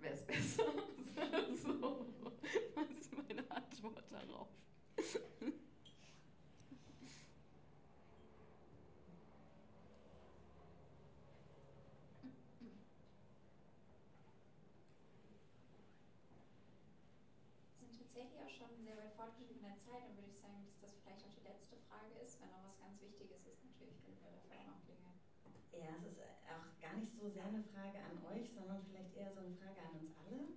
wäre 0.00 0.14
es 0.14 0.22
besser. 0.26 0.64
so, 1.62 2.06
was 2.74 2.90
ist 2.90 3.16
meine 3.16 3.48
Antwort 3.50 4.04
darauf? 4.10 4.48
sind 17.80 17.98
tatsächlich 17.98 18.40
auch 18.40 18.50
schon 18.50 18.84
sehr 18.84 18.96
weit 18.96 19.12
fortgeschritten 19.14 19.56
in 19.56 19.62
der 19.62 19.76
Zeit, 19.78 20.02
dann 20.06 20.16
würde 20.16 20.30
ich 20.30 20.38
sagen, 20.38 20.64
dass 20.64 20.78
das 20.80 20.98
vielleicht 21.02 21.24
auch 21.24 21.34
die 21.34 21.44
letzte 21.46 21.76
Frage 21.88 22.14
ist. 22.22 22.40
Wenn 22.40 22.50
noch 22.50 22.64
was 22.64 22.80
ganz 22.80 23.00
Wichtiges 23.00 23.46
ist, 23.46 23.62
natürlich 23.64 23.98
können 24.02 24.18
wir 24.22 24.32
dafür 24.32 24.58
auch 24.72 24.82
noch. 24.86 24.91
Ja, 25.72 25.96
es 25.98 26.12
ist 26.12 26.22
auch 26.48 26.80
gar 26.80 26.96
nicht 26.96 27.12
so 27.12 27.28
sehr 27.28 27.44
eine 27.44 27.62
Frage 27.62 27.98
an 27.98 28.20
euch, 28.32 28.50
sondern 28.52 28.82
vielleicht 28.84 29.16
eher 29.16 29.32
so 29.32 29.40
eine 29.40 29.54
Frage 29.56 29.80
an 29.80 30.00
uns 30.00 30.12
alle. 30.20 30.48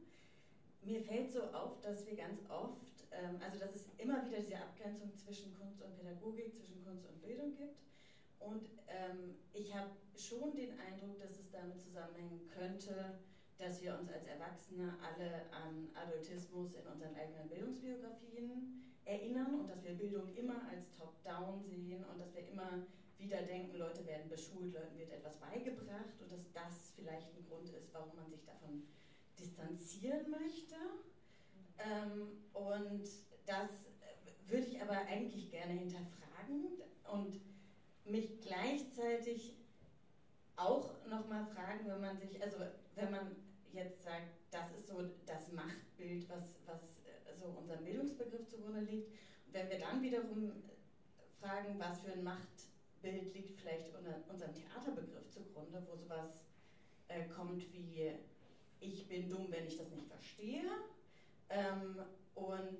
Mir 0.81 1.01
fällt 1.01 1.31
so 1.31 1.43
auf, 1.51 1.79
dass 1.81 2.05
wir 2.05 2.15
ganz 2.15 2.39
oft, 2.49 3.07
ähm, 3.11 3.39
also 3.41 3.57
dass 3.59 3.75
es 3.75 3.89
immer 3.97 4.25
wieder 4.25 4.39
diese 4.39 4.57
Abgrenzung 4.57 5.15
zwischen 5.15 5.53
Kunst 5.57 5.81
und 5.81 5.95
Pädagogik, 5.97 6.53
zwischen 6.53 6.83
Kunst 6.83 7.07
und 7.07 7.21
Bildung 7.21 7.55
gibt. 7.55 7.79
Und 8.39 8.69
ähm, 8.87 9.35
ich 9.53 9.73
habe 9.73 9.89
schon 10.15 10.55
den 10.55 10.79
Eindruck, 10.79 11.17
dass 11.19 11.39
es 11.39 11.49
damit 11.51 11.81
zusammenhängen 11.81 12.47
könnte, 12.47 13.17
dass 13.57 13.81
wir 13.81 13.97
uns 13.97 14.11
als 14.11 14.27
Erwachsene 14.27 14.93
alle 15.01 15.49
an 15.51 15.89
Adultismus 15.95 16.73
in 16.75 16.85
unseren 16.85 17.15
eigenen 17.15 17.47
Bildungsbiografien 17.47 18.83
erinnern 19.05 19.61
und 19.61 19.69
dass 19.69 19.83
wir 19.83 19.93
Bildung 19.93 20.35
immer 20.35 20.67
als 20.69 20.91
Top-Down 20.91 21.63
sehen 21.63 22.03
und 22.03 22.19
dass 22.19 22.33
wir 22.35 22.47
immer 22.49 22.85
wieder 23.17 23.41
denken, 23.43 23.77
Leute 23.77 24.05
werden 24.05 24.29
beschult, 24.29 24.73
Leuten 24.73 24.97
wird 24.97 25.11
etwas 25.11 25.37
beigebracht 25.37 26.21
und 26.21 26.31
dass 26.31 26.51
das 26.53 26.93
vielleicht 26.95 27.35
ein 27.35 27.45
Grund 27.47 27.69
ist, 27.69 27.93
warum 27.93 28.15
man 28.15 28.29
sich 28.29 28.43
davon 28.45 28.83
distanzieren 29.39 30.29
möchte. 30.29 30.75
Ähm, 31.77 32.27
und 32.53 33.07
das 33.45 33.69
würde 34.47 34.67
ich 34.67 34.81
aber 34.81 34.97
eigentlich 35.07 35.49
gerne 35.51 35.73
hinterfragen 35.73 36.81
und 37.11 37.39
mich 38.05 38.39
gleichzeitig 38.41 39.55
auch 40.55 40.89
nochmal 41.07 41.45
fragen, 41.47 41.87
wenn 41.87 42.01
man 42.01 42.17
sich, 42.17 42.41
also 42.41 42.57
wenn 42.95 43.11
man 43.11 43.35
jetzt 43.73 44.03
sagt, 44.03 44.29
das 44.51 44.71
ist 44.77 44.87
so 44.87 45.03
das 45.25 45.51
Machtbild, 45.51 46.29
was, 46.29 46.55
was 46.65 46.81
äh, 47.03 47.35
so 47.37 47.47
unserem 47.47 47.83
Bildungsbegriff 47.83 48.47
zugrunde 48.47 48.81
liegt. 48.81 49.09
Und 49.47 49.53
wenn 49.53 49.69
wir 49.69 49.79
dann 49.79 50.01
wiederum 50.01 50.63
fragen, 51.41 51.77
was 51.77 51.99
für 51.99 52.13
ein 52.13 52.23
Machtbild 53.05 53.33
liegt 53.33 53.59
vielleicht 53.59 53.93
unserem 54.29 54.53
Theaterbegriff 54.53 55.29
zugrunde, 55.29 55.85
wo 55.87 55.95
sowas 55.95 56.43
äh, 57.07 57.25
kommt 57.27 57.61
wie 57.73 58.11
ich 58.79 59.07
bin 59.07 59.29
dumm, 59.29 59.47
wenn 59.49 59.67
ich 59.67 59.77
das 59.77 59.89
nicht 59.91 60.07
verstehe. 60.07 60.63
Ähm, 61.49 61.99
und 62.33 62.79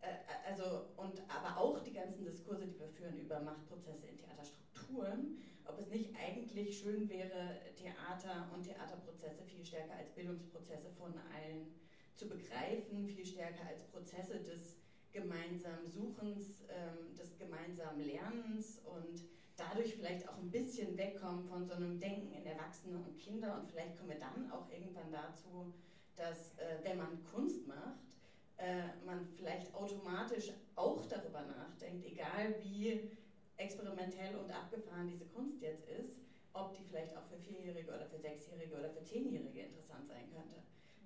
äh, 0.00 0.16
also 0.48 0.86
und 0.96 1.20
aber 1.28 1.58
auch 1.58 1.80
die 1.80 1.92
ganzen 1.92 2.24
Diskurse, 2.24 2.66
die 2.66 2.78
wir 2.78 2.88
führen 2.88 3.18
über 3.18 3.40
Machtprozesse 3.40 4.06
in 4.06 4.16
Theaterstrukturen, 4.16 5.38
ob 5.66 5.78
es 5.78 5.88
nicht 5.88 6.10
eigentlich 6.16 6.78
schön 6.78 7.08
wäre, 7.08 7.60
Theater 7.76 8.50
und 8.54 8.64
Theaterprozesse 8.64 9.44
viel 9.44 9.64
stärker 9.64 9.96
als 9.96 10.10
Bildungsprozesse 10.10 10.90
von 10.98 11.12
allen 11.34 11.66
zu 12.14 12.28
begreifen, 12.28 13.06
viel 13.06 13.24
stärker 13.24 13.66
als 13.68 13.82
Prozesse 13.84 14.40
des 14.40 14.79
gemeinsamen 15.12 15.86
Suchens, 15.86 16.64
ähm, 16.68 17.14
des 17.16 17.36
gemeinsamen 17.38 18.00
Lernens 18.00 18.78
und 18.84 19.24
dadurch 19.56 19.94
vielleicht 19.94 20.28
auch 20.28 20.38
ein 20.38 20.50
bisschen 20.50 20.96
wegkommen 20.96 21.44
von 21.44 21.66
so 21.66 21.74
einem 21.74 21.98
Denken 21.98 22.32
in 22.32 22.46
Erwachsene 22.46 22.96
und 22.96 23.18
Kinder 23.18 23.58
und 23.58 23.70
vielleicht 23.70 23.96
kommen 23.96 24.10
wir 24.10 24.18
dann 24.18 24.50
auch 24.50 24.70
irgendwann 24.70 25.10
dazu, 25.10 25.72
dass 26.16 26.56
äh, 26.58 26.78
wenn 26.82 26.98
man 26.98 27.24
Kunst 27.32 27.66
macht, 27.66 28.10
äh, 28.56 28.84
man 29.04 29.26
vielleicht 29.36 29.74
automatisch 29.74 30.52
auch 30.76 31.04
darüber 31.06 31.42
nachdenkt, 31.42 32.04
egal 32.06 32.54
wie 32.62 33.10
experimentell 33.56 34.36
und 34.36 34.50
abgefahren 34.50 35.08
diese 35.08 35.26
Kunst 35.26 35.60
jetzt 35.60 35.88
ist, 35.88 36.16
ob 36.52 36.74
die 36.76 36.82
vielleicht 36.84 37.16
auch 37.16 37.24
für 37.24 37.38
Vierjährige 37.38 37.88
oder 37.88 38.06
für 38.06 38.18
Sechsjährige 38.18 38.74
oder 38.74 38.90
für 38.90 39.04
Zehnjährige 39.04 39.60
interessant 39.60 40.08
sein 40.08 40.28
könnte. 40.32 40.56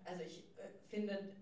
Also 0.05 0.22
ich 0.22 0.44
äh, 0.59 0.68
finde, 0.88 1.34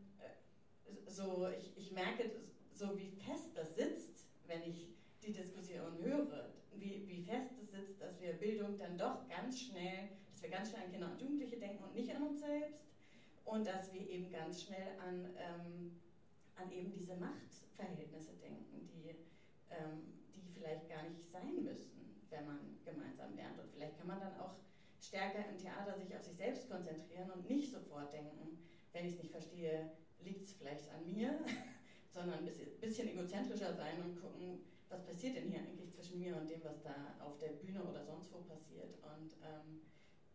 so, 1.07 1.49
ich, 1.59 1.77
ich 1.77 1.93
merke 1.93 2.31
so, 2.73 2.99
wie 2.99 3.11
fest 3.11 3.51
das 3.55 3.75
sitzt, 3.75 4.27
wenn 4.47 4.63
ich 4.63 4.89
die 5.23 5.33
Diskussion 5.33 5.99
höre, 6.03 6.51
wie, 6.75 7.07
wie 7.07 7.23
fest 7.23 7.53
es 7.63 7.71
sitzt, 7.71 8.01
dass 8.01 8.21
wir 8.21 8.33
Bildung 8.35 8.79
dann 8.79 8.99
doch 8.99 9.29
ganz 9.29 9.61
schnell, 9.61 10.09
dass 10.33 10.43
wir 10.43 10.51
ganz 10.51 10.71
schnell 10.71 10.83
an 10.83 10.91
Kinder 10.91 11.11
und 11.13 11.21
Jugendliche 11.21 11.57
denken 11.57 11.85
und 11.85 11.95
nicht 11.95 12.15
an 12.15 12.23
uns 12.23 12.41
selbst 12.41 12.85
und 13.45 13.67
dass 13.67 13.93
wir 13.93 14.09
eben 14.09 14.31
ganz 14.31 14.63
schnell 14.63 14.99
an, 14.99 15.27
ähm, 15.37 16.01
an 16.57 16.73
eben 16.73 16.93
diese 16.93 17.17
Machtverhältnisse 17.17 18.33
denken, 18.35 18.89
die 18.89 19.11
ähm, 19.71 20.13
vielleicht 20.55 20.89
gar 20.89 21.03
nicht 21.09 21.23
sein 21.31 21.63
müssen, 21.63 22.25
wenn 22.31 22.47
man 22.47 22.59
gemeinsam 22.85 23.35
lernt. 23.35 23.59
Und 23.59 23.71
vielleicht 23.73 23.99
kann 23.99 24.07
man 24.07 24.21
dann 24.21 24.39
auch 24.41 24.55
stärker 25.01 25.49
im 25.49 25.59
Theater 25.59 25.97
sich 25.99 26.15
auf 26.17 26.23
sich 26.23 26.37
selbst 26.37 26.71
konzentrieren 26.71 27.31
und 27.31 27.49
nicht 27.49 27.71
sofort 27.71 28.13
denken, 28.13 28.59
wenn 28.93 29.07
ich 29.07 29.15
es 29.15 29.19
nicht 29.19 29.33
verstehe, 29.33 29.91
liegt 30.25 30.43
es 30.43 30.53
vielleicht 30.53 30.91
an 30.91 31.07
mir, 31.07 31.39
sondern 32.11 32.39
ein 32.39 32.45
bisschen, 32.45 32.69
bisschen 32.81 33.09
egozentrischer 33.09 33.75
sein 33.75 34.01
und 34.03 34.21
gucken, 34.21 34.61
was 34.89 35.05
passiert 35.05 35.37
denn 35.37 35.49
hier 35.49 35.61
eigentlich 35.61 35.91
zwischen 35.91 36.19
mir 36.19 36.37
und 36.37 36.49
dem, 36.49 36.63
was 36.63 36.83
da 36.83 37.17
auf 37.21 37.39
der 37.39 37.49
Bühne 37.49 37.83
oder 37.83 38.05
sonst 38.05 38.33
wo 38.33 38.39
passiert 38.41 38.95
und, 39.03 39.33
ähm, 39.43 39.81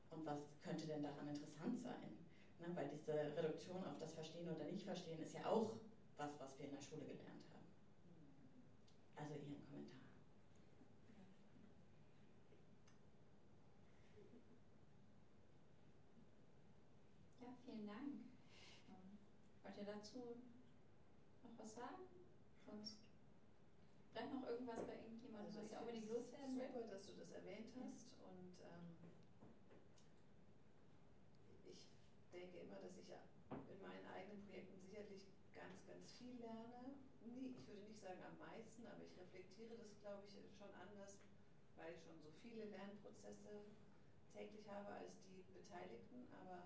und 0.10 0.26
was 0.26 0.40
könnte 0.62 0.88
denn 0.88 1.04
daran 1.04 1.28
interessant 1.28 1.80
sein. 1.80 2.18
Ne? 2.60 2.68
Weil 2.74 2.90
diese 2.90 3.14
Reduktion 3.38 3.86
auf 3.86 4.00
das 4.00 4.14
Verstehen 4.14 4.50
oder 4.50 4.66
Nicht-Verstehen 4.66 5.22
ist 5.22 5.34
ja 5.34 5.46
auch 5.46 5.78
was, 6.18 6.40
was 6.40 6.58
wir 6.58 6.66
in 6.66 6.72
der 6.72 6.82
Schule 6.82 7.06
gelernt 7.06 7.46
haben. 7.54 7.68
Also 9.16 9.36
Ihren 9.36 9.62
Kommentar. 9.70 9.98
vielen 17.66 17.86
Dank. 17.86 18.27
Wollt 19.78 19.86
ihr 19.86 19.94
dazu 19.94 20.34
noch 21.46 21.54
was 21.60 21.76
sagen? 21.76 22.02
Sonst 22.66 22.98
brennt 24.12 24.34
noch 24.34 24.50
irgendwas 24.50 24.82
bei 24.88 24.98
irgendjemandem, 24.98 25.54
also 25.54 25.62
was 25.62 25.70
ihr 25.70 25.78
unbedingt 25.78 26.10
loswerden 26.10 26.58
will? 26.58 26.66
Super, 26.66 26.90
dass 26.90 27.06
du 27.06 27.14
das 27.14 27.30
erwähnt 27.30 27.70
hast. 27.78 28.10
Und 28.26 28.58
ähm, 28.58 28.90
ich 31.70 31.78
denke 32.34 32.58
immer, 32.58 32.82
dass 32.82 32.98
ich 32.98 33.06
in 33.70 33.80
meinen 33.86 34.08
eigenen 34.10 34.42
Projekten 34.50 34.82
sicherlich 34.82 35.30
ganz, 35.54 35.86
ganz 35.86 36.10
viel 36.18 36.34
lerne. 36.42 36.98
Nie, 37.22 37.54
ich 37.54 37.68
würde 37.68 37.86
nicht 37.86 38.02
sagen 38.02 38.24
am 38.26 38.38
meisten, 38.40 38.82
aber 38.88 39.06
ich 39.06 39.14
reflektiere 39.14 39.78
das, 39.78 39.94
glaube 40.02 40.26
ich, 40.26 40.34
schon 40.58 40.74
anders, 40.74 41.22
weil 41.78 41.94
ich 41.94 42.02
schon 42.02 42.18
so 42.18 42.34
viele 42.42 42.66
Lernprozesse 42.66 43.62
täglich 44.34 44.66
habe 44.74 44.90
als 44.90 45.22
die 45.22 45.46
Beteiligten. 45.54 46.26
Aber 46.34 46.66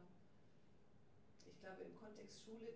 glaube, 1.61 1.83
im 1.83 1.95
Kontext 1.95 2.41
Schule, 2.43 2.73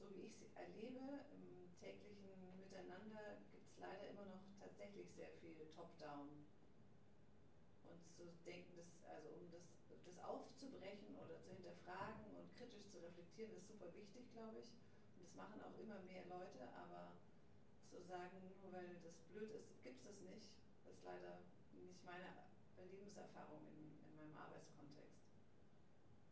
so 0.00 0.08
wie 0.16 0.24
ich 0.24 0.40
es 0.40 0.48
erlebe, 0.56 1.28
im 1.36 1.68
täglichen 1.76 2.32
Miteinander 2.56 3.36
gibt 3.52 3.68
es 3.68 3.76
leider 3.76 4.08
immer 4.08 4.24
noch 4.24 4.40
tatsächlich 4.58 5.12
sehr 5.12 5.28
viel 5.44 5.68
Top-Down. 5.76 6.48
Und 7.84 8.00
zu 8.16 8.24
denken, 8.48 8.80
dass, 8.80 8.88
also 9.04 9.28
um 9.36 9.44
das, 9.52 9.68
das 9.92 10.16
aufzubrechen 10.24 11.20
oder 11.20 11.36
zu 11.44 11.52
hinterfragen 11.52 12.32
und 12.32 12.48
kritisch 12.56 12.88
zu 12.88 12.96
reflektieren, 13.04 13.52
ist 13.52 13.68
super 13.68 13.92
wichtig, 13.92 14.24
glaube 14.32 14.56
ich. 14.64 14.72
Und 15.16 15.20
das 15.20 15.34
machen 15.36 15.60
auch 15.60 15.76
immer 15.76 16.00
mehr 16.08 16.24
Leute, 16.32 16.64
aber 16.72 17.12
zu 17.92 18.00
sagen, 18.00 18.40
nur 18.64 18.72
weil 18.72 18.88
das 19.04 19.20
blöd 19.28 19.52
ist, 19.52 19.68
gibt 19.84 20.00
es 20.00 20.08
das 20.08 20.20
nicht, 20.24 20.48
ist 20.88 21.04
leider 21.04 21.44
nicht 21.76 22.00
meine 22.08 22.48
Lebenserfahrung 22.88 23.60
in, 23.68 24.00
in 24.08 24.16
meinem 24.16 24.36
Arbeitskontext. 24.38 25.20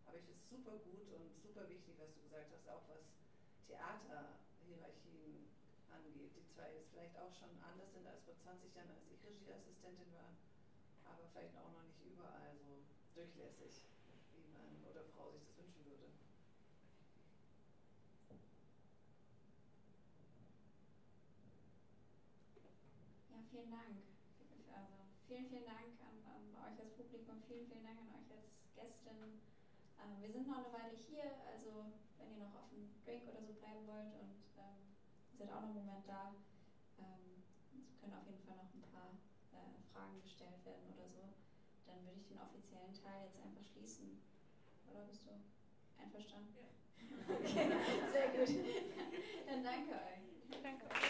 Aber 0.06 0.16
ich 0.16 0.24
finde 0.24 0.40
es 0.40 0.48
super 0.48 0.78
gut 0.88 1.12
und 1.12 1.36
super 1.42 1.68
wichtig, 1.68 1.98
was 1.98 2.08
du 2.14 2.22
gesagt 2.22 2.48
hast, 2.48 2.64
auch 2.72 2.88
was 2.88 3.17
Theaterhierarchien 3.68 5.44
angeht, 5.92 6.32
die 6.34 6.44
zwar 6.48 6.72
jetzt 6.72 6.88
vielleicht 6.90 7.16
auch 7.20 7.32
schon 7.36 7.52
anders 7.60 7.92
sind 7.92 8.06
als 8.08 8.24
vor 8.24 8.34
20 8.40 8.74
Jahren, 8.74 8.88
als 8.88 9.04
ich 9.12 9.20
Regieassistentin 9.20 10.08
war, 10.16 10.32
aber 11.04 11.28
vielleicht 11.32 11.56
auch 11.60 11.70
noch 11.72 11.84
nicht 11.84 12.00
überall 12.00 12.56
so 12.56 12.80
durchlässig, 13.12 13.84
wie 14.32 14.48
man 14.48 14.64
oder 14.88 15.04
Frau 15.12 15.30
sich 15.36 15.44
das 15.44 15.56
wünschen 15.60 15.84
würde. 15.84 16.08
Ja, 23.28 23.38
vielen 23.52 23.70
Dank. 23.70 24.00
Also 24.72 24.96
vielen, 25.28 25.46
vielen 25.48 25.68
Dank 25.68 25.92
an, 26.08 26.16
an 26.24 26.72
euch 26.72 26.80
als 26.80 26.92
Publikum, 26.96 27.42
vielen, 27.46 27.68
vielen 27.68 27.84
Dank 27.84 28.00
an 28.00 28.08
euch 28.16 28.32
als 28.32 28.48
Gästin. 28.74 29.44
Ähm, 30.00 30.20
wir 30.20 30.32
sind 30.32 30.48
noch 30.48 30.56
eine 30.56 30.72
Weile 30.72 30.96
hier, 30.96 31.36
also 31.52 31.92
wenn 32.18 32.30
ihr 32.34 32.42
noch 32.44 32.54
auf 32.54 32.68
einen 32.72 32.90
Drink 33.04 33.26
oder 33.28 33.42
so 33.46 33.52
bleiben 33.54 33.86
wollt 33.86 34.12
und 34.18 34.38
ähm, 34.58 34.82
ihr 35.32 35.38
seid 35.38 35.50
auch 35.50 35.62
noch 35.62 35.70
einen 35.72 35.86
Moment 35.86 36.08
da, 36.08 36.34
ähm, 36.98 37.38
es 37.86 37.96
können 38.00 38.14
auf 38.14 38.26
jeden 38.26 38.42
Fall 38.44 38.56
noch 38.56 38.70
ein 38.74 38.82
paar 38.90 39.14
äh, 39.54 39.78
Fragen 39.92 40.20
gestellt 40.22 40.58
werden 40.64 40.84
oder 40.94 41.06
so, 41.08 41.22
dann 41.86 42.04
würde 42.04 42.18
ich 42.18 42.26
den 42.26 42.40
offiziellen 42.40 42.94
Teil 42.94 43.26
jetzt 43.26 43.40
einfach 43.40 43.64
schließen. 43.72 44.18
Oder 44.90 45.02
bist 45.04 45.24
du 45.26 45.30
einverstanden? 46.00 46.54
Ja. 46.56 46.68
Okay, 47.28 47.70
sehr 48.12 48.28
gut. 48.34 48.48
Dann 49.46 49.62
danke 49.62 49.92
euch. 49.92 50.62
Danke 50.62 50.84
euch. 50.86 51.07